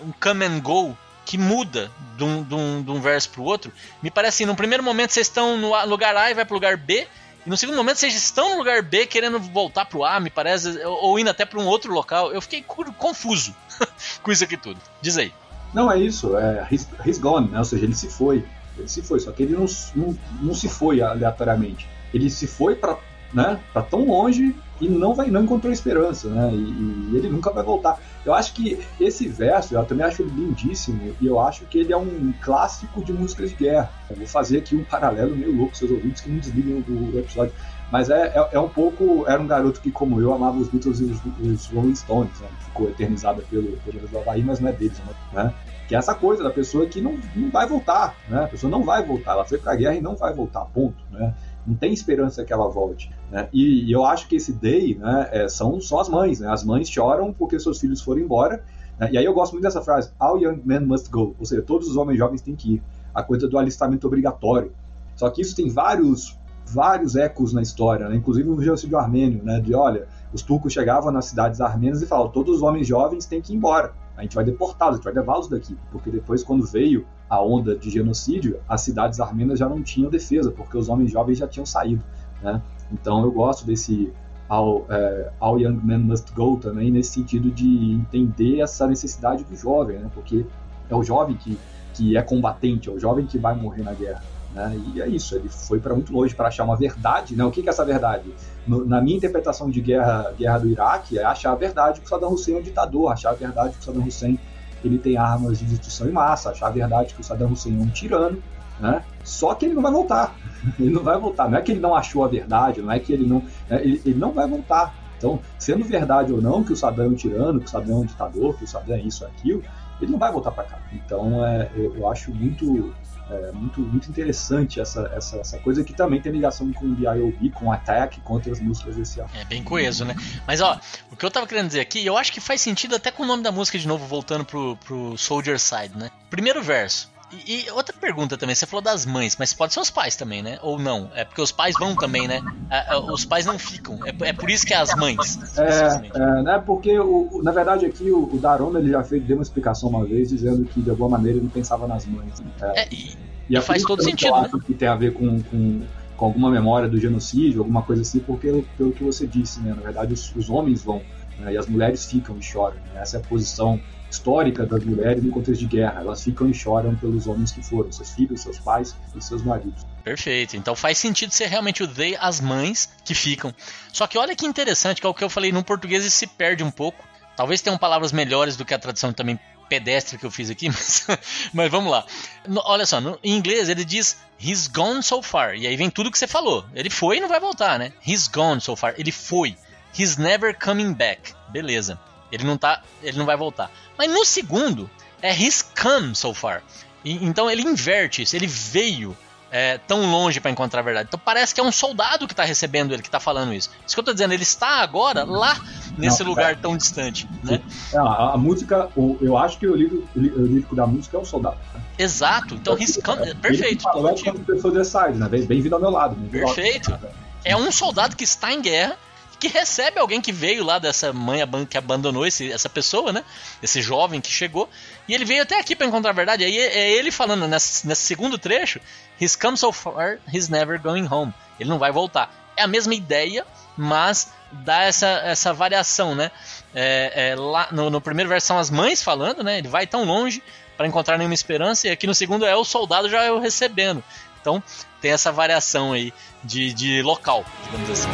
um 0.00 0.12
come 0.20 0.44
and 0.44 0.60
go 0.60 0.96
que 1.24 1.36
muda 1.36 1.90
de 2.16 2.24
um, 2.24 2.42
de 2.42 2.54
um, 2.54 2.82
de 2.82 2.90
um 2.90 3.00
verso 3.02 3.28
para 3.28 3.42
o 3.42 3.44
outro. 3.44 3.70
Me 4.02 4.10
parece 4.10 4.42
assim, 4.42 4.46
no 4.46 4.56
primeiro 4.56 4.82
momento 4.82 5.12
vocês 5.12 5.26
estão 5.26 5.58
no 5.58 5.84
lugar 5.84 6.16
A 6.16 6.30
e 6.30 6.34
vai 6.34 6.44
para 6.44 6.54
o 6.54 6.56
lugar 6.56 6.76
B, 6.78 7.06
e 7.48 7.50
no 7.50 7.56
segundo 7.56 7.76
momento 7.76 7.96
vocês 7.96 8.14
estão 8.14 8.50
no 8.50 8.58
lugar 8.58 8.82
B 8.82 9.06
querendo 9.06 9.40
voltar 9.40 9.86
pro 9.86 10.04
A, 10.04 10.20
me 10.20 10.28
parece, 10.28 10.84
ou 10.84 11.18
indo 11.18 11.30
até 11.30 11.46
para 11.46 11.58
um 11.58 11.66
outro 11.66 11.90
local. 11.90 12.30
Eu 12.30 12.42
fiquei 12.42 12.62
confuso 12.62 13.56
com 14.22 14.30
isso 14.30 14.44
aqui 14.44 14.58
tudo. 14.58 14.78
Diz 15.00 15.16
aí. 15.16 15.32
Não, 15.72 15.90
é 15.90 15.98
isso. 15.98 16.36
É 16.36 16.68
he's, 16.70 16.86
he's 17.06 17.16
gone, 17.16 17.48
né? 17.48 17.58
Ou 17.58 17.64
seja, 17.64 17.86
ele 17.86 17.94
se 17.94 18.10
foi. 18.10 18.44
Ele 18.76 18.86
se 18.86 19.00
foi, 19.00 19.18
só 19.18 19.32
que 19.32 19.44
ele 19.44 19.54
não, 19.54 19.64
não, 19.96 20.18
não 20.42 20.54
se 20.54 20.68
foi 20.68 21.00
aleatoriamente. 21.00 21.88
Ele 22.12 22.28
se 22.28 22.46
foi 22.46 22.74
para 22.74 22.98
né, 23.32 23.58
pra 23.72 23.82
tão 23.82 24.06
longe 24.06 24.54
e 24.80 24.88
não 24.88 25.14
vai 25.14 25.28
não 25.28 25.42
encontrou 25.42 25.72
esperança, 25.72 26.28
né? 26.28 26.50
E, 26.52 27.12
e, 27.12 27.16
ele 27.16 27.28
nunca 27.28 27.50
vai 27.50 27.64
voltar. 27.64 27.98
Eu 28.24 28.32
acho 28.32 28.54
que 28.54 28.78
esse 29.00 29.28
verso, 29.28 29.74
eu 29.74 29.84
também 29.84 30.06
acho 30.06 30.22
ele 30.22 30.30
lindíssimo 30.30 31.14
e 31.20 31.26
eu 31.26 31.40
acho 31.40 31.64
que 31.64 31.78
ele 31.78 31.92
é 31.92 31.96
um 31.96 32.32
clássico 32.40 33.02
de 33.04 33.12
músicas 33.12 33.50
de 33.50 33.56
guerra. 33.56 33.90
Eu 34.08 34.16
vou 34.16 34.26
fazer 34.26 34.58
aqui 34.58 34.76
um 34.76 34.84
paralelo 34.84 35.34
meio 35.34 35.56
louco, 35.56 35.76
seus 35.76 35.90
ouvintes 35.90 36.22
que 36.22 36.30
não 36.30 36.38
desligam 36.38 36.80
do 36.80 37.18
episódio. 37.18 37.52
Mas 37.90 38.10
é, 38.10 38.26
é, 38.26 38.48
é, 38.52 38.60
um 38.60 38.68
pouco. 38.68 39.24
Era 39.26 39.40
um 39.40 39.46
garoto 39.46 39.80
que, 39.80 39.90
como 39.90 40.20
eu, 40.20 40.32
amava 40.32 40.58
os 40.58 40.68
Beatles 40.68 41.00
e 41.00 41.04
os, 41.04 41.20
os 41.40 41.66
Rolling 41.66 41.94
Stones. 41.94 42.38
Né? 42.40 42.48
Ficou 42.60 42.88
eternizado 42.88 43.42
pelo, 43.50 43.76
do 43.76 44.18
Havaí, 44.18 44.42
mas 44.42 44.60
não 44.60 44.68
é 44.68 44.72
deles, 44.72 45.00
né? 45.32 45.54
Que 45.88 45.94
é 45.94 45.98
essa 45.98 46.14
coisa 46.14 46.42
da 46.42 46.50
pessoa 46.50 46.84
que 46.86 47.00
não, 47.00 47.18
não 47.34 47.50
vai 47.50 47.66
voltar, 47.66 48.14
né? 48.28 48.44
A 48.44 48.48
pessoa 48.48 48.70
não 48.70 48.82
vai 48.82 49.02
voltar. 49.02 49.32
Ela 49.32 49.44
foi 49.44 49.56
pra 49.56 49.74
guerra 49.74 49.94
e 49.94 50.02
não 50.02 50.14
vai 50.14 50.34
voltar, 50.34 50.66
ponto, 50.66 51.02
né? 51.10 51.34
Não 51.68 51.76
tem 51.76 51.92
esperança 51.92 52.44
que 52.44 52.52
ela 52.52 52.68
volte. 52.68 53.10
Né? 53.30 53.48
E, 53.52 53.84
e, 53.84 53.92
eu 53.92 54.04
acho 54.04 54.26
que 54.26 54.36
esse 54.36 54.52
day 54.52 54.96
né, 54.96 55.28
é, 55.30 55.48
são 55.48 55.78
só 55.80 56.00
as 56.00 56.08
mães. 56.08 56.40
Né? 56.40 56.50
As 56.50 56.64
mães 56.64 56.88
choram 56.88 57.32
porque 57.32 57.60
seus 57.60 57.78
filhos 57.78 58.00
foram 58.00 58.22
embora. 58.22 58.64
Né? 58.98 59.10
E 59.12 59.18
aí 59.18 59.24
eu 59.24 59.34
gosto 59.34 59.52
muito 59.52 59.64
dessa 59.64 59.82
frase: 59.82 60.10
All 60.18 60.38
young 60.38 60.62
men 60.64 60.80
must 60.80 61.10
go. 61.10 61.36
Ou 61.38 61.44
seja, 61.44 61.60
todos 61.60 61.88
os 61.88 61.96
homens 61.96 62.16
jovens 62.16 62.40
têm 62.40 62.56
que 62.56 62.76
ir. 62.76 62.82
A 63.14 63.22
coisa 63.22 63.46
do 63.48 63.58
alistamento 63.58 64.06
obrigatório. 64.06 64.72
Só 65.14 65.28
que 65.28 65.42
isso 65.42 65.54
tem 65.54 65.68
vários 65.68 66.38
vários 66.70 67.16
ecos 67.16 67.54
na 67.54 67.62
história, 67.62 68.10
né? 68.10 68.16
inclusive 68.16 68.46
no 68.46 68.62
genocídio 68.62 68.98
armênio, 68.98 69.42
né? 69.42 69.58
de 69.58 69.74
olha, 69.74 70.06
os 70.34 70.42
turcos 70.42 70.70
chegavam 70.70 71.10
nas 71.10 71.24
cidades 71.24 71.62
armênias 71.62 72.02
e 72.02 72.06
falavam, 72.06 72.30
todos 72.30 72.56
os 72.56 72.62
homens 72.62 72.86
jovens 72.86 73.24
têm 73.24 73.40
que 73.40 73.54
ir 73.54 73.56
embora, 73.56 73.94
a 74.14 74.20
gente 74.20 74.34
vai 74.34 74.44
deportá-los, 74.44 74.96
a 74.96 74.96
gente 74.96 75.04
vai 75.04 75.14
levá-los 75.14 75.48
daqui, 75.48 75.78
porque 75.90 76.10
depois 76.10 76.44
quando 76.44 76.66
veio 76.66 77.06
a 77.28 77.42
onda 77.42 77.76
de 77.76 77.90
genocídio, 77.90 78.58
as 78.68 78.80
cidades 78.80 79.20
armênias 79.20 79.58
já 79.58 79.68
não 79.68 79.82
tinham 79.82 80.10
defesa, 80.10 80.50
porque 80.50 80.76
os 80.76 80.88
homens 80.88 81.10
jovens 81.10 81.38
já 81.38 81.46
tinham 81.46 81.66
saído. 81.66 82.02
Né? 82.42 82.60
Então 82.92 83.22
eu 83.22 83.30
gosto 83.30 83.66
desse 83.66 84.12
All, 84.48 84.86
é, 84.88 85.30
All 85.38 85.60
Young 85.60 85.80
Men 85.84 85.98
Must 85.98 86.32
Go 86.32 86.56
também, 86.56 86.90
nesse 86.90 87.10
sentido 87.10 87.50
de 87.50 87.92
entender 87.92 88.60
essa 88.60 88.86
necessidade 88.86 89.44
do 89.44 89.54
jovem, 89.54 89.98
né? 89.98 90.10
porque 90.14 90.46
é 90.88 90.94
o 90.94 91.02
jovem 91.02 91.36
que, 91.36 91.58
que 91.92 92.16
é 92.16 92.22
combatente, 92.22 92.88
é 92.88 92.92
o 92.92 92.98
jovem 92.98 93.26
que 93.26 93.36
vai 93.36 93.54
morrer 93.54 93.82
na 93.82 93.92
guerra. 93.92 94.22
Né? 94.54 94.80
E 94.94 95.02
é 95.02 95.06
isso, 95.06 95.36
ele 95.36 95.50
foi 95.50 95.78
para 95.78 95.94
muito 95.94 96.10
longe 96.10 96.34
para 96.34 96.48
achar 96.48 96.64
uma 96.64 96.76
verdade. 96.76 97.36
Né? 97.36 97.44
O 97.44 97.50
que, 97.50 97.62
que 97.62 97.68
é 97.68 97.70
essa 97.70 97.84
verdade? 97.84 98.32
No, 98.66 98.86
na 98.86 99.02
minha 99.02 99.18
interpretação 99.18 99.68
de 99.68 99.82
guerra, 99.82 100.32
guerra 100.38 100.58
do 100.58 100.68
Iraque, 100.68 101.18
é 101.18 101.24
achar 101.24 101.52
a 101.52 101.56
verdade 101.56 102.00
que 102.00 102.06
o 102.06 102.08
Saddam 102.08 102.32
Hussein 102.32 102.56
é 102.56 102.58
um 102.58 102.62
ditador, 102.62 103.12
achar 103.12 103.30
a 103.30 103.34
verdade 103.34 103.74
que 103.74 103.80
o 103.80 103.84
Saddam 103.84 104.06
Hussein 104.06 104.38
ele 104.84 104.98
tem 104.98 105.16
armas 105.16 105.58
de 105.58 105.64
destruição 105.64 106.08
em 106.08 106.12
massa, 106.12 106.50
achar 106.50 106.68
a 106.68 106.70
verdade 106.70 107.14
que 107.14 107.20
o 107.20 107.24
Saddam 107.24 107.52
Hussein 107.52 107.78
é 107.78 107.82
um 107.82 107.88
tirano, 107.88 108.42
né? 108.80 109.02
Só 109.24 109.54
que 109.54 109.66
ele 109.66 109.74
não 109.74 109.82
vai 109.82 109.92
voltar. 109.92 110.34
Ele 110.78 110.90
não 110.90 111.02
vai 111.02 111.18
voltar. 111.18 111.48
Não 111.48 111.58
é 111.58 111.62
que 111.62 111.70
ele 111.70 111.80
não 111.80 111.94
achou 111.94 112.24
a 112.24 112.28
verdade, 112.28 112.82
não 112.82 112.90
é 112.90 112.98
que 112.98 113.12
ele 113.12 113.24
não. 113.26 113.38
Né? 113.68 113.80
Ele, 113.80 114.02
ele, 114.04 114.18
não 114.18 114.32
vai 114.32 114.48
voltar. 114.48 114.92
Então, 115.16 115.38
sendo 115.58 115.84
verdade 115.84 116.32
ou 116.32 116.40
não 116.40 116.64
que 116.64 116.72
o 116.72 116.76
Saddam 116.76 117.06
é 117.06 117.08
um 117.08 117.14
tirano, 117.14 117.60
que 117.60 117.66
o 117.66 117.68
Saddam 117.68 117.98
é 117.98 118.00
um 118.00 118.04
ditador, 118.04 118.56
que 118.56 118.64
o 118.64 118.66
Saddam 118.66 118.96
é 118.96 119.00
isso, 119.00 119.24
aquilo, 119.24 119.62
ele 120.00 120.10
não 120.10 120.18
vai 120.18 120.32
voltar 120.32 120.50
para 120.50 120.64
cá. 120.64 120.78
Então, 120.92 121.44
é, 121.44 121.70
eu, 121.76 121.96
eu 121.96 122.08
acho 122.08 122.32
muito 122.32 122.92
é 123.30 123.52
muito, 123.52 123.80
muito 123.80 124.08
interessante 124.08 124.80
essa, 124.80 125.10
essa, 125.14 125.38
essa 125.38 125.58
coisa 125.58 125.84
que 125.84 125.92
também 125.92 126.20
tem 126.20 126.32
ligação 126.32 126.72
com 126.72 126.86
o 126.86 126.94
B.I.O.B., 126.94 127.50
com 127.50 127.66
o 127.66 127.72
Attack, 127.72 128.20
com 128.20 128.34
outras 128.34 128.60
músicas 128.60 128.96
desse 128.96 129.20
álbum. 129.20 129.36
É 129.36 129.44
bem 129.44 129.62
coeso, 129.62 130.04
né? 130.04 130.14
Mas 130.46 130.60
ó, 130.60 130.80
o 131.10 131.16
que 131.16 131.24
eu 131.24 131.30
tava 131.30 131.46
querendo 131.46 131.66
dizer 131.66 131.80
aqui, 131.80 132.04
eu 132.04 132.16
acho 132.16 132.32
que 132.32 132.40
faz 132.40 132.60
sentido 132.60 132.96
até 132.96 133.10
com 133.10 133.22
o 133.22 133.26
nome 133.26 133.42
da 133.42 133.52
música 133.52 133.78
de 133.78 133.86
novo, 133.86 134.06
voltando 134.06 134.44
pro, 134.44 134.76
pro 134.76 135.16
Soldier 135.18 135.58
Side, 135.58 135.96
né? 135.96 136.10
Primeiro 136.30 136.62
verso. 136.62 137.10
E, 137.30 137.66
e, 137.66 137.70
outra 137.70 137.94
pergunta 137.98 138.38
também, 138.38 138.54
você 138.54 138.64
falou 138.64 138.82
das 138.82 139.04
mães, 139.04 139.36
mas 139.38 139.52
pode 139.52 139.74
ser 139.74 139.80
os 139.80 139.90
pais 139.90 140.16
também, 140.16 140.42
né? 140.42 140.58
Ou 140.62 140.78
não? 140.78 141.10
É 141.14 141.24
porque 141.24 141.42
os 141.42 141.52
pais 141.52 141.74
vão 141.78 141.94
também, 141.94 142.26
né? 142.26 142.40
É, 142.70 142.94
é, 142.94 142.96
os 142.96 143.24
pais 143.24 143.44
não 143.44 143.58
ficam. 143.58 143.98
É, 144.06 144.28
é, 144.28 144.32
por 144.32 144.48
isso 144.48 144.64
que 144.64 144.72
é 144.72 144.78
as 144.78 144.94
mães. 144.94 145.58
É, 145.58 146.08
é 146.14 146.42
né? 146.42 146.62
Porque 146.64 146.98
o, 146.98 147.42
na 147.42 147.52
verdade 147.52 147.84
aqui 147.84 148.10
o, 148.10 148.24
o 148.24 148.78
ele 148.78 148.90
já 148.90 149.04
fez, 149.04 149.22
deu 149.24 149.36
uma 149.36 149.42
explicação 149.42 149.90
uma 149.90 150.04
vez 150.06 150.30
dizendo 150.30 150.64
que 150.64 150.80
de 150.80 150.88
alguma 150.88 151.10
maneira 151.10 151.38
ele 151.38 151.48
pensava 151.48 151.86
nas 151.86 152.06
mães. 152.06 152.40
Né? 152.40 152.50
É, 152.60 152.88
e, 152.90 153.16
e 153.50 153.56
é 153.56 153.60
faz 153.60 153.82
todo 153.82 154.02
sentido. 154.02 154.28
Eu 154.28 154.34
acho 154.36 154.58
que 154.60 154.72
tem 154.72 154.88
a 154.88 154.96
ver 154.96 155.12
com, 155.12 155.42
com, 155.42 155.82
com, 156.16 156.24
alguma 156.24 156.50
memória 156.50 156.88
do 156.88 156.98
genocídio, 156.98 157.60
alguma 157.60 157.82
coisa 157.82 158.02
assim, 158.02 158.20
porque 158.20 158.64
pelo 158.78 158.92
que 158.92 159.04
você 159.04 159.26
disse, 159.26 159.60
né? 159.60 159.74
Na 159.74 159.82
verdade 159.82 160.14
os, 160.14 160.34
os 160.34 160.48
homens 160.48 160.82
vão 160.82 161.02
né? 161.38 161.52
e 161.52 161.58
as 161.58 161.66
mulheres 161.66 162.06
ficam 162.06 162.38
e 162.38 162.42
choram. 162.42 162.76
Né? 162.94 163.02
Essa 163.02 163.18
é 163.18 163.20
a 163.20 163.22
posição 163.22 163.78
histórica 164.10 164.64
das 164.66 164.84
mulheres 164.84 165.22
no 165.22 165.30
contexto 165.30 165.60
de 165.60 165.66
guerra. 165.66 166.00
Elas 166.00 166.22
ficam 166.22 166.48
e 166.48 166.54
choram 166.54 166.94
pelos 166.96 167.26
homens 167.26 167.52
que 167.52 167.62
foram, 167.62 167.90
seus 167.92 168.10
filhos, 168.12 168.42
seus 168.42 168.58
pais 168.58 168.94
e 169.14 169.22
seus 169.22 169.42
maridos. 169.42 169.86
Perfeito. 170.02 170.56
Então 170.56 170.74
faz 170.74 170.98
sentido 170.98 171.32
ser 171.32 171.46
realmente 171.46 171.82
o 171.82 171.88
they, 171.88 172.16
as 172.18 172.40
mães 172.40 172.88
que 173.04 173.14
ficam. 173.14 173.54
Só 173.92 174.06
que 174.06 174.18
olha 174.18 174.34
que 174.34 174.46
interessante, 174.46 175.00
que 175.00 175.06
é 175.06 175.10
o 175.10 175.14
que 175.14 175.24
eu 175.24 175.30
falei 175.30 175.52
no 175.52 175.62
português 175.62 176.04
e 176.04 176.10
se 176.10 176.26
perde 176.26 176.64
um 176.64 176.70
pouco. 176.70 177.06
Talvez 177.36 177.60
tenham 177.60 177.78
palavras 177.78 178.10
melhores 178.10 178.56
do 178.56 178.64
que 178.64 178.74
a 178.74 178.78
tradução 178.78 179.12
também 179.12 179.38
pedestre 179.68 180.16
que 180.16 180.24
eu 180.24 180.30
fiz 180.30 180.48
aqui, 180.48 180.68
mas, 180.72 181.06
mas 181.52 181.70
vamos 181.70 181.90
lá. 181.90 182.04
No, 182.46 182.62
olha 182.64 182.86
só, 182.86 183.00
no, 183.00 183.18
em 183.22 183.36
inglês 183.36 183.68
ele 183.68 183.84
diz 183.84 184.16
He's 184.40 184.68
gone 184.68 185.02
so 185.02 185.20
far. 185.20 185.56
E 185.56 185.66
aí 185.66 185.76
vem 185.76 185.90
tudo 185.90 186.10
que 186.10 186.18
você 186.18 186.26
falou. 186.26 186.64
Ele 186.74 186.88
foi 186.88 187.18
e 187.18 187.20
não 187.20 187.28
vai 187.28 187.40
voltar, 187.40 187.78
né? 187.78 187.92
He's 188.06 188.28
gone 188.28 188.60
so 188.60 188.76
far. 188.76 188.94
Ele 188.96 189.10
foi. 189.12 189.56
He's 189.98 190.16
never 190.16 190.54
coming 190.54 190.92
back. 190.92 191.34
Beleza. 191.48 191.98
Ele 192.30 192.44
não 192.44 192.56
tá, 192.56 192.82
ele 193.02 193.18
não 193.18 193.26
vai 193.26 193.36
voltar. 193.36 193.70
Mas 193.96 194.10
no 194.10 194.24
segundo 194.24 194.90
é 195.22 195.32
he's 195.32 195.62
come 195.62 196.14
so 196.14 196.32
far. 196.34 196.62
E, 197.04 197.24
então 197.24 197.50
ele 197.50 197.62
inverte 197.62 198.22
isso, 198.22 198.36
ele 198.36 198.46
veio 198.46 199.16
é, 199.50 199.78
tão 199.78 200.10
longe 200.10 200.40
para 200.40 200.50
encontrar 200.50 200.80
a 200.80 200.82
verdade. 200.82 201.08
Então 201.08 201.20
parece 201.22 201.54
que 201.54 201.60
é 201.60 201.64
um 201.64 201.72
soldado 201.72 202.26
que 202.26 202.32
está 202.32 202.44
recebendo 202.44 202.92
ele, 202.92 203.02
que 203.02 203.08
está 203.08 203.20
falando 203.20 203.52
isso. 203.52 203.70
Isso 203.86 203.94
que 203.96 204.00
eu 204.00 204.04
tô 204.04 204.12
dizendo, 204.12 204.34
ele 204.34 204.42
está 204.42 204.80
agora 204.80 205.24
lá 205.24 205.58
nesse 205.96 206.22
Não, 206.22 206.30
lugar 206.30 206.52
é. 206.52 206.54
tão 206.54 206.76
distante. 206.76 207.28
Né? 207.42 207.62
É, 207.92 207.98
a, 207.98 208.32
a, 208.34 208.36
música, 208.36 208.90
o, 208.94 209.16
eu 209.20 209.36
acho 209.36 209.58
que 209.58 209.66
o 209.66 209.74
lírico, 209.74 210.06
o 210.14 210.20
lírico 210.20 210.76
da 210.76 210.86
música 210.86 211.16
é 211.16 211.20
o 211.20 211.24
soldado. 211.24 211.58
Né? 211.74 211.80
Exato, 211.98 212.54
então 212.54 212.74
riscando. 212.74 213.24
É, 213.24 213.34
perfeito. 213.34 213.82
Fala, 213.82 214.10
é 214.10 214.32
pessoa 214.32 214.84
side, 214.84 215.18
né? 215.18 215.28
Bem-vindo 215.28 215.74
ao 215.74 215.80
meu 215.80 215.90
lado. 215.90 216.16
Perfeito. 216.30 216.96
É 217.44 217.56
um 217.56 217.72
soldado 217.72 218.16
que 218.16 218.24
está 218.24 218.52
em 218.52 218.60
guerra 218.60 218.96
que 219.38 219.48
recebe 219.48 219.98
alguém 219.98 220.20
que 220.20 220.32
veio 220.32 220.64
lá 220.64 220.78
dessa 220.78 221.12
mãe 221.12 221.40
que 221.68 221.78
abandonou 221.78 222.26
esse, 222.26 222.50
essa 222.50 222.68
pessoa, 222.68 223.12
né? 223.12 223.24
Esse 223.62 223.80
jovem 223.80 224.20
que 224.20 224.30
chegou. 224.30 224.68
E 225.06 225.14
ele 225.14 225.24
veio 225.24 225.42
até 225.42 225.58
aqui 225.58 225.76
para 225.76 225.86
encontrar 225.86 226.10
a 226.10 226.14
verdade. 226.14 226.44
Aí 226.44 226.58
é 226.58 226.90
ele 226.90 227.10
falando 227.10 227.46
nesse, 227.46 227.86
nesse 227.86 228.02
segundo 228.02 228.36
trecho: 228.38 228.80
He's 229.20 229.36
come 229.36 229.56
so 229.56 229.72
far, 229.72 230.18
he's 230.32 230.48
never 230.48 230.80
going 230.80 231.06
home. 231.08 231.32
Ele 231.58 231.68
não 231.68 231.78
vai 231.78 231.92
voltar. 231.92 232.52
É 232.56 232.62
a 232.62 232.66
mesma 232.66 232.94
ideia, 232.94 233.46
mas 233.76 234.32
dá 234.50 234.82
essa, 234.82 235.06
essa 235.06 235.52
variação, 235.52 236.14
né? 236.14 236.30
É, 236.74 237.30
é, 237.30 237.36
lá 237.36 237.68
no, 237.70 237.90
no, 237.90 238.00
primeiro 238.00 238.28
verso 238.28 238.48
são 238.48 238.58
as 238.58 238.70
mães 238.70 239.02
falando, 239.02 239.44
né? 239.44 239.58
Ele 239.58 239.68
vai 239.68 239.86
tão 239.86 240.04
longe 240.04 240.42
para 240.76 240.86
encontrar 240.86 241.18
nenhuma 241.18 241.34
esperança, 241.34 241.88
e 241.88 241.90
aqui 241.90 242.06
no 242.06 242.14
segundo 242.14 242.46
é 242.46 242.54
o 242.54 242.64
soldado 242.64 243.08
já 243.08 243.32
o 243.32 243.38
recebendo. 243.38 244.02
Então 244.40 244.62
tem 245.00 245.12
essa 245.12 245.30
variação 245.30 245.92
aí 245.92 246.12
de, 246.44 246.72
de 246.72 247.02
local, 247.02 247.44
digamos 247.64 247.90
assim. 247.90 248.08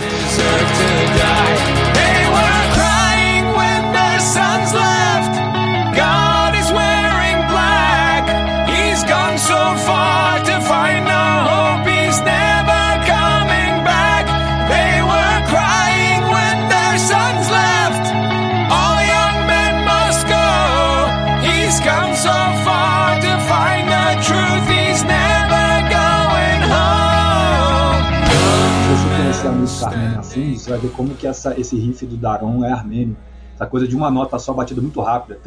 Vai 30.75 30.81
ver 30.81 30.91
como 30.91 31.15
que 31.15 31.27
essa, 31.27 31.59
esse 31.59 31.77
riff 31.77 32.05
do 32.07 32.17
Daron 32.17 32.65
é 32.65 32.73
armênio 32.73 33.17
essa 33.55 33.67
coisa 33.67 33.87
de 33.87 33.95
uma 33.95 34.11
nota 34.11 34.37
só 34.39 34.53
batida 34.53 34.81
muito 34.81 35.01
rápida. 35.01 35.39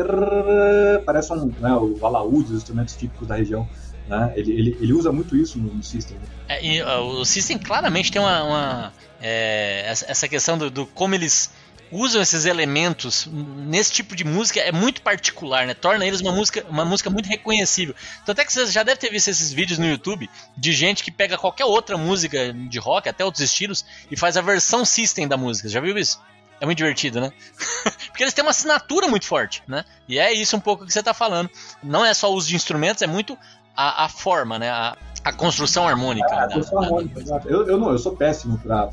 Parece 1.06 1.34
um, 1.34 1.52
né, 1.60 1.74
o 1.74 2.06
alaúde, 2.06 2.54
os 2.54 2.58
instrumentos 2.58 2.96
típicos 2.96 3.28
da 3.28 3.36
região. 3.36 3.68
Né? 4.08 4.32
Ele, 4.38 4.54
ele, 4.54 4.78
ele 4.80 4.94
usa 4.94 5.12
muito 5.12 5.36
isso 5.36 5.60
no, 5.60 5.74
no 5.74 5.84
System. 5.84 6.18
Né? 6.18 6.26
É, 6.48 6.66
e, 6.66 6.82
o 6.82 7.26
System 7.26 7.58
claramente 7.58 8.10
tem 8.10 8.22
uma, 8.22 8.44
uma 8.44 8.94
é, 9.22 9.84
essa 9.86 10.26
questão 10.28 10.58
do, 10.58 10.70
do, 10.70 10.86
como 10.86 11.16
eles 11.16 11.52
usam 11.91 12.21
esses 12.21 12.45
elementos 12.45 13.28
nesse 13.32 13.91
tipo 13.91 14.15
de 14.15 14.23
música 14.23 14.60
é 14.60 14.71
muito 14.71 15.02
particular, 15.02 15.65
né? 15.65 15.73
Torna 15.73 16.06
eles 16.06 16.21
uma 16.21 16.32
música, 16.32 16.65
uma 16.69 16.86
música 16.86 17.10
muito 17.10 17.28
reconhecível. 17.28 17.95
Tanto 18.26 18.41
é 18.41 18.45
que 18.45 18.52
você 18.52 18.65
já 18.67 18.84
deve 18.84 19.00
ter 19.00 19.10
visto 19.10 19.30
esses 19.30 19.52
vídeos 19.52 19.80
no 19.80 19.86
YouTube 19.86 20.30
de 20.56 20.73
gente 20.73 21.04
que 21.04 21.12
pega 21.12 21.38
qualquer 21.38 21.65
outra 21.65 21.97
música 21.97 22.54
de 22.54 22.80
rock, 22.80 23.08
até 23.10 23.23
outros 23.23 23.43
estilos, 23.43 23.86
e 24.10 24.17
faz 24.17 24.38
a 24.38 24.41
versão 24.41 24.86
System 24.86 25.28
da 25.28 25.38
música. 25.38 25.69
Já 25.69 25.80
viu 25.80 25.97
isso? 25.97 26.19
É 26.60 26.65
muito 26.65 26.78
divertido, 26.78 27.21
né? 27.21 27.32
Porque 28.08 28.23
eles 28.23 28.34
têm 28.34 28.43
uma 28.43 28.52
assinatura 28.52 29.08
muito 29.08 29.26
forte, 29.26 29.62
né? 29.67 29.86
E 30.08 30.17
é 30.17 30.34
isso 30.34 30.56
um 30.58 30.60
pouco 30.60 30.86
que 30.86 30.91
você 30.91 31.00
está 31.00 31.13
falando. 31.13 31.50
Não 31.84 32.06
é 32.06 32.13
só 32.13 32.32
o 32.32 32.36
uso 32.36 32.47
de 32.47 32.56
instrumentos, 32.56 33.02
é 33.02 33.08
muito 33.08 33.38
a, 33.76 34.06
a 34.06 34.10
forma, 34.10 34.58
né? 34.58 34.69
A, 34.69 34.97
a 35.23 35.34
construção 35.34 35.88
harmônica. 35.88 36.28
É, 36.34 36.39
a 36.39 36.47
construção 36.47 36.84
harmônica, 36.84 37.19
exato. 37.19 37.47
Eu, 37.47 37.67
eu, 37.67 37.78
não, 37.78 37.91
eu 37.91 38.00
sou 38.00 38.15
péssimo 38.15 38.58
para 38.58 38.89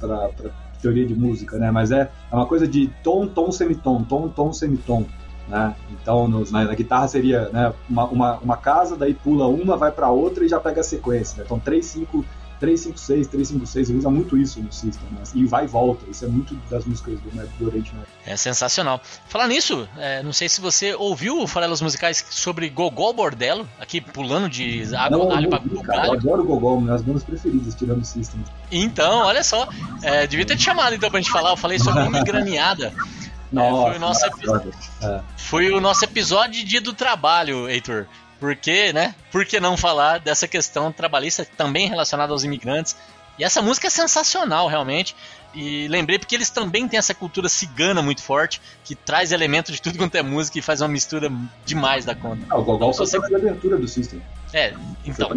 teoria 0.84 1.06
de 1.06 1.14
música, 1.14 1.56
né? 1.56 1.70
Mas 1.70 1.90
é, 1.90 2.10
é 2.30 2.34
uma 2.34 2.46
coisa 2.46 2.68
de 2.68 2.90
tom, 3.02 3.26
tom, 3.26 3.50
semitom, 3.50 4.04
tom, 4.04 4.28
tom, 4.28 4.52
semitom. 4.52 5.06
Né? 5.48 5.74
Então, 5.90 6.28
nos, 6.28 6.50
na, 6.50 6.64
na, 6.64 6.74
guitarra 6.74 7.08
seria 7.08 7.48
né, 7.50 7.72
uma, 7.88 8.04
uma, 8.04 8.38
uma, 8.38 8.56
casa, 8.56 8.96
daí 8.96 9.14
pula 9.14 9.46
uma, 9.46 9.76
vai 9.76 9.90
para 9.90 10.10
outra 10.10 10.44
e 10.44 10.48
já 10.48 10.60
pega 10.60 10.80
a 10.80 10.84
sequência. 10.84 11.38
Né? 11.38 11.44
Então, 11.44 11.58
três, 11.58 11.86
cinco 11.86 12.24
356, 12.60 13.26
356, 13.28 13.90
ele 13.90 13.98
usa 13.98 14.10
muito 14.10 14.36
isso 14.36 14.60
no 14.60 14.72
System, 14.72 15.06
né? 15.12 15.22
e 15.34 15.44
vai 15.44 15.64
e 15.64 15.66
volta, 15.66 16.08
isso 16.08 16.24
é 16.24 16.28
muito 16.28 16.54
das 16.70 16.84
músicas 16.84 17.18
do, 17.20 17.34
né, 17.34 17.46
do 17.58 17.66
Oriente 17.66 17.94
Médio. 17.94 18.08
É 18.26 18.36
sensacional. 18.36 19.00
Falar 19.28 19.48
nisso, 19.48 19.88
é, 19.96 20.22
não 20.22 20.32
sei 20.32 20.48
se 20.48 20.60
você 20.60 20.94
ouviu 20.94 21.46
farelas 21.46 21.80
musicais 21.80 22.24
sobre 22.30 22.68
Gogol 22.68 23.12
Bordello, 23.12 23.68
aqui 23.78 24.00
pulando 24.00 24.48
de 24.48 24.94
água, 24.94 25.36
alho 25.36 25.48
pra 25.48 25.60
cara, 25.84 26.08
Eu 26.08 26.12
adoro 26.14 26.44
Gogol, 26.44 26.80
minhas 26.80 27.02
bandas 27.02 27.24
preferidas, 27.24 27.74
tirando 27.74 28.02
o 28.02 28.04
System. 28.04 28.42
Então, 28.70 29.20
olha 29.20 29.42
só, 29.42 29.68
é, 30.02 30.26
devia 30.26 30.46
ter 30.46 30.56
te 30.56 30.62
chamado 30.62 30.94
então 30.94 31.10
pra 31.10 31.20
gente 31.20 31.30
falar, 31.30 31.50
eu 31.50 31.56
falei 31.56 31.78
sobre 31.78 32.04
Imigraneada. 32.04 32.92
Nossa, 33.54 34.26
é, 34.26 34.30
foi, 34.30 34.46
o 34.46 34.52
nosso 34.52 34.66
é. 35.02 35.20
foi 35.36 35.70
o 35.70 35.80
nosso 35.80 36.04
episódio 36.04 36.52
de 36.54 36.64
dia 36.64 36.80
do 36.80 36.92
trabalho, 36.92 37.68
Heitor. 37.68 38.06
Porque, 38.40 38.92
né? 38.92 39.14
Por 39.30 39.44
que 39.44 39.60
não 39.60 39.76
falar 39.76 40.18
dessa 40.18 40.46
questão 40.46 40.92
trabalhista 40.92 41.46
também 41.56 41.88
relacionada 41.88 42.32
aos 42.32 42.44
imigrantes? 42.44 42.96
E 43.38 43.44
essa 43.44 43.60
música 43.60 43.88
é 43.88 43.90
sensacional, 43.90 44.68
realmente. 44.68 45.16
E 45.54 45.86
lembrei 45.88 46.18
porque 46.18 46.34
eles 46.34 46.50
também 46.50 46.88
têm 46.88 46.98
essa 46.98 47.14
cultura 47.14 47.48
cigana 47.48 48.02
muito 48.02 48.22
forte, 48.22 48.60
que 48.84 48.94
traz 48.94 49.32
elementos 49.32 49.74
de 49.74 49.82
tudo 49.82 49.98
quanto 49.98 50.14
é 50.16 50.22
música 50.22 50.58
e 50.58 50.62
faz 50.62 50.80
uma 50.80 50.88
mistura 50.88 51.30
demais 51.64 52.04
da 52.04 52.14
conta. 52.14 52.44
Ah, 52.50 52.58
o 52.58 52.64
Gogol 52.64 52.90
então, 52.90 53.06
você... 53.06 53.16
a 53.16 53.36
abertura 53.36 53.76
do 53.76 53.86
System. 53.86 54.20
É, 54.54 54.72
então. 55.04 55.28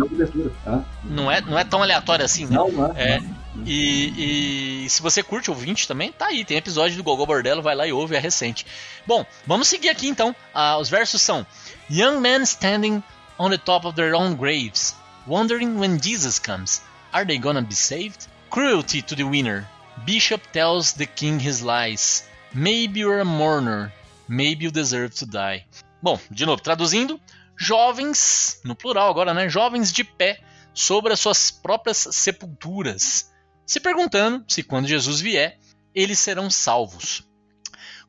Tá? 0.63 0.85
não, 1.03 1.31
é, 1.31 1.41
não 1.41 1.57
é 1.57 1.63
tão 1.63 1.81
aleatório 1.81 2.23
assim, 2.23 2.45
né? 2.45 2.55
Não, 2.55 2.71
não 2.71 2.95
é. 2.95 3.15
é 3.15 3.23
e, 3.65 4.83
e, 4.85 4.89
se 4.89 5.01
você 5.01 5.23
curte 5.23 5.49
ouvinte 5.49 5.87
também, 5.87 6.11
tá 6.11 6.27
aí. 6.27 6.45
Tem 6.45 6.55
episódio 6.55 6.95
do 6.95 7.03
Gogol 7.03 7.25
Bordello, 7.25 7.63
vai 7.63 7.75
lá 7.75 7.87
e 7.87 7.91
ouve, 7.91 8.15
é 8.15 8.19
recente. 8.19 8.63
Bom, 9.07 9.25
vamos 9.47 9.67
seguir 9.67 9.89
aqui 9.89 10.07
então. 10.07 10.35
Ah, 10.53 10.77
os 10.77 10.87
versos 10.87 11.19
são: 11.19 11.45
Young 11.89 12.19
men 12.19 12.43
standing 12.43 13.01
on 13.39 13.49
the 13.49 13.57
top 13.57 13.87
of 13.87 13.95
their 13.95 14.13
own 14.13 14.35
graves, 14.35 14.95
wondering 15.25 15.79
when 15.79 15.99
Jesus 15.99 16.37
comes. 16.37 16.83
Are 17.11 17.25
they 17.25 17.39
gonna 17.39 17.63
be 17.63 17.73
saved? 17.73 18.27
Cruelty 18.51 19.01
to 19.01 19.15
the 19.15 19.23
winner. 19.23 19.67
Bishop 20.05 20.43
tells 20.53 20.93
the 20.93 21.07
king 21.07 21.39
his 21.39 21.63
lies. 21.63 22.23
Maybe 22.53 22.99
you're 22.99 23.21
a 23.21 23.25
mourner. 23.25 23.91
Maybe 24.27 24.65
you 24.65 24.71
deserve 24.71 25.15
to 25.15 25.25
die. 25.25 25.65
Bom, 26.03 26.19
de 26.29 26.45
novo, 26.45 26.61
traduzindo: 26.61 27.19
jovens, 27.57 28.61
no 28.63 28.75
plural 28.75 29.09
agora, 29.09 29.33
né? 29.33 29.49
Jovens 29.49 29.91
de 29.91 30.03
pé 30.03 30.39
sobre 30.73 31.11
as 31.11 31.19
suas 31.19 31.49
próprias 31.49 32.07
sepulturas, 32.11 33.31
se 33.65 33.79
perguntando 33.79 34.45
se 34.47 34.61
quando 34.61 34.87
Jesus 34.87 35.19
vier, 35.19 35.59
eles 35.93 36.19
serão 36.19 36.49
salvos. 36.49 37.27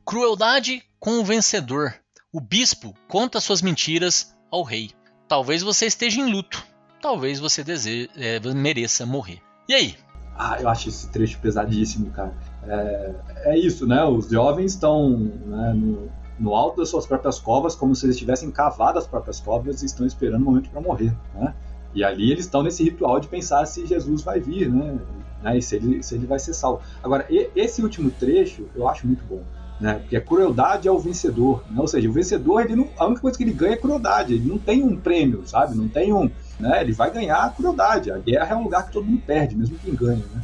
Crueldade 0.05 0.83
com 0.99 1.19
o 1.19 1.25
vencedor. 1.25 1.95
O 2.31 2.39
bispo 2.39 2.95
conta 3.07 3.41
suas 3.41 3.61
mentiras 3.61 4.35
ao 4.51 4.63
rei. 4.63 4.91
Talvez 5.27 5.63
você 5.63 5.87
esteja 5.87 6.21
em 6.21 6.31
luto. 6.31 6.63
Talvez 7.01 7.39
você 7.39 7.63
dese... 7.63 8.09
é, 8.15 8.39
mereça 8.53 9.05
morrer. 9.05 9.41
E 9.67 9.73
aí? 9.73 9.95
Ah, 10.35 10.57
eu 10.59 10.69
acho 10.69 10.89
esse 10.89 11.09
trecho 11.11 11.39
pesadíssimo, 11.39 12.11
cara. 12.11 12.33
É, 12.63 13.15
é 13.51 13.57
isso, 13.57 13.87
né? 13.87 14.03
Os 14.05 14.29
jovens 14.29 14.73
estão 14.73 15.09
né, 15.09 15.73
no, 15.73 16.09
no, 16.39 16.55
alto 16.55 16.77
das 16.77 16.89
suas 16.89 17.05
próprias 17.05 17.39
covas, 17.39 17.75
como 17.75 17.95
se 17.95 18.05
eles 18.05 18.17
tivessem 18.17 18.49
cavado 18.51 18.97
as 18.97 19.07
próprias 19.07 19.39
covas 19.39 19.81
e 19.81 19.85
estão 19.85 20.05
esperando 20.05 20.41
o 20.41 20.45
momento 20.45 20.69
para 20.69 20.81
morrer, 20.81 21.13
né? 21.33 21.53
E 21.93 22.03
ali 22.03 22.31
eles 22.31 22.45
estão 22.45 22.61
nesse 22.61 22.83
ritual 22.83 23.19
de 23.19 23.27
pensar 23.27 23.65
se 23.65 23.85
Jesus 23.85 24.21
vai 24.21 24.39
vir, 24.39 24.69
né? 24.69 24.99
né? 25.41 25.57
E 25.57 25.61
se 25.61 25.75
ele, 25.75 26.03
se 26.03 26.13
ele 26.15 26.27
vai 26.27 26.37
ser 26.37 26.53
salvo. 26.53 26.81
Agora, 27.03 27.25
esse 27.55 27.81
último 27.81 28.11
trecho 28.11 28.67
eu 28.75 28.87
acho 28.87 29.07
muito 29.07 29.23
bom 29.25 29.41
né? 29.79 29.95
Porque 29.95 30.17
a 30.17 30.21
crueldade 30.21 30.87
é 30.87 30.91
o 30.91 30.99
vencedor, 30.99 31.63
né? 31.69 31.79
Ou 31.79 31.87
seja, 31.87 32.09
o 32.09 32.11
vencedor, 32.11 32.61
ele 32.61 32.75
não, 32.75 32.89
a 32.97 33.05
única 33.05 33.21
coisa 33.21 33.37
que 33.37 33.43
ele 33.43 33.53
ganha 33.53 33.73
é 33.73 33.77
crueldade, 33.77 34.33
ele 34.33 34.47
não 34.47 34.57
tem 34.57 34.83
um 34.83 34.95
prêmio, 34.95 35.43
sabe? 35.45 35.75
Não 35.75 35.87
tem 35.87 36.11
um, 36.11 36.29
né? 36.59 36.81
Ele 36.81 36.91
vai 36.91 37.09
ganhar 37.11 37.37
a 37.37 37.49
crueldade. 37.49 38.11
A 38.11 38.17
guerra 38.17 38.53
é 38.53 38.55
um 38.55 38.63
lugar 38.63 38.85
que 38.85 38.91
todo 38.91 39.05
mundo 39.05 39.21
perde, 39.25 39.55
mesmo 39.55 39.77
quem 39.79 39.95
ganha, 39.95 40.23
né? 40.33 40.41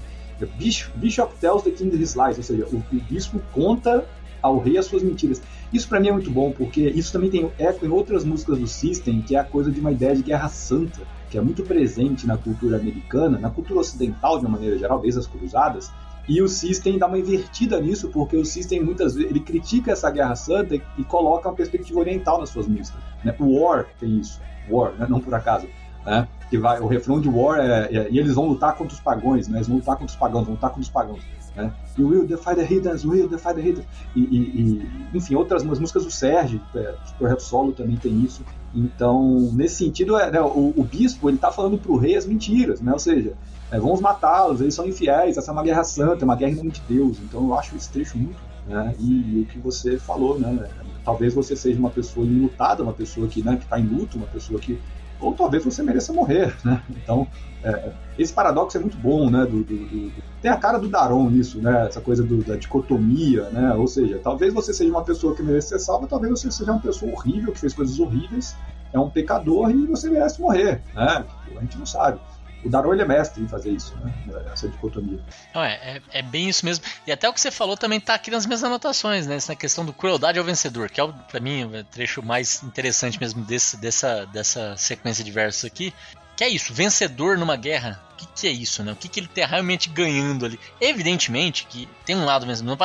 Bishop, 0.57 0.97
Bishop 0.97 1.33
tells 1.39 1.63
the 1.63 1.71
king 1.71 1.95
his 1.95 2.13
lies, 2.13 2.37
ou 2.37 2.43
seja, 2.43 2.65
o 2.65 2.83
bispo 3.09 3.41
conta 3.53 4.05
ao 4.41 4.59
rei 4.59 4.77
as 4.77 4.85
suas 4.85 5.01
mentiras. 5.01 5.41
Isso 5.75 5.89
para 5.89 5.99
mim 5.99 6.07
é 6.07 6.11
muito 6.13 6.31
bom, 6.31 6.53
porque 6.53 6.87
isso 6.87 7.11
também 7.11 7.29
tem 7.29 7.51
eco 7.59 7.85
em 7.85 7.89
outras 7.89 8.23
músicas 8.23 8.57
do 8.57 8.65
System, 8.65 9.21
que 9.21 9.35
é 9.35 9.39
a 9.39 9.43
coisa 9.43 9.69
de 9.69 9.77
uma 9.81 9.91
ideia 9.91 10.15
de 10.15 10.23
guerra 10.23 10.47
santa, 10.47 11.01
que 11.29 11.37
é 11.37 11.41
muito 11.41 11.63
presente 11.63 12.25
na 12.25 12.37
cultura 12.37 12.77
americana, 12.77 13.37
na 13.37 13.49
cultura 13.49 13.81
ocidental 13.81 14.39
de 14.39 14.45
uma 14.45 14.53
maneira 14.53 14.77
geral, 14.77 15.01
desde 15.01 15.19
as 15.19 15.27
cruzadas, 15.27 15.91
e 16.29 16.41
o 16.41 16.47
System 16.47 16.97
dá 16.97 17.07
uma 17.07 17.19
invertida 17.19 17.81
nisso, 17.81 18.07
porque 18.07 18.37
o 18.37 18.45
System 18.45 18.85
muitas 18.85 19.15
vezes 19.15 19.29
ele 19.29 19.41
critica 19.41 19.91
essa 19.91 20.09
guerra 20.09 20.33
santa 20.37 20.75
e 20.75 21.03
coloca 21.03 21.49
uma 21.49 21.55
perspectiva 21.55 21.99
oriental 21.99 22.39
nas 22.39 22.51
suas 22.51 22.67
músicas. 22.69 23.01
Né? 23.21 23.35
O 23.37 23.59
War 23.59 23.85
tem 23.99 24.17
isso, 24.17 24.39
War, 24.69 24.93
né? 24.93 25.05
não 25.09 25.19
por 25.19 25.33
acaso. 25.33 25.67
Né? 26.05 26.27
Que 26.49 26.57
vai, 26.57 26.79
o 26.79 26.87
refrão 26.87 27.19
de 27.19 27.27
War 27.27 27.59
é, 27.59 27.89
é, 27.91 28.07
e 28.11 28.19
eles 28.19 28.35
vão 28.35 28.47
lutar 28.47 28.75
contra 28.75 28.93
os 28.93 28.99
pagões, 28.99 29.47
né? 29.47 29.57
eles 29.57 29.67
vão 29.67 29.77
lutar 29.77 29.95
contra 29.95 30.13
os 30.13 30.15
pagãos, 30.15 30.45
vão 30.45 30.53
lutar 30.53 30.69
contra 30.69 30.83
os 30.83 30.89
pagãos. 30.89 31.21
Né? 31.55 31.71
E 31.97 32.03
Will 32.03 32.27
Defy 32.27 32.55
the 32.55 32.73
Hiddens, 32.73 33.05
Will 33.05 33.29
Defy 33.29 33.53
the 33.53 33.61
Hiddens. 33.61 33.85
E, 34.15 34.19
e, 34.19 34.37
e, 34.37 35.17
enfim, 35.17 35.35
outras 35.35 35.63
músicas 35.63 36.03
do 36.03 36.11
Sérgio, 36.11 36.61
é, 36.75 36.95
projeto 37.17 37.39
solo 37.41 37.71
também 37.71 37.95
tem 37.95 38.21
isso. 38.21 38.43
Então, 38.73 39.49
nesse 39.53 39.77
sentido, 39.85 40.17
é, 40.17 40.29
né, 40.29 40.41
o, 40.41 40.73
o, 40.75 40.83
bispo 40.83 41.29
ele 41.29 41.37
está 41.37 41.51
falando 41.51 41.77
para 41.77 41.91
o 41.91 41.97
rei 41.97 42.15
as 42.15 42.25
mentiras, 42.25 42.81
né? 42.81 42.91
ou 42.91 42.99
seja, 42.99 43.33
é, 43.71 43.79
vamos 43.79 44.01
matá-los, 44.01 44.59
eles 44.59 44.75
são 44.75 44.85
infiéis, 44.85 45.37
essa 45.37 45.49
é 45.49 45.53
uma 45.53 45.63
guerra 45.63 45.83
santa, 45.83 46.23
é 46.23 46.25
uma 46.25 46.35
guerra 46.35 46.51
em 46.51 46.55
nome 46.55 46.71
de 46.71 46.81
Deus. 46.87 47.17
Então, 47.19 47.45
eu 47.45 47.57
acho 47.57 47.75
esse 47.75 47.89
trecho 47.89 48.17
muito. 48.17 48.37
Né? 48.67 48.93
E, 48.99 49.37
e, 49.37 49.41
o 49.41 49.45
que 49.45 49.59
você 49.59 49.97
falou, 49.97 50.37
né? 50.37 50.67
talvez 51.05 51.33
você 51.33 51.55
seja 51.55 51.79
uma 51.79 51.91
pessoa 51.91 52.25
enlutada, 52.25 52.83
uma 52.83 52.93
pessoa 52.93 53.27
que 53.27 53.43
né, 53.43 53.57
está 53.61 53.79
em 53.79 53.85
luto, 53.85 54.17
uma 54.17 54.27
pessoa 54.27 54.59
que 54.59 54.79
ou 55.25 55.33
talvez 55.33 55.65
você 55.65 55.81
mereça 55.81 56.13
morrer, 56.13 56.55
né? 56.63 56.81
Então, 56.89 57.27
é, 57.63 57.91
esse 58.17 58.31
paradoxo 58.31 58.77
é 58.77 58.79
muito 58.79 58.95
bom, 58.97 59.29
né? 59.29 59.43
Do, 59.45 59.63
do, 59.63 59.75
do, 59.75 60.11
tem 60.41 60.51
a 60.51 60.57
cara 60.57 60.77
do 60.77 60.87
Daron 60.87 61.29
nisso, 61.29 61.59
né? 61.59 61.87
Essa 61.87 61.99
coisa 61.99 62.23
da 62.23 62.55
dicotomia, 62.55 63.49
né? 63.49 63.73
Ou 63.73 63.87
seja, 63.87 64.19
talvez 64.23 64.53
você 64.53 64.71
seja 64.73 64.91
uma 64.91 65.03
pessoa 65.03 65.35
que 65.35 65.41
merece 65.41 65.69
ser 65.69 65.79
salva, 65.79 66.05
talvez 66.07 66.39
você 66.39 66.51
seja 66.51 66.71
uma 66.71 66.79
pessoa 66.79 67.11
horrível, 67.11 67.51
que 67.51 67.59
fez 67.59 67.73
coisas 67.73 67.99
horríveis, 67.99 68.55
é 68.93 68.99
um 68.99 69.09
pecador 69.09 69.71
e 69.71 69.85
você 69.87 70.09
merece 70.09 70.39
morrer, 70.39 70.81
né? 70.93 71.25
A 71.57 71.61
gente 71.61 71.77
não 71.77 71.85
sabe. 71.85 72.19
O 72.65 72.69
Daron 72.69 72.93
ele 72.93 73.03
é 73.03 73.05
mestre 73.05 73.43
em 73.43 73.47
fazer 73.47 73.69
isso, 73.69 73.95
né? 73.97 74.11
Essa 74.51 74.67
dicotomia. 74.67 75.19
É, 75.53 75.97
é, 75.97 76.01
é, 76.13 76.21
bem 76.23 76.49
isso 76.49 76.65
mesmo. 76.65 76.83
E 77.05 77.11
até 77.11 77.29
o 77.29 77.33
que 77.33 77.39
você 77.39 77.51
falou 77.51 77.77
também 77.77 77.99
está 77.99 78.15
aqui 78.15 78.31
nas 78.31 78.47
minhas 78.47 78.63
anotações, 78.63 79.27
né? 79.27 79.35
Essa 79.35 79.55
questão 79.55 79.85
do 79.85 79.93
crueldade 79.93 80.39
ao 80.39 80.43
vencedor, 80.43 80.89
que 80.89 80.99
é, 80.99 81.07
para 81.07 81.39
mim, 81.39 81.63
o 81.63 81.83
trecho 81.83 82.23
mais 82.23 82.63
interessante 82.63 83.19
mesmo 83.19 83.45
desse, 83.45 83.77
dessa, 83.77 84.25
dessa 84.25 84.75
sequência 84.77 85.23
de 85.23 85.31
versos 85.31 85.63
aqui. 85.63 85.93
Que 86.35 86.43
é 86.43 86.49
isso, 86.49 86.73
vencedor 86.73 87.37
numa 87.37 87.55
guerra. 87.55 88.03
O 88.13 88.15
que, 88.17 88.27
que 88.35 88.47
é 88.47 88.51
isso, 88.51 88.83
né? 88.83 88.91
O 88.91 88.95
que, 88.95 89.07
que 89.07 89.19
ele 89.19 89.27
está 89.27 89.45
realmente 89.45 89.87
ganhando 89.87 90.45
ali? 90.45 90.59
Evidentemente 90.81 91.67
que 91.69 91.87
tem 92.03 92.15
um 92.15 92.25
lado 92.25 92.47
mesmo. 92.47 92.75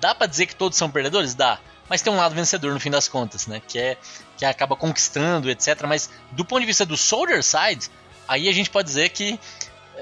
Dá 0.00 0.14
para 0.14 0.26
dizer 0.26 0.46
que 0.46 0.56
todos 0.56 0.78
são 0.78 0.90
perdedores? 0.90 1.34
Dá 1.34 1.60
mas 1.88 2.02
tem 2.02 2.12
um 2.12 2.16
lado 2.16 2.34
vencedor 2.34 2.72
no 2.72 2.80
fim 2.80 2.90
das 2.90 3.08
contas, 3.08 3.46
né? 3.46 3.62
Que 3.66 3.78
é 3.78 3.96
que 4.36 4.44
acaba 4.44 4.76
conquistando, 4.76 5.48
etc. 5.50 5.84
Mas 5.86 6.10
do 6.32 6.44
ponto 6.44 6.60
de 6.60 6.66
vista 6.66 6.84
do 6.84 6.96
Soldier 6.96 7.42
Side, 7.42 7.88
aí 8.28 8.48
a 8.48 8.52
gente 8.52 8.70
pode 8.70 8.86
dizer 8.88 9.10
que 9.10 9.38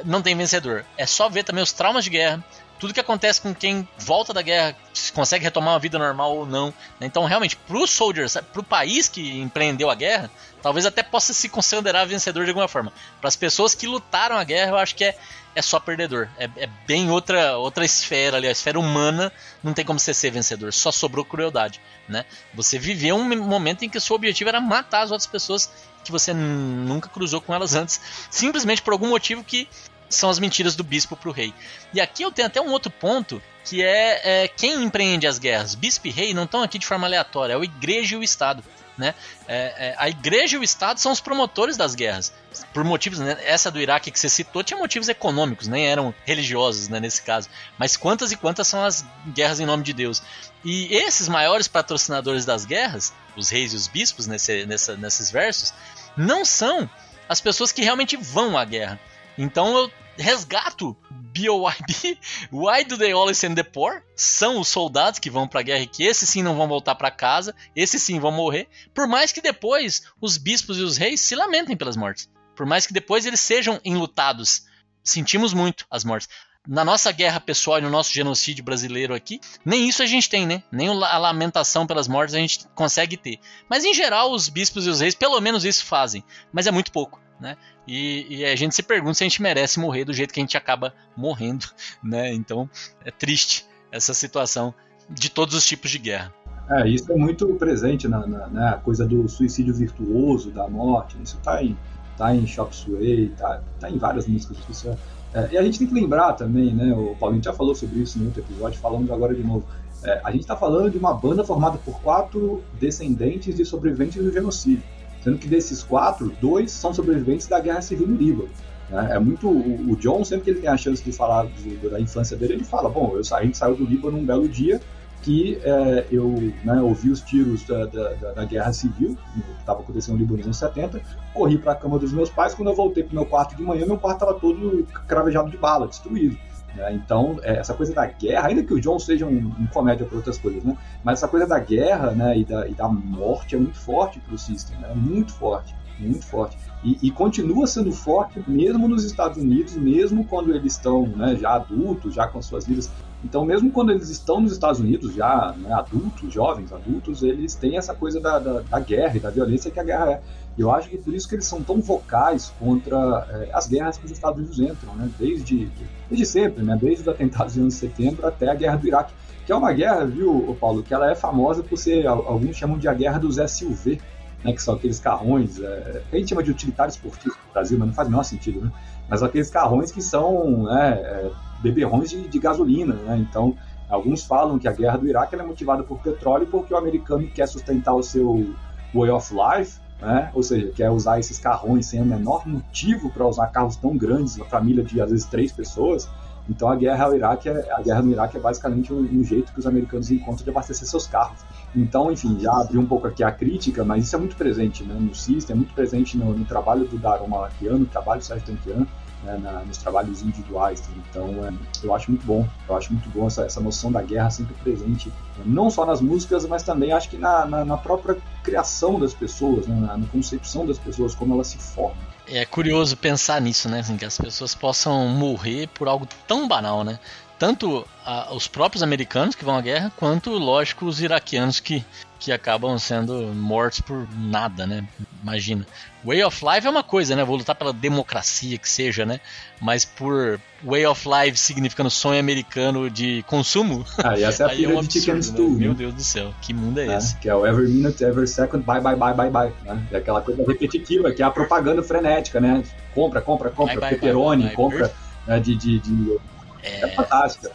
não 0.05 0.23
tem 0.23 0.37
vencedor. 0.37 0.85
É 0.97 1.07
só 1.07 1.29
ver 1.29 1.45
também 1.45 1.63
os 1.63 1.73
traumas 1.73 2.05
de 2.05 2.11
guerra, 2.11 2.45
tudo 2.79 2.93
que 2.93 3.01
acontece 3.01 3.41
com 3.41 3.55
quem 3.55 3.89
volta 3.99 4.33
da 4.33 4.43
guerra, 4.43 4.77
se 4.93 5.13
consegue 5.13 5.45
retomar 5.45 5.75
uma 5.75 5.79
vida 5.79 5.99
normal 5.99 6.37
ou 6.37 6.47
não. 6.47 6.69
Né? 7.01 7.07
Então, 7.07 7.25
realmente, 7.25 7.57
para 7.57 7.77
os 7.77 7.91
soldiers, 7.91 8.37
para 8.37 8.61
o 8.61 8.65
país 8.65 9.09
que 9.09 9.41
empreendeu 9.41 9.91
a 9.91 9.95
guerra, 9.95 10.31
talvez 10.63 10.85
até 10.87 11.03
possa 11.03 11.33
se 11.33 11.49
considerar 11.49 12.05
vencedor 12.05 12.45
de 12.45 12.51
alguma 12.51 12.69
forma. 12.69 12.93
Para 13.21 13.29
as 13.29 13.37
pessoas 13.37 13.75
que 13.75 13.87
lutaram 13.87 14.37
a 14.37 14.45
guerra, 14.45 14.73
eu 14.73 14.77
acho 14.77 14.95
que 14.95 15.05
é, 15.05 15.17
é 15.55 15.63
só 15.63 15.79
perdedor. 15.79 16.29
É, 16.39 16.49
é, 16.57 16.69
bem 16.87 17.11
outra, 17.11 17.57
outra 17.57 17.85
esfera 17.85 18.37
ali, 18.37 18.49
a 18.49 18.53
esfera 18.53 18.79
humana 18.79 19.33
não 19.63 19.73
tem 19.73 19.85
como 19.85 19.99
você 19.99 20.13
ser 20.13 20.31
vencedor, 20.31 20.73
só 20.73 20.91
sobrou 20.91 21.25
crueldade. 21.25 21.81
Né? 22.09 22.25
Você 22.55 22.79
viveu 22.79 23.17
um 23.17 23.47
momento 23.47 23.85
em 23.85 23.89
que 23.89 23.99
o 23.99 24.01
seu 24.01 24.17
objetivo 24.17 24.51
era 24.51 24.61
matar 24.61 25.03
as 25.03 25.11
outras 25.11 25.27
pessoas 25.27 25.71
que 26.05 26.13
você 26.13 26.35
nunca 26.35 27.09
cruzou 27.09 27.41
com 27.41 27.55
elas 27.55 27.75
antes, 27.75 28.01
simplesmente 28.31 28.83
por 28.83 28.93
algum 28.93 29.09
motivo 29.09 29.43
que 29.43 29.69
são 30.15 30.31
as 30.31 30.39
mentiras 30.39 30.75
do 30.75 30.85
bispo 30.85 31.17
para 31.17 31.29
o 31.29 31.33
rei. 31.33 31.53
E 31.93 32.01
aqui 32.01 32.23
eu 32.23 32.33
tenho 32.33 32.47
até 32.47 32.61
um 32.61 32.71
outro 32.71 32.91
ponto 32.91 33.43
que 33.65 33.83
é, 33.83 34.43
é 34.45 34.49
quem 34.49 34.83
empreende 34.83 35.27
as 35.27 35.39
guerras. 35.39 35.75
Bispo 35.75 36.07
e 36.07 36.11
rei 36.11 36.35
não 36.35 36.45
estão 36.45 36.63
aqui 36.63 36.79
de 36.79 36.87
forma 36.87 37.07
aleatória, 37.07 37.55
é 37.55 37.57
o 37.57 37.65
igreja 37.65 38.15
e 38.15 38.19
o 38.19 38.23
Estado. 38.23 38.63
Né? 38.97 39.13
É, 39.49 39.89
é, 39.89 39.95
a 39.99 40.09
igreja 40.09 40.57
e 40.57 40.61
o 40.61 40.63
Estado 40.63 41.01
são 41.01 41.11
os 41.11 41.21
promotores 41.21 41.77
das 41.77 41.97
guerras. 41.97 42.33
Por 42.73 42.85
motivos, 42.85 43.19
né? 43.19 43.37
essa 43.43 43.69
do 43.69 43.81
Iraque 43.81 44.11
que 44.11 44.19
você 44.19 44.29
citou 44.29 44.63
tinha 44.63 44.79
motivos 44.79 45.09
econômicos, 45.09 45.67
nem 45.67 45.87
eram 45.87 46.15
religiosos 46.25 46.89
né, 46.89 47.01
nesse 47.01 47.23
caso. 47.23 47.49
Mas 47.77 47.97
quantas 47.97 48.31
e 48.31 48.37
quantas 48.37 48.69
são 48.69 48.85
as 48.85 49.05
guerras 49.29 49.59
em 49.59 49.67
nome 49.67 49.83
de 49.83 49.93
Deus? 49.93 50.23
E 50.65 50.95
esses 50.95 51.29
maiores 51.29 51.67
patrocinadores 51.67 52.45
das 52.45 52.65
guerras, 52.65 53.13
os 53.37 53.51
reis 53.51 53.73
e 53.73 53.77
os 53.77 53.89
bispos 53.89 54.29
nesse, 54.29 54.65
nessa, 54.65 54.97
nesses 54.97 55.29
versos, 55.31 55.75
não 56.17 56.45
são 56.45 56.89
as 57.29 57.41
pessoas 57.41 57.73
que 57.73 57.83
realmente 57.83 58.17
vão 58.17 58.57
à 58.57 58.65
guerra. 58.65 59.01
Então 59.37 59.77
eu 59.77 59.91
resgato 60.17 60.97
BOYB, 61.11 62.19
Why 62.53 62.85
Do 62.85 62.97
They 62.97 63.13
Always 63.13 63.39
Send 63.39 63.57
the 63.57 63.65
Poor? 63.65 64.03
São 64.15 64.61
os 64.61 64.69
soldados 64.69 65.19
que 65.19 65.31
vão 65.31 65.49
para 65.49 65.61
a 65.61 65.63
guerra 65.63 65.83
e 65.83 65.87
que 65.87 66.05
esses 66.05 66.29
sim 66.29 66.43
não 66.43 66.57
vão 66.57 66.69
voltar 66.69 66.95
para 66.95 67.11
casa, 67.11 67.55
esses 67.75 68.03
sim 68.03 68.21
vão 68.21 68.31
morrer, 68.31 68.69
por 68.95 69.09
mais 69.09 69.33
que 69.33 69.41
depois 69.41 70.03
os 70.21 70.37
bispos 70.37 70.79
e 70.79 70.83
os 70.83 70.97
reis 70.97 71.21
se 71.21 71.35
lamentem 71.35 71.77
pelas 71.77 71.97
mortes. 71.97 72.31
Por 72.55 72.67
mais 72.67 72.87
que 72.87 72.93
depois 72.93 73.27
eles 73.27 73.41
sejam 73.41 73.81
enlutados. 73.85 74.63
Sentimos 75.03 75.53
muito 75.53 75.85
as 75.91 76.05
mortes. 76.05 76.29
Na 76.67 76.85
nossa 76.85 77.13
guerra 77.13 77.41
pessoal 77.41 77.79
e 77.79 77.83
no 77.83 77.91
nosso 77.91 78.13
genocídio 78.13 78.65
brasileiro 78.65 79.15
aqui, 79.15 79.41
nem 79.65 79.87
isso 79.89 80.03
a 80.03 80.07
gente 80.07 80.31
tem, 80.31 80.47
né? 80.47 80.63
Nem 80.73 80.89
a 80.89 81.19
lamentação 81.19 81.87
pelas 81.87 82.09
mortes 82.09 82.35
a 82.35 82.39
gente 82.39 82.67
consegue 82.75 83.17
ter. 83.17 83.39
Mas 83.69 83.85
em 83.85 83.93
geral, 83.93 84.33
os 84.33 84.49
bispos 84.49 84.87
e 84.87 84.91
os 84.91 85.01
reis, 85.01 85.15
pelo 85.15 85.41
menos 85.41 85.65
isso 85.65 85.85
fazem. 85.85 86.25
Mas 86.53 86.67
é 86.67 86.71
muito 86.71 86.91
pouco 86.91 87.21
né? 87.41 87.57
E, 87.87 88.39
e, 88.39 88.45
a 88.45 88.57
gente 88.57 88.75
se 88.75 88.83
pergunta 88.83 89.15
se 89.15 89.25
a 89.25 89.29
gente 89.29 89.43
merece 89.43 89.79
morrer 89.79 90.05
do 90.05 90.13
jeito 90.13 90.33
que 90.33 90.41
a 90.41 90.43
gente 90.43 90.57
acaba 90.57 90.95
morrendo, 91.17 91.67
né? 92.03 92.33
Então 92.33 92.69
é 93.05 93.11
triste 93.11 93.67
essa 93.93 94.15
situação 94.15 94.75
de 95.09 95.31
todos 95.31 95.55
os 95.55 95.67
tipos 95.67 95.91
de 95.91 95.99
guerra. 95.99 96.33
É, 96.71 96.89
isso 96.89 97.13
é 97.13 97.17
muito 97.17 97.47
presente 97.55 98.09
na, 98.09 98.27
na, 98.27 98.47
na 98.47 98.49
né? 98.49 98.81
coisa 98.83 99.07
do 99.07 99.29
suicídio 99.29 99.75
virtuoso, 99.75 100.51
da 100.51 100.67
morte. 100.67 101.17
Isso 101.23 101.37
está 101.37 101.63
em, 101.63 101.77
tá 102.17 102.35
em 102.35 102.47
Chop 102.47 102.75
Suey, 102.75 103.29
tá, 103.37 103.63
tá 103.79 103.91
em 103.91 103.99
várias 103.99 104.27
músicas. 104.27 104.57
Isso 104.71 104.89
é, 104.89 104.97
é, 105.35 105.49
e 105.53 105.59
a 105.59 105.63
gente 105.63 105.79
tem 105.79 105.89
que 105.89 105.95
lembrar 105.95 106.33
também, 106.35 106.73
né? 106.73 106.95
O 106.95 107.15
Paulinho 107.17 107.43
já 107.43 107.53
falou 107.53 107.75
sobre 107.75 107.99
isso 108.01 108.19
no 108.19 108.27
outro 108.27 108.41
episódio, 108.41 108.81
falando 108.81 109.13
agora 109.13 109.35
de 109.35 109.43
novo. 109.43 109.65
É, 110.03 110.21
a 110.25 110.31
gente 110.31 110.43
está 110.43 110.57
falando 110.57 110.91
de 110.91 110.99
uma 110.99 111.13
banda 111.13 111.45
formada 111.45 111.79
por 111.79 112.01
quatro 112.01 112.63
descendentes 112.79 113.57
de 113.57 113.65
sobreviventes 113.65 114.23
do 114.23 114.33
genocídio 114.33 114.83
sendo 115.25 115.39
que 115.39 115.49
desses 115.49 115.83
quatro, 115.83 116.31
dois 116.41 116.71
são 116.71 116.93
sobreviventes 116.93 117.47
da 117.47 117.59
guerra 117.59 117.81
civil 117.81 118.07
no 118.07 118.15
Líbano. 118.15 118.51
Né? 118.91 119.09
É 119.13 119.19
muito 119.19 119.49
o, 119.49 119.97
John 119.97 120.23
sempre 120.23 120.45
que 120.45 120.51
ele 120.51 120.61
tem 120.61 120.69
a 120.69 120.77
chance 120.77 121.03
de 121.03 121.11
falar 121.11 121.47
da 121.91 121.99
infância 121.99 122.37
dele, 122.37 122.53
ele 122.53 122.65
fala: 122.65 122.91
bom, 122.91 123.15
eu, 123.15 123.23
a 123.35 123.43
gente 123.43 123.57
saiu 123.57 123.75
do 123.75 123.87
Líbano 123.87 124.19
um 124.19 124.25
belo 124.25 124.47
dia 124.47 124.81
que 125.25 125.59
é, 125.65 126.07
eu 126.11 126.53
né, 126.63 126.83
ouvi 126.83 127.11
os 127.11 127.23
tiros 127.23 127.65
da, 127.65 127.87
da, 127.87 128.33
da 128.33 128.45
guerra 128.45 128.73
civil, 128.75 129.17
que 129.33 129.41
estava 129.59 129.81
acontecendo 129.81 130.17
no 130.17 130.21
Líbano 130.21 130.37
nos 130.37 130.47
anos 130.47 130.59
70, 130.59 131.01
corri 131.33 131.57
para 131.57 131.73
a 131.73 131.75
cama 131.75 131.99
dos 131.99 132.13
meus 132.13 132.29
pais. 132.29 132.55
Quando 132.55 132.69
eu 132.69 132.75
voltei 132.75 133.03
para 133.03 133.15
meu 133.15 133.25
quarto 133.25 133.57
de 133.57 133.63
manhã, 133.63 133.87
meu 133.87 133.97
quarto 133.97 134.17
estava 134.23 134.39
todo 134.39 134.87
cravejado 135.09 135.51
de 135.51 135.57
bala, 135.57 135.89
destruído. 135.89 136.37
Né? 136.77 136.93
Então, 136.93 137.39
é, 137.43 137.57
essa 137.57 137.73
coisa 137.73 137.95
da 137.95 138.05
guerra, 138.05 138.49
ainda 138.49 138.63
que 138.63 138.75
o 138.75 138.81
John 138.81 138.99
seja 138.99 139.25
um, 139.25 139.51
um 139.59 139.67
comédia 139.73 140.05
para 140.05 140.17
outras 140.17 140.37
coisas, 140.37 140.63
né? 140.63 140.77
mas 141.03 141.21
essa 141.21 141.29
coisa 141.29 141.47
da 141.47 141.59
guerra 141.59 142.11
né, 142.11 142.37
e, 142.37 142.45
da, 142.45 142.69
e 142.69 142.75
da 142.75 142.87
morte 142.87 143.55
é 143.55 143.59
muito 143.59 143.79
forte 143.79 144.21
para 144.21 144.35
o 144.35 144.39
System, 144.39 144.79
né? 144.79 144.93
muito 144.95 145.33
forte, 145.33 145.75
muito 145.99 146.27
forte. 146.27 146.59
E, 146.83 146.99
e, 147.01 147.11
continua 147.11 147.67
sendo 147.67 147.91
forte 147.93 148.45
mesmo 148.47 148.87
nos 148.87 149.05
Estados 149.05 149.39
Unidos, 149.39 149.75
mesmo 149.75 150.27
quando 150.27 150.55
eles 150.55 150.75
estão 150.75 151.07
né, 151.07 151.35
já 151.35 151.55
adultos, 151.55 152.15
já 152.15 152.27
com 152.27 152.43
suas 152.43 152.67
vidas. 152.67 152.91
Então, 153.25 153.43
mesmo 153.45 153.71
quando 153.71 153.91
eles 153.91 154.11
estão 154.11 154.39
nos 154.39 154.53
Estados 154.53 154.79
Unidos, 154.79 155.15
já 155.15 155.55
né, 155.57 155.73
adultos, 155.73 156.33
jovens 156.33 156.71
adultos, 156.73 157.23
eles 157.23 157.55
têm 157.55 157.79
essa 157.79 157.95
coisa 157.95 158.21
da, 158.21 158.39
da, 158.39 158.61
da 158.61 158.79
guerra 158.79 159.17
e 159.17 159.21
da 159.21 159.31
violência 159.31 159.71
que 159.71 159.81
a 159.81 159.83
guerra 159.83 160.11
é. 160.13 160.21
E 160.57 160.61
eu 160.61 160.71
acho 160.71 160.91
que 160.91 160.99
por 160.99 161.13
isso 161.13 161.27
que 161.27 161.35
eles 161.35 161.47
são 161.47 161.63
tão 161.63 161.81
vocais 161.81 162.53
contra 162.61 163.27
é, 163.31 163.51
as 163.53 163.67
guerras 163.67 163.97
que 163.97 164.05
os 164.05 164.13
Estados 164.13 164.39
Unidos 164.39 164.61
entram, 164.61 164.95
né? 164.95 165.11
Desde, 165.19 165.69
desde 166.09 166.27
sempre, 166.27 166.63
né? 166.63 166.79
Desde 166.81 167.01
os 167.01 167.09
atentados 167.09 167.55
de 167.55 167.61
11 167.61 167.69
de 167.69 167.75
setembro 167.75 168.27
até 168.27 168.51
a 168.51 168.55
guerra 168.55 168.77
do 168.77 168.87
Iraque, 168.87 169.15
que 169.47 169.51
é 169.51 169.57
uma 169.57 169.73
guerra, 169.73 170.05
viu, 170.05 170.57
Paulo, 170.61 170.83
que 170.83 170.93
ela 170.93 171.11
é 171.11 171.15
famosa 171.15 171.63
por 171.63 171.79
ser, 171.79 172.07
alguns 172.07 172.57
chamam 172.57 172.79
de 172.79 172.87
a 172.87 172.95
guerra 172.95 173.19
dos 173.19 173.37
SUV, 173.37 174.01
né? 174.45 174.53
Que 174.53 174.63
são 174.63 174.75
aqueles 174.75 175.01
carrões, 175.01 175.59
é, 175.59 176.03
a 176.13 176.17
gente 176.17 176.29
chama 176.29 176.43
de 176.43 176.51
utilitários 176.51 176.97
esportivos 176.97 177.39
no 177.47 177.53
Brasil, 177.55 177.79
mas 177.79 177.89
não 177.89 177.95
faz 177.95 178.07
o 178.07 178.11
menor 178.11 178.23
sentido, 178.23 178.61
né? 178.61 178.71
Mas 179.09 179.23
aqueles 179.23 179.49
carrões 179.51 179.91
que 179.91 180.03
são 180.03 180.65
né, 180.65 180.93
é, 180.93 181.31
beberrões 181.65 182.11
de, 182.11 182.29
de 182.29 182.39
gasolina, 182.39 182.95
né? 182.95 183.17
Então, 183.19 183.57
alguns 183.89 184.23
falam 184.23 184.59
que 184.59 184.69
a 184.69 184.73
guerra 184.73 184.99
do 184.99 185.09
Iraque 185.09 185.35
é 185.35 185.43
motivada 185.43 185.83
por 185.83 185.99
petróleo 185.99 186.47
porque 186.47 186.75
o 186.75 186.77
americano 186.77 187.27
quer 187.29 187.49
sustentar 187.49 187.95
o 187.95 188.03
seu 188.03 188.55
way 188.95 189.11
of 189.11 189.35
life, 189.35 189.81
né? 190.01 190.31
Ou 190.35 190.43
seja, 190.43 190.71
quer 190.73 190.91
usar 190.91 191.19
esses 191.19 191.39
carrões 191.39 191.87
sem 191.87 192.03
o 192.03 192.05
menor 192.05 192.47
motivo 192.47 193.11
para 193.11 193.27
usar 193.27 193.47
carros 193.47 193.77
tão 193.77 193.97
grandes, 193.97 194.37
uma 194.37 194.45
família 194.45 194.85
de 194.85 195.01
às 195.01 195.11
vezes 195.11 195.25
três 195.27 195.51
pessoas. 195.51 196.09
Então 196.49 196.69
a 196.69 196.77
guerra 196.77 197.07
ao 197.07 197.17
Iraque, 197.17 197.49
é, 197.49 197.73
a 197.73 197.81
guerra 197.81 198.03
no 198.03 198.11
Iraque 198.11 198.37
é 198.37 198.41
basicamente 198.41 198.93
um, 198.93 198.99
um, 198.99 199.25
jeito 199.25 199.51
que 199.51 199.59
os 199.59 199.67
americanos 199.67 200.11
encontram 200.11 200.45
de 200.45 200.51
abastecer 200.51 200.87
seus 200.87 201.07
carros. 201.07 201.41
Então, 201.75 202.13
enfim, 202.13 202.39
já 202.39 202.53
abri 202.53 202.77
um 202.77 202.85
pouco 202.85 203.07
aqui 203.07 203.25
a 203.25 203.33
crítica, 203.33 203.83
mas 203.83 204.05
isso 204.05 204.15
é 204.15 204.19
muito 204.19 204.37
presente 204.37 204.85
né, 204.85 204.95
no 204.95 205.15
CIST, 205.15 205.51
é 205.51 205.55
muito 205.55 205.73
presente 205.73 206.19
no, 206.19 206.35
no 206.35 206.45
trabalho 206.45 206.87
do 206.87 206.99
Daron 206.99 207.29
Malakian, 207.29 207.79
no 207.79 207.87
trabalho 207.87 208.21
do 208.21 208.27
Sérgio 208.27 208.47
Tanquian, 208.47 208.87
né, 209.25 209.39
na, 209.43 209.61
nos 209.61 209.79
trabalhos 209.79 210.23
individuais. 210.23 210.83
Então, 211.11 211.29
é, 211.47 211.53
eu 211.83 211.95
acho 211.95 212.11
muito 212.11 212.27
bom, 212.27 212.47
eu 212.69 212.77
acho 212.77 212.93
muito 212.93 213.09
bom 213.09 213.27
essa, 213.27 213.45
essa 213.45 213.61
noção 213.61 213.91
da 213.91 214.03
guerra 214.03 214.31
sempre 214.31 214.55
presente, 214.63 215.09
né, 215.09 215.45
não 215.47 215.71
só 215.71 215.85
nas 215.85 216.01
músicas, 216.01 216.47
mas 216.47 216.63
também 216.63 216.93
acho 216.93 217.09
que 217.09 217.17
na, 217.17 217.45
na, 217.47 217.65
na 217.65 217.77
própria 217.77 218.17
criação 218.43 218.99
das 218.99 219.15
pessoas, 219.15 219.67
né, 219.67 219.75
na, 219.75 219.97
na, 219.97 220.07
concepção 220.07 220.67
das 220.67 220.79
pessoas, 220.79 221.15
como 221.15 221.35
elas 221.35 221.49
se 221.49 221.59
formam. 221.59 221.97
É 222.27 222.45
curioso 222.47 222.97
pensar 222.97 223.41
nisso, 223.41 223.69
né? 223.69 223.81
Assim, 223.81 223.99
que 223.99 224.05
as 224.05 224.17
pessoas 224.17 224.55
possam 224.55 225.07
morrer 225.09 225.69
por 225.69 225.89
algo 225.89 226.09
tão 226.27 226.49
banal, 226.49 226.83
né? 226.83 226.99
Tanto 227.39 227.87
a, 228.05 228.33
os 228.33 228.47
próprios 228.47 228.83
americanos 228.83 229.35
que 229.35 229.45
vão 229.45 229.57
à 229.57 229.61
guerra, 229.61 229.93
quanto, 229.97 230.31
lógico, 230.31 230.87
os 230.87 231.01
iraquianos 231.01 231.61
que, 231.61 231.85
que 232.19 232.33
acabam 232.33 232.79
sendo 232.79 233.35
mortos 233.35 233.81
por 233.81 234.07
nada, 234.17 234.67
né? 234.67 234.87
Imagina. 235.23 235.67
Way 236.05 236.23
of 236.23 236.45
Life 236.45 236.67
é 236.67 236.71
uma 236.71 236.83
coisa, 236.83 237.17
né? 237.17 237.25
Vou 237.25 237.37
lutar 237.37 237.55
pela 237.55 237.73
democracia 237.73 238.59
que 238.59 238.69
seja, 238.69 239.07
né? 239.07 239.21
Mas 239.61 239.85
por 239.85 240.39
Way 240.63 240.87
of 240.87 241.09
Life 241.09 241.39
significando 241.39 241.91
sonho 241.91 242.21
americano 242.21 242.91
de 242.91 243.25
consumo. 243.27 243.85
Ah, 243.99 244.19
e 244.19 244.23
essa 244.23 244.45
é 244.45 244.47
a 244.47 244.49
filha 244.55 244.67
é 244.67 244.69
um 244.69 244.73
de 244.73 244.79
absurdo, 244.79 244.93
Chicken 244.93 245.15
né? 245.15 245.23
Stew, 245.23 245.51
Meu 245.51 245.71
né? 245.71 245.75
Deus 245.79 245.95
do 245.95 246.03
céu, 246.03 246.35
que 246.43 246.53
mundo 246.53 246.79
é 246.79 246.87
né? 246.87 246.97
esse? 246.99 247.17
Que 247.17 247.29
é 247.29 247.35
o 247.35 247.47
Every 247.47 247.69
Minute, 247.69 248.05
Every 248.05 248.29
Second, 248.29 248.65
Bye, 248.65 248.83
Bye, 248.83 248.97
Bye, 248.97 249.15
Bye, 249.15 249.31
Bye. 249.31 249.53
Né? 249.65 249.83
É 249.93 249.97
aquela 249.97 250.21
coisa 250.21 250.45
repetitiva, 250.47 251.11
que 251.11 251.23
é 251.23 251.25
a 251.25 251.31
propaganda 251.31 251.83
frenética, 251.83 252.39
né? 252.39 252.63
Compra, 252.95 253.23
compra, 253.23 253.51
compra, 253.51 253.75
Bye, 253.75 253.81
bye, 253.81 253.91
pepperoni, 253.91 254.45
bye, 254.45 254.55
compra 254.55 254.93
né, 255.27 255.41
de, 255.41 255.57
de, 255.57 255.79
de... 255.79 256.19
É... 256.65 256.89
fantástica. 256.89 257.53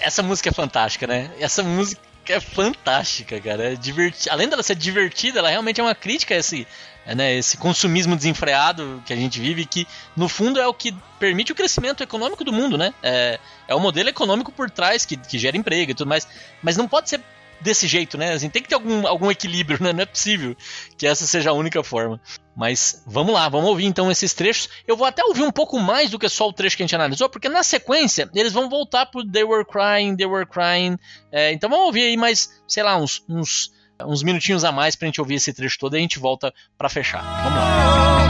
Essa 0.00 0.22
música 0.22 0.48
é 0.48 0.52
fantástica, 0.52 1.06
né? 1.06 1.30
Essa 1.38 1.62
música 1.62 2.00
é 2.28 2.40
fantástica, 2.40 3.40
cara. 3.40 3.72
É 3.72 3.76
diverti... 3.76 4.30
Além 4.30 4.48
dela 4.48 4.62
ser 4.62 4.76
divertida, 4.76 5.40
ela 5.40 5.50
realmente 5.50 5.80
é 5.80 5.84
uma 5.84 5.94
crítica 5.94 6.34
a 6.34 6.38
esse, 6.38 6.66
é, 7.04 7.14
né, 7.14 7.34
esse 7.34 7.56
consumismo 7.56 8.16
desenfreado 8.16 9.02
que 9.04 9.12
a 9.12 9.16
gente 9.16 9.40
vive, 9.40 9.66
que 9.66 9.86
no 10.16 10.28
fundo 10.28 10.60
é 10.60 10.66
o 10.66 10.72
que 10.72 10.94
permite 11.18 11.52
o 11.52 11.54
crescimento 11.54 12.02
econômico 12.02 12.44
do 12.44 12.52
mundo, 12.52 12.78
né? 12.78 12.94
É, 13.02 13.38
é 13.68 13.74
o 13.74 13.80
modelo 13.80 14.08
econômico 14.08 14.52
por 14.52 14.70
trás 14.70 15.04
que, 15.04 15.16
que 15.16 15.38
gera 15.38 15.56
emprego 15.56 15.90
e 15.90 15.94
tudo 15.94 16.08
mais. 16.08 16.26
Mas 16.62 16.76
não 16.76 16.88
pode 16.88 17.10
ser 17.10 17.20
desse 17.62 17.86
jeito, 17.86 18.18
né? 18.18 18.32
Assim, 18.32 18.50
tem 18.50 18.62
que 18.62 18.68
ter 18.68 18.74
algum, 18.74 19.06
algum 19.06 19.30
equilíbrio, 19.30 19.78
né? 19.82 19.92
Não 19.92 20.02
é 20.02 20.06
possível 20.06 20.56
que 20.96 21.06
essa 21.06 21.26
seja 21.26 21.50
a 21.50 21.54
única 21.54 21.82
forma. 21.82 22.20
Mas 22.56 23.02
vamos 23.06 23.32
lá, 23.32 23.48
vamos 23.48 23.68
ouvir 23.68 23.86
então 23.86 24.10
esses 24.10 24.34
trechos. 24.34 24.68
Eu 24.86 24.96
vou 24.96 25.06
até 25.06 25.24
ouvir 25.24 25.42
um 25.42 25.50
pouco 25.50 25.78
mais 25.78 26.10
do 26.10 26.18
que 26.18 26.28
só 26.28 26.48
o 26.48 26.52
trecho 26.52 26.76
que 26.76 26.82
a 26.82 26.86
gente 26.86 26.94
analisou, 26.94 27.28
porque 27.28 27.48
na 27.48 27.62
sequência 27.62 28.28
eles 28.34 28.52
vão 28.52 28.68
voltar 28.68 29.06
pro 29.06 29.26
They 29.26 29.44
Were 29.44 29.64
Crying, 29.64 30.16
They 30.16 30.26
Were 30.26 30.46
Crying. 30.46 30.96
É, 31.30 31.52
então 31.52 31.70
vamos 31.70 31.86
ouvir 31.86 32.02
aí 32.02 32.16
mais, 32.16 32.50
sei 32.68 32.82
lá, 32.82 32.96
uns, 32.96 33.24
uns, 33.28 33.70
uns 34.04 34.22
minutinhos 34.22 34.64
a 34.64 34.72
mais 34.72 34.94
pra 34.94 35.06
gente 35.06 35.20
ouvir 35.20 35.36
esse 35.36 35.52
trecho 35.52 35.78
todo 35.78 35.94
e 35.94 35.98
a 35.98 36.00
gente 36.00 36.18
volta 36.18 36.52
pra 36.76 36.88
fechar. 36.88 37.22
Vamos 37.42 37.58
lá. 37.58 38.22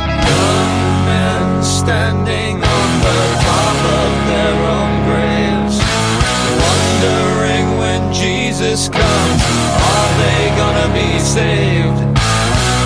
Jesus 8.72 8.88
comes, 8.88 9.42
are 9.84 10.12
they 10.16 10.48
gonna 10.56 10.88
be 10.94 11.18
saved? 11.18 11.98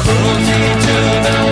Cruelty 0.03 0.65
to 0.85 0.97
the 1.23 1.46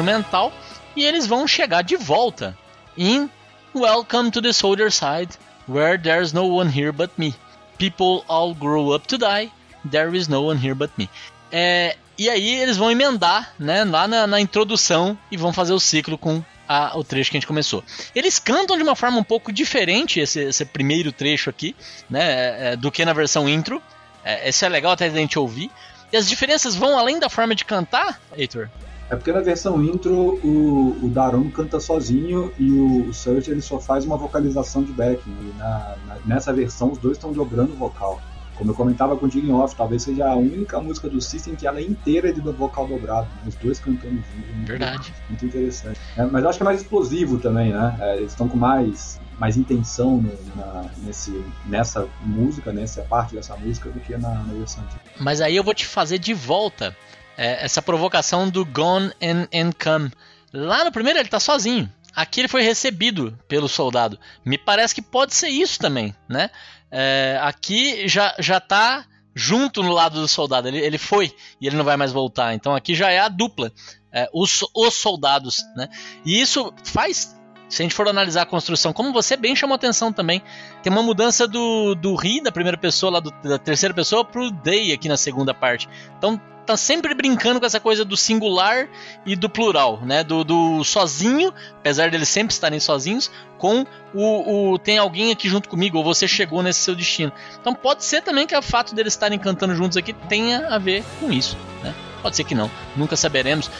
instrumental 0.00 0.52
e 0.94 1.04
eles 1.04 1.26
vão 1.26 1.46
chegar 1.48 1.82
de 1.82 1.96
volta 1.96 2.56
em 2.98 3.30
Welcome 3.74 4.30
to 4.30 4.42
the 4.42 4.52
Soldier 4.52 4.90
Side, 4.92 5.30
where 5.66 5.96
there's 5.98 6.32
no 6.34 6.46
one 6.46 6.68
here 6.70 6.92
but 6.92 7.10
me. 7.16 7.34
People 7.78 8.22
all 8.28 8.54
grow 8.54 8.94
up 8.94 9.06
to 9.08 9.16
die, 9.18 9.50
there 9.90 10.14
is 10.16 10.28
no 10.28 10.42
one 10.42 10.58
here 10.62 10.74
but 10.74 10.90
me. 10.98 11.08
É, 11.50 11.96
e 12.18 12.28
aí 12.28 12.54
eles 12.56 12.76
vão 12.76 12.90
emendar 12.90 13.54
né, 13.58 13.84
lá 13.84 14.06
na, 14.06 14.26
na 14.26 14.38
introdução 14.40 15.18
e 15.30 15.36
vão 15.36 15.52
fazer 15.52 15.72
o 15.72 15.80
ciclo 15.80 16.18
com 16.18 16.42
a- 16.68 16.92
o 16.96 17.02
trecho 17.04 17.30
que 17.30 17.36
a 17.36 17.40
gente 17.40 17.46
começou. 17.46 17.82
Eles 18.14 18.38
cantam 18.38 18.76
de 18.76 18.82
uma 18.82 18.96
forma 18.96 19.18
um 19.18 19.24
pouco 19.24 19.50
diferente 19.52 20.20
esse, 20.20 20.40
esse 20.40 20.64
primeiro 20.66 21.10
trecho 21.12 21.48
aqui, 21.48 21.74
né, 22.08 22.72
é, 22.72 22.76
do 22.76 22.90
que 22.92 23.02
na 23.04 23.12
versão 23.14 23.48
intro. 23.48 23.82
É, 24.24 24.48
esse 24.48 24.64
é 24.64 24.68
legal 24.68 24.92
até 24.92 25.06
a 25.06 25.10
gente 25.10 25.38
ouvir. 25.38 25.70
E 26.12 26.16
as 26.16 26.28
diferenças 26.28 26.74
vão 26.74 26.98
além 26.98 27.18
da 27.18 27.28
forma 27.30 27.54
de 27.54 27.64
cantar, 27.64 28.20
Heitor? 28.36 28.68
É 29.08 29.14
porque 29.16 29.32
na 29.32 29.40
versão 29.40 29.82
intro 29.82 30.38
o, 30.42 30.98
o 31.04 31.08
Daron 31.08 31.48
canta 31.50 31.78
sozinho 31.78 32.52
e 32.58 32.72
o, 32.72 33.08
o 33.08 33.14
Search 33.14 33.50
ele 33.50 33.60
só 33.62 33.78
faz 33.78 34.04
uma 34.04 34.16
vocalização 34.16 34.82
de 34.82 34.92
backing. 34.92 35.34
Na, 35.56 35.94
na- 36.06 36.16
nessa 36.24 36.52
versão 36.52 36.90
os 36.90 36.98
dois 36.98 37.16
estão 37.16 37.32
dobrando 37.32 37.72
o 37.72 37.76
vocal. 37.76 38.20
Como 38.56 38.70
eu 38.70 38.74
comentava 38.74 39.14
contigo 39.18 39.46
em 39.46 39.52
off, 39.52 39.76
talvez 39.76 40.02
seja 40.02 40.26
a 40.26 40.34
única 40.34 40.80
música 40.80 41.10
do 41.10 41.20
System 41.20 41.54
que 41.54 41.66
ela 41.66 41.78
é 41.78 41.82
inteira 41.82 42.32
de 42.32 42.40
vocal 42.40 42.88
dobrado, 42.88 43.28
né? 43.36 43.42
os 43.48 43.54
dois 43.56 43.78
cantando 43.78 44.14
juntos. 44.16 44.54
Muito- 44.56 44.66
Verdade. 44.66 45.14
Muito 45.28 45.44
interessante. 45.46 46.00
É, 46.16 46.24
mas 46.24 46.42
eu 46.42 46.48
acho 46.48 46.58
que 46.58 46.62
é 46.62 46.64
mais 46.64 46.80
explosivo 46.80 47.38
também, 47.38 47.70
né? 47.72 47.96
É, 48.00 48.16
eles 48.16 48.32
estão 48.32 48.48
com 48.48 48.56
mais, 48.56 49.20
mais 49.38 49.58
intenção 49.58 50.16
no- 50.22 50.32
na- 50.56 50.86
nesse, 51.04 51.44
nessa 51.66 52.08
música, 52.22 52.72
nessa 52.72 53.02
parte 53.02 53.34
dessa 53.34 53.54
música, 53.58 53.90
do 53.90 54.00
que 54.00 54.16
na, 54.16 54.30
na 54.30 54.54
versão 54.54 54.82
antiga. 54.84 55.00
Mas 55.20 55.42
aí 55.42 55.54
eu 55.54 55.62
vou 55.62 55.74
te 55.74 55.84
fazer 55.86 56.18
de 56.18 56.32
volta 56.32 56.96
é, 57.36 57.64
essa 57.64 57.82
provocação 57.82 58.48
do 58.48 58.64
Gone 58.64 59.12
and, 59.22 59.48
and 59.52 59.72
Come. 59.82 60.10
Lá 60.52 60.84
no 60.84 60.92
primeiro 60.92 61.18
ele 61.18 61.28
tá 61.28 61.40
sozinho. 61.40 61.92
Aqui 62.14 62.40
ele 62.40 62.48
foi 62.48 62.62
recebido 62.62 63.38
pelo 63.46 63.68
soldado. 63.68 64.18
Me 64.44 64.56
parece 64.56 64.94
que 64.94 65.02
pode 65.02 65.34
ser 65.34 65.48
isso 65.48 65.78
também, 65.78 66.14
né? 66.28 66.50
É, 66.90 67.38
aqui 67.42 68.08
já, 68.08 68.34
já 68.38 68.58
tá 68.58 69.04
junto 69.34 69.82
no 69.82 69.92
lado 69.92 70.18
do 70.18 70.26
soldado. 70.26 70.66
Ele, 70.66 70.78
ele 70.78 70.96
foi 70.96 71.34
e 71.60 71.66
ele 71.66 71.76
não 71.76 71.84
vai 71.84 71.96
mais 71.96 72.12
voltar. 72.12 72.54
Então 72.54 72.74
aqui 72.74 72.94
já 72.94 73.10
é 73.10 73.18
a 73.18 73.28
dupla. 73.28 73.70
É, 74.10 74.30
os, 74.32 74.64
os 74.74 74.94
soldados, 74.94 75.62
né? 75.76 75.90
E 76.24 76.40
isso 76.40 76.72
faz 76.84 77.36
se 77.68 77.82
a 77.82 77.84
gente 77.84 77.94
for 77.94 78.08
analisar 78.08 78.42
a 78.42 78.46
construção, 78.46 78.92
como 78.92 79.12
você 79.12 79.36
bem 79.36 79.56
chamou 79.56 79.74
atenção 79.74 80.12
também, 80.12 80.42
tem 80.82 80.92
uma 80.92 81.02
mudança 81.02 81.46
do, 81.48 81.94
do 81.94 82.14
Ri, 82.14 82.40
da 82.40 82.52
primeira 82.52 82.78
pessoa, 82.78 83.12
lá 83.12 83.20
do- 83.20 83.32
da 83.42 83.58
terceira 83.58 83.94
pessoa, 83.94 84.24
pro 84.24 84.50
They 84.52 84.92
aqui 84.92 85.08
na 85.08 85.16
segunda 85.16 85.52
parte. 85.52 85.88
Então 86.18 86.40
tá 86.64 86.76
sempre 86.76 87.14
brincando 87.14 87.60
com 87.60 87.66
essa 87.66 87.78
coisa 87.78 88.04
do 88.04 88.16
singular 88.16 88.88
e 89.24 89.36
do 89.36 89.48
plural, 89.48 90.00
né? 90.02 90.24
Do, 90.24 90.42
do 90.42 90.82
sozinho, 90.82 91.54
apesar 91.78 92.10
deles 92.10 92.28
sempre 92.28 92.52
estarem 92.52 92.80
sozinhos, 92.80 93.30
com 93.56 93.86
o, 94.12 94.72
o 94.72 94.78
tem 94.78 94.98
alguém 94.98 95.30
aqui 95.30 95.48
junto 95.48 95.68
comigo, 95.68 95.96
ou 95.98 96.02
você 96.02 96.26
chegou 96.26 96.64
nesse 96.64 96.80
seu 96.80 96.96
destino. 96.96 97.30
Então 97.60 97.72
pode 97.72 98.04
ser 98.04 98.20
também 98.22 98.48
que 98.48 98.56
o 98.56 98.60
fato 98.62 98.96
deles 98.96 99.12
estarem 99.12 99.38
cantando 99.38 99.76
juntos 99.76 99.96
aqui 99.96 100.12
tenha 100.12 100.66
a 100.68 100.76
ver 100.78 101.04
com 101.20 101.30
isso, 101.32 101.56
né? 101.84 101.94
Pode 102.20 102.34
ser 102.34 102.42
que 102.42 102.54
não, 102.54 102.68
nunca 102.96 103.16
saberemos. 103.16 103.70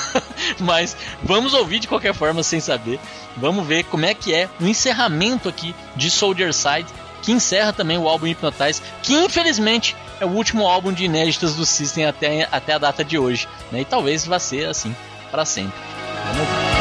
Mas 0.60 0.96
vamos 1.22 1.54
ouvir 1.54 1.78
de 1.78 1.88
qualquer 1.88 2.14
forma 2.14 2.42
sem 2.42 2.60
saber. 2.60 2.98
Vamos 3.36 3.66
ver 3.66 3.84
como 3.84 4.06
é 4.06 4.14
que 4.14 4.34
é 4.34 4.48
o 4.60 4.66
encerramento 4.66 5.48
aqui 5.48 5.74
de 5.94 6.10
Soldier 6.10 6.52
Side, 6.52 6.86
que 7.22 7.32
encerra 7.32 7.72
também 7.72 7.98
o 7.98 8.08
álbum 8.08 8.26
Hypnotize, 8.26 8.80
que 9.02 9.14
infelizmente 9.14 9.96
é 10.20 10.24
o 10.24 10.30
último 10.30 10.66
álbum 10.66 10.92
de 10.92 11.04
inéditas 11.04 11.54
do 11.54 11.66
System 11.66 12.06
até, 12.06 12.48
até 12.50 12.74
a 12.74 12.78
data 12.78 13.04
de 13.04 13.18
hoje. 13.18 13.48
Né? 13.70 13.80
E 13.80 13.84
talvez 13.84 14.24
vá 14.24 14.38
ser 14.38 14.68
assim 14.68 14.94
para 15.30 15.44
sempre. 15.44 15.78
Vamos 16.24 16.40
ouvir. 16.40 16.75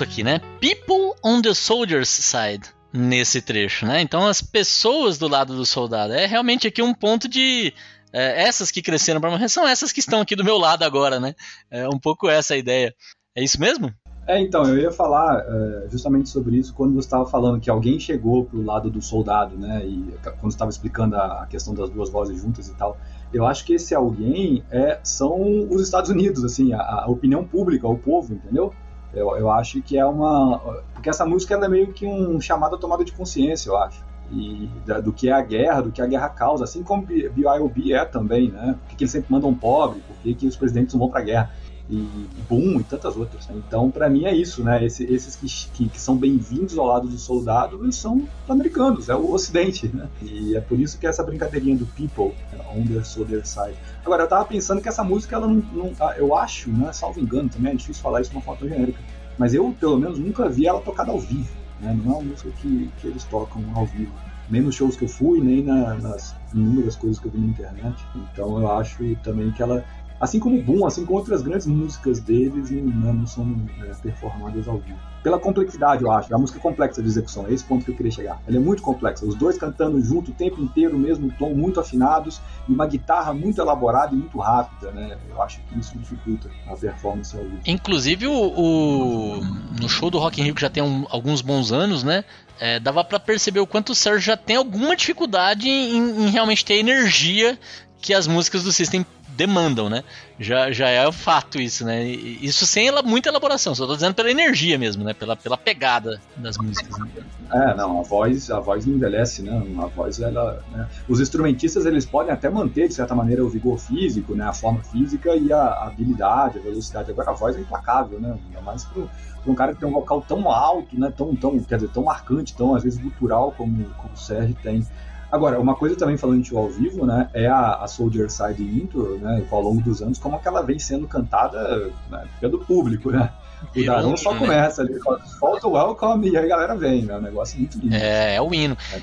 Verso 0.00 0.04
aqui, 0.04 0.22
né? 0.22 0.40
People 0.60 1.14
on 1.22 1.42
the 1.42 1.54
soldier's 1.54 2.08
side 2.08 2.68
nesse 2.92 3.40
trecho, 3.40 3.86
né? 3.86 4.00
Então 4.00 4.26
as 4.26 4.40
pessoas 4.40 5.18
do 5.18 5.28
lado 5.28 5.54
do 5.54 5.66
soldado 5.66 6.12
é 6.12 6.26
realmente 6.26 6.66
aqui 6.66 6.82
um 6.82 6.94
ponto 6.94 7.28
de 7.28 7.72
é, 8.12 8.42
essas 8.42 8.70
que 8.70 8.82
cresceram 8.82 9.20
para 9.20 9.30
morrer 9.30 9.48
são 9.48 9.66
essas 9.66 9.92
que 9.92 10.00
estão 10.00 10.20
aqui 10.20 10.34
do 10.34 10.44
meu 10.44 10.58
lado 10.58 10.82
agora, 10.82 11.20
né? 11.20 11.34
É 11.70 11.88
um 11.88 11.98
pouco 11.98 12.28
essa 12.28 12.54
a 12.54 12.56
ideia. 12.56 12.94
É 13.36 13.44
isso 13.44 13.60
mesmo? 13.60 13.92
É, 14.26 14.38
então, 14.40 14.64
eu 14.64 14.78
ia 14.78 14.92
falar 14.92 15.40
é, 15.40 15.88
justamente 15.88 16.28
sobre 16.28 16.56
isso 16.56 16.72
quando 16.74 16.94
você 16.94 17.06
estava 17.06 17.26
falando 17.26 17.60
que 17.60 17.70
alguém 17.70 17.98
chegou 17.98 18.44
pro 18.44 18.62
lado 18.62 18.88
do 18.90 19.02
soldado, 19.02 19.56
né? 19.56 19.84
E 19.84 20.14
quando 20.38 20.52
estava 20.52 20.70
explicando 20.70 21.16
a, 21.16 21.46
questão 21.48 21.74
das 21.74 21.90
duas 21.90 22.10
vozes 22.10 22.40
juntas 22.40 22.68
e 22.68 22.74
tal. 22.74 22.96
Eu 23.32 23.46
acho 23.46 23.64
que 23.64 23.74
esse 23.74 23.94
alguém 23.94 24.62
é, 24.70 25.00
são 25.02 25.66
os 25.68 25.82
Estados 25.82 26.10
Unidos, 26.10 26.44
assim, 26.44 26.72
a, 26.72 26.80
a 26.80 27.06
opinião 27.08 27.44
pública, 27.44 27.88
o 27.88 27.96
povo, 27.98 28.34
entendeu? 28.34 28.72
Eu, 29.12 29.36
eu 29.36 29.50
acho 29.50 29.82
que 29.82 29.98
é 29.98 30.04
uma. 30.04 30.58
Porque 30.94 31.10
essa 31.10 31.26
música 31.26 31.54
é 31.54 31.68
meio 31.68 31.92
que 31.92 32.06
um 32.06 32.40
chamado 32.40 32.76
à 32.76 32.78
tomada 32.78 33.04
de 33.04 33.12
consciência, 33.12 33.68
eu 33.68 33.76
acho. 33.76 34.04
E 34.30 34.68
da, 34.86 35.00
do 35.00 35.12
que 35.12 35.28
é 35.28 35.32
a 35.32 35.42
guerra, 35.42 35.80
do 35.80 35.90
que 35.90 36.00
a 36.00 36.06
guerra 36.06 36.28
causa, 36.28 36.62
assim 36.62 36.84
como 36.84 37.02
BYOB 37.04 37.92
é 37.92 38.04
também, 38.04 38.50
né? 38.50 38.76
Por 38.88 38.96
que 38.96 39.02
eles 39.02 39.10
sempre 39.10 39.32
mandam 39.32 39.52
pobre, 39.52 40.00
por 40.06 40.16
que, 40.18 40.34
que 40.34 40.46
os 40.46 40.56
presidentes 40.56 40.94
não 40.94 41.00
vão 41.00 41.10
pra 41.10 41.20
guerra? 41.20 41.50
E 41.90 42.42
Boom 42.48 42.80
e 42.80 42.84
tantas 42.84 43.16
outras. 43.16 43.46
Né? 43.48 43.60
Então, 43.66 43.90
para 43.90 44.08
mim 44.08 44.24
é 44.24 44.34
isso, 44.34 44.62
né? 44.62 44.84
Esse, 44.84 45.04
esses 45.04 45.36
que, 45.36 45.70
que, 45.72 45.88
que 45.88 46.00
são 46.00 46.16
bem-vindos 46.16 46.78
ao 46.78 46.86
lado 46.86 47.08
do 47.08 47.18
soldado, 47.18 47.82
eles 47.82 47.96
são 47.96 48.28
americanos, 48.48 49.08
é 49.08 49.14
o 49.14 49.32
Ocidente, 49.32 49.88
né? 49.94 50.08
E 50.22 50.56
é 50.56 50.60
por 50.60 50.78
isso 50.78 50.98
que 50.98 51.06
essa 51.06 51.22
brincadeirinha 51.22 51.76
do 51.76 51.86
People, 51.86 52.34
on 52.74 52.84
their 52.86 53.04
soldier 53.04 53.44
side. 53.46 53.76
Agora, 54.04 54.24
eu 54.24 54.28
tava 54.28 54.44
pensando 54.44 54.80
que 54.80 54.88
essa 54.88 55.02
música, 55.02 55.36
ela 55.36 55.46
não, 55.46 55.62
não 55.72 55.92
ah, 56.00 56.14
eu 56.16 56.36
acho, 56.36 56.70
né? 56.70 56.92
Salvo 56.92 57.20
engano 57.20 57.48
também, 57.48 57.72
é 57.72 57.76
difícil 57.76 58.02
falar 58.02 58.20
isso 58.20 58.30
de 58.30 58.36
uma 58.36 58.42
forma 58.42 58.68
genérica, 58.68 59.00
mas 59.36 59.52
eu, 59.52 59.74
pelo 59.78 59.98
menos, 59.98 60.18
nunca 60.18 60.48
vi 60.48 60.66
ela 60.66 60.80
tocada 60.80 61.10
ao 61.10 61.18
vivo, 61.18 61.52
né? 61.80 61.98
Não 62.04 62.12
é 62.12 62.16
uma 62.18 62.22
música 62.22 62.50
que, 62.60 62.90
que 63.00 63.06
eles 63.08 63.24
tocam 63.24 63.62
ao 63.74 63.86
vivo 63.86 64.12
nem 64.50 64.60
nos 64.60 64.74
shows 64.74 64.96
que 64.96 65.04
eu 65.04 65.08
fui, 65.08 65.40
nem 65.40 65.62
na, 65.62 65.94
nas 65.94 66.34
inúmeras 66.52 66.96
coisas 66.96 67.20
que 67.20 67.26
eu 67.26 67.30
vi 67.30 67.38
na 67.38 67.46
internet. 67.46 68.04
Então 68.16 68.58
eu 68.58 68.70
acho 68.70 69.16
também 69.22 69.52
que 69.52 69.62
ela 69.62 69.84
Assim 70.20 70.38
como 70.38 70.60
Boom, 70.62 70.86
assim 70.86 71.06
como 71.06 71.18
outras 71.18 71.40
grandes 71.40 71.66
músicas 71.66 72.20
deles, 72.20 72.70
não, 72.70 73.14
não 73.14 73.26
são 73.26 73.56
é, 73.82 73.94
performadas 73.94 74.68
ao 74.68 74.78
vivo. 74.78 74.98
Pela 75.22 75.38
complexidade, 75.38 76.02
eu 76.02 76.10
acho. 76.10 76.34
A 76.34 76.38
música 76.38 76.58
é 76.58 76.62
complexa 76.62 77.02
de 77.02 77.08
execução, 77.08 77.46
é 77.46 77.52
esse 77.52 77.64
ponto 77.64 77.84
que 77.84 77.90
eu 77.90 77.96
queria 77.96 78.12
chegar. 78.12 78.40
Ela 78.46 78.56
é 78.56 78.60
muito 78.60 78.82
complexa. 78.82 79.24
Os 79.24 79.34
dois 79.34 79.56
cantando 79.56 80.00
junto 80.02 80.30
o 80.30 80.34
tempo 80.34 80.60
inteiro, 80.60 80.94
o 80.96 80.98
mesmo 80.98 81.32
tom, 81.38 81.54
muito 81.54 81.80
afinados, 81.80 82.40
e 82.68 82.72
uma 82.72 82.86
guitarra 82.86 83.32
muito 83.32 83.60
elaborada 83.60 84.14
e 84.14 84.18
muito 84.18 84.38
rápida, 84.38 84.90
né? 84.92 85.16
Eu 85.30 85.40
acho 85.40 85.60
que 85.62 85.78
isso 85.78 85.96
dificulta 85.98 86.50
a 86.66 86.76
performance 86.76 87.34
ao 87.34 87.42
vivo. 87.42 87.60
Inclusive, 87.66 88.26
o, 88.26 88.32
o 88.32 89.40
no 89.80 89.88
show 89.88 90.10
do 90.10 90.18
Rock 90.18 90.40
in 90.40 90.44
Rio, 90.44 90.54
que 90.54 90.60
já 90.60 90.70
tem 90.70 90.82
um, 90.82 91.06
alguns 91.08 91.40
bons 91.40 91.72
anos, 91.72 92.02
né? 92.02 92.24
É, 92.58 92.78
dava 92.78 93.02
para 93.02 93.18
perceber 93.18 93.60
o 93.60 93.66
quanto 93.66 93.92
o 93.92 93.94
Sérgio 93.94 94.20
já 94.20 94.36
tem 94.36 94.56
alguma 94.56 94.94
dificuldade 94.94 95.66
em, 95.66 96.26
em 96.26 96.30
realmente 96.30 96.62
ter 96.62 96.74
energia 96.74 97.58
que 98.00 98.14
as 98.14 98.26
músicas 98.26 98.62
do 98.62 98.72
System 98.72 99.04
demandam, 99.40 99.88
né? 99.88 100.04
Já, 100.38 100.70
já 100.70 100.90
é 100.90 101.08
um 101.08 101.12
fato 101.12 101.58
isso, 101.58 101.82
né? 101.82 102.04
Isso 102.04 102.66
sem 102.66 102.88
ela, 102.88 103.02
muita 103.02 103.30
elaboração, 103.30 103.74
só 103.74 103.86
tô 103.86 103.94
dizendo 103.94 104.14
pela 104.14 104.30
energia 104.30 104.76
mesmo, 104.76 105.02
né? 105.02 105.14
Pela, 105.14 105.34
pela 105.34 105.56
pegada 105.56 106.20
das 106.36 106.58
músicas. 106.58 106.98
Né? 106.98 107.08
É, 107.50 107.74
não, 107.74 108.00
a 108.00 108.02
voz, 108.02 108.50
a 108.50 108.60
voz 108.60 108.84
não 108.84 108.96
envelhece, 108.96 109.42
né? 109.42 109.62
A 109.78 109.86
voz, 109.86 110.20
ela. 110.20 110.62
Né? 110.70 110.86
Os 111.08 111.20
instrumentistas, 111.20 111.86
eles 111.86 112.04
podem 112.04 112.32
até 112.32 112.50
manter, 112.50 112.88
de 112.88 112.94
certa 112.94 113.14
maneira, 113.14 113.42
o 113.42 113.48
vigor 113.48 113.78
físico, 113.78 114.34
né? 114.34 114.44
A 114.44 114.52
forma 114.52 114.82
física 114.82 115.34
e 115.34 115.50
a 115.50 115.84
habilidade, 115.84 116.58
a 116.58 116.62
velocidade. 116.62 117.10
Agora 117.10 117.30
a 117.30 117.34
voz 117.34 117.56
é 117.56 117.60
implacável, 117.60 118.20
né? 118.20 118.38
Ainda 118.48 118.60
mais 118.60 118.84
pro, 118.84 119.08
um 119.46 119.54
cara 119.54 119.72
que 119.72 119.80
tem 119.80 119.88
um 119.88 119.92
vocal 119.92 120.20
tão 120.20 120.50
alto, 120.50 121.00
né? 121.00 121.10
Tão, 121.16 121.34
tão, 121.34 121.58
quer 121.60 121.76
dizer, 121.76 121.88
tão 121.88 122.04
marcante, 122.04 122.54
tão 122.54 122.74
às 122.74 122.82
vezes 122.82 123.00
gutural 123.00 123.54
como, 123.56 123.84
como 123.84 124.12
o 124.12 124.18
Sérgio 124.18 124.54
tem. 124.62 124.86
Agora, 125.30 125.60
uma 125.60 125.74
coisa 125.74 125.96
também 125.96 126.16
falando 126.16 126.42
de 126.42 126.56
ao 126.56 126.68
vivo, 126.68 127.06
né, 127.06 127.30
é 127.32 127.46
a, 127.46 127.74
a 127.76 127.86
Soldier 127.86 128.28
Side 128.30 128.62
Intro, 128.62 129.18
né, 129.18 129.44
ao 129.50 129.60
longo 129.60 129.80
dos 129.80 130.02
anos, 130.02 130.18
como 130.18 130.36
é 130.36 130.38
que 130.38 130.48
ela 130.48 130.62
vem 130.62 130.78
sendo 130.78 131.06
cantada 131.06 131.90
né, 132.10 132.24
pelo 132.40 132.58
público, 132.58 133.10
né? 133.10 133.30
O 133.76 133.84
Darão 133.84 134.16
só 134.16 134.32
né? 134.32 134.38
começa 134.38 134.82
ali, 134.82 134.98
falta 135.38 135.66
o 135.66 135.72
welcome 135.72 136.30
e 136.30 136.36
aí 136.36 136.46
a 136.46 136.48
galera 136.48 136.74
vem, 136.74 137.02
né? 137.02 137.12
É 137.12 137.18
um 137.18 137.20
negócio 137.20 137.58
muito 137.58 137.78
lindo. 137.78 137.94
É, 137.94 138.36
é 138.36 138.42
o 138.42 138.54
hino. 138.54 138.76
É, 138.92 139.00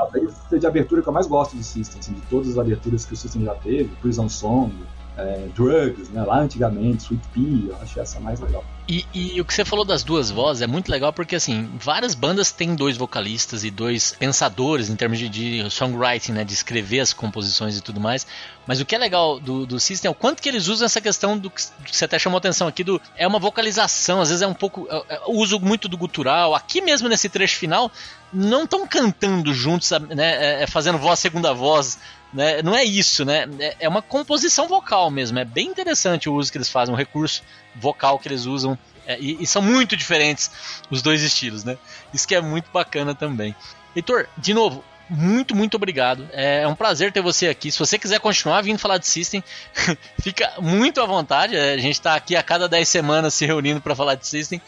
a 0.00 0.04
vez 0.06 0.32
de 0.60 0.66
abertura 0.66 1.02
que 1.02 1.08
eu 1.08 1.12
mais 1.12 1.26
gosto 1.26 1.56
do 1.56 1.62
System, 1.62 1.98
assim, 1.98 2.12
de 2.12 2.20
todas 2.22 2.50
as 2.50 2.58
aberturas 2.58 3.04
que 3.04 3.14
o 3.14 3.16
System 3.16 3.44
já 3.44 3.54
teve, 3.56 3.90
Prison 3.96 4.28
Song, 4.28 4.72
é, 5.16 5.48
Drugs, 5.56 6.08
né? 6.10 6.22
Lá 6.24 6.38
antigamente, 6.38 7.02
Sweet 7.02 7.28
Pea, 7.34 7.70
eu 7.70 7.76
acho 7.82 7.98
essa 7.98 8.20
mais 8.20 8.38
legal. 8.40 8.64
E, 8.88 9.04
e, 9.12 9.40
o 9.40 9.44
que 9.44 9.52
você 9.52 9.64
falou 9.64 9.84
das 9.84 10.04
duas 10.04 10.30
vozes 10.30 10.62
é 10.62 10.66
muito 10.66 10.88
legal 10.92 11.12
porque, 11.12 11.34
assim, 11.34 11.68
várias 11.74 12.14
bandas 12.14 12.52
têm 12.52 12.76
dois 12.76 12.96
vocalistas 12.96 13.64
e 13.64 13.70
dois 13.70 14.12
pensadores 14.12 14.88
em 14.88 14.94
termos 14.94 15.18
de, 15.18 15.28
de 15.28 15.70
songwriting, 15.70 16.30
né? 16.30 16.44
De 16.44 16.54
escrever 16.54 17.00
as 17.00 17.12
composições 17.12 17.76
e 17.76 17.80
tudo 17.80 17.98
mais. 17.98 18.24
Mas 18.64 18.80
o 18.80 18.84
que 18.84 18.94
é 18.94 18.98
legal 18.98 19.40
do, 19.40 19.66
do 19.66 19.80
System 19.80 20.08
é 20.08 20.12
o 20.12 20.14
quanto 20.14 20.40
que 20.40 20.48
eles 20.48 20.68
usam 20.68 20.86
essa 20.86 21.00
questão 21.00 21.36
do 21.36 21.50
que 21.50 21.62
você 21.90 22.04
até 22.04 22.16
chamou 22.16 22.38
atenção 22.38 22.68
aqui, 22.68 22.84
do 22.84 23.00
é 23.16 23.26
uma 23.26 23.40
vocalização, 23.40 24.20
às 24.20 24.28
vezes 24.28 24.42
é 24.42 24.46
um 24.46 24.54
pouco. 24.54 24.86
É, 24.88 25.16
é, 25.16 25.20
uso 25.26 25.58
muito 25.58 25.88
do 25.88 25.96
gutural. 25.96 26.54
Aqui 26.54 26.80
mesmo 26.80 27.08
nesse 27.08 27.28
trecho 27.28 27.56
final, 27.56 27.90
não 28.32 28.64
estão 28.64 28.86
cantando 28.86 29.52
juntos, 29.52 29.90
né? 29.90 30.60
É, 30.60 30.62
é, 30.62 30.66
fazendo 30.68 30.96
voz 30.96 31.18
segunda 31.18 31.52
voz 31.52 31.98
né? 32.32 32.62
Não 32.62 32.74
é 32.74 32.84
isso, 32.84 33.24
né? 33.24 33.48
É, 33.58 33.76
é 33.80 33.88
uma 33.88 34.02
composição 34.02 34.68
vocal 34.68 35.10
mesmo. 35.10 35.38
É 35.38 35.44
bem 35.44 35.68
interessante 35.68 36.28
o 36.28 36.34
uso 36.34 36.52
que 36.52 36.58
eles 36.58 36.68
fazem, 36.68 36.94
o 36.94 36.98
recurso 36.98 37.42
vocal 37.80 38.18
que 38.18 38.28
eles 38.28 38.46
usam. 38.46 38.78
É, 39.06 39.18
e, 39.20 39.42
e, 39.42 39.46
são 39.46 39.62
muito 39.62 39.96
diferentes 39.96 40.50
os 40.90 41.00
dois 41.00 41.22
estilos, 41.22 41.62
né? 41.62 41.78
Isso 42.12 42.26
que 42.26 42.34
é 42.34 42.40
muito 42.40 42.70
bacana 42.72 43.14
também. 43.14 43.54
Heitor, 43.94 44.26
de 44.36 44.52
novo, 44.52 44.84
muito, 45.08 45.54
muito 45.54 45.76
obrigado. 45.76 46.28
É, 46.32 46.62
é 46.62 46.68
um 46.68 46.74
prazer 46.74 47.12
ter 47.12 47.22
você 47.22 47.46
aqui. 47.48 47.70
Se 47.70 47.78
você 47.78 47.98
quiser 47.98 48.18
continuar 48.18 48.62
vindo 48.62 48.78
falar 48.78 48.98
de 48.98 49.06
System, 49.06 49.42
fica 50.20 50.52
muito 50.60 51.00
à 51.00 51.06
vontade. 51.06 51.56
É, 51.56 51.74
a 51.74 51.78
gente 51.78 51.94
está 51.94 52.16
aqui 52.16 52.34
a 52.34 52.42
cada 52.42 52.68
10 52.68 52.88
semanas 52.88 53.34
se 53.34 53.46
reunindo 53.46 53.80
para 53.80 53.94
falar 53.94 54.16
de 54.16 54.26
System. 54.26 54.60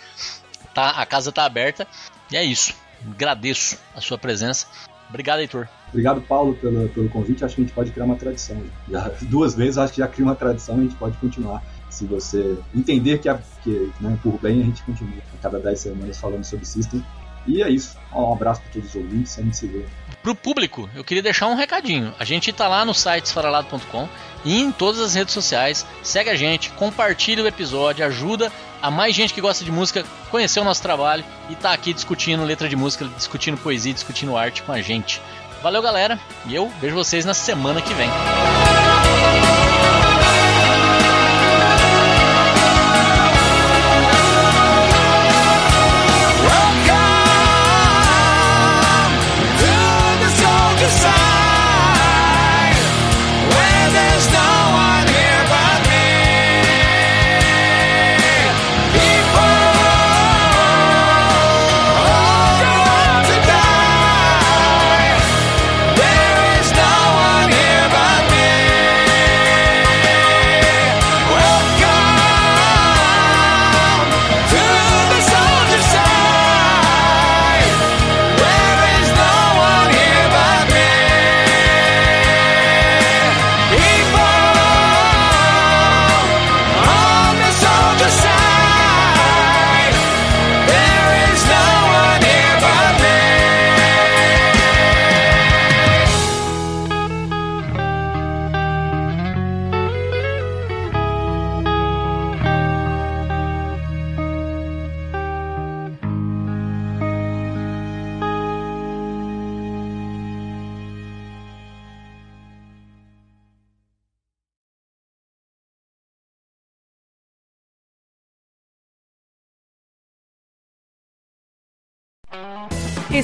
Tá, 0.73 0.91
a 0.91 1.05
casa 1.05 1.31
está 1.31 1.45
aberta. 1.45 1.87
E 2.31 2.37
é 2.37 2.45
isso. 2.45 2.73
Agradeço 3.05 3.79
a 3.95 4.01
sua 4.01 4.17
presença. 4.17 4.67
Obrigado, 5.09 5.41
Heitor. 5.41 5.67
Obrigado, 5.89 6.21
Paulo, 6.21 6.55
pelo, 6.55 6.89
pelo 6.91 7.09
convite. 7.09 7.45
Acho 7.45 7.57
que 7.57 7.63
a 7.63 7.65
gente 7.65 7.75
pode 7.75 7.91
criar 7.91 8.05
uma 8.05 8.17
tradição. 8.17 8.63
Já, 8.89 9.11
duas 9.23 9.55
vezes 9.55 9.79
acho 9.79 9.93
que 9.93 9.99
já 9.99 10.07
cria 10.07 10.25
uma 10.25 10.37
tradição 10.37 10.77
e 10.77 10.81
a 10.81 10.83
gente 10.85 10.97
pode 10.97 11.17
continuar. 11.17 11.63
Se 11.91 12.07
você 12.07 12.59
entender 12.74 13.18
que, 13.18 13.28
a, 13.28 13.41
que 13.62 13.91
né, 14.01 14.18
por 14.22 14.39
bem 14.41 14.62
a 14.62 14.64
gente 14.64 14.82
continua 14.82 15.22
a 15.34 15.43
cada 15.43 15.59
10 15.59 15.80
semanas 15.80 16.18
falando 16.18 16.45
sobre 16.45 16.64
System. 16.64 17.05
E 17.47 17.62
é 17.62 17.70
isso. 17.70 17.97
Um 18.14 18.32
abraço 18.32 18.61
para 18.61 18.72
todos 18.72 18.91
os 18.91 18.95
ouvintes. 18.95 19.39
A 19.39 19.43
gente 19.43 19.57
se 19.57 19.66
vê. 19.66 19.84
Pro 20.22 20.34
público, 20.34 20.89
eu 20.95 21.03
queria 21.03 21.22
deixar 21.22 21.47
um 21.47 21.55
recadinho. 21.55 22.12
A 22.18 22.24
gente 22.24 22.53
tá 22.53 22.68
lá 22.68 22.84
no 22.84 22.93
site 22.93 23.24
esfaralado.com 23.24 24.09
e 24.45 24.61
em 24.61 24.70
todas 24.70 25.01
as 25.01 25.14
redes 25.14 25.32
sociais. 25.32 25.86
Segue 26.03 26.28
a 26.28 26.36
gente, 26.36 26.70
compartilha 26.72 27.43
o 27.43 27.47
episódio, 27.47 28.05
ajuda 28.05 28.53
a 28.82 28.91
mais 28.91 29.14
gente 29.14 29.32
que 29.32 29.41
gosta 29.41 29.64
de 29.64 29.72
música 29.72 30.05
conhecer 30.30 30.61
o 30.61 30.64
nosso 30.64 30.82
trabalho 30.82 31.24
e 31.49 31.57
tá 31.57 31.72
aqui 31.72 31.93
discutindo 31.93 32.45
letra 32.45 32.68
de 32.68 32.76
música, 32.76 33.07
discutindo 33.16 33.57
poesia, 33.57 33.95
discutindo 33.95 34.36
arte 34.36 34.62
com 34.62 34.72
a 34.72 34.82
gente. 34.82 35.20
Valeu, 35.62 35.82
galera, 35.82 36.20
e 36.47 36.55
eu 36.55 36.68
vejo 36.80 36.95
vocês 36.95 37.24
na 37.24 37.34
semana 37.34 37.82
que 37.82 37.93
vem. 37.95 38.09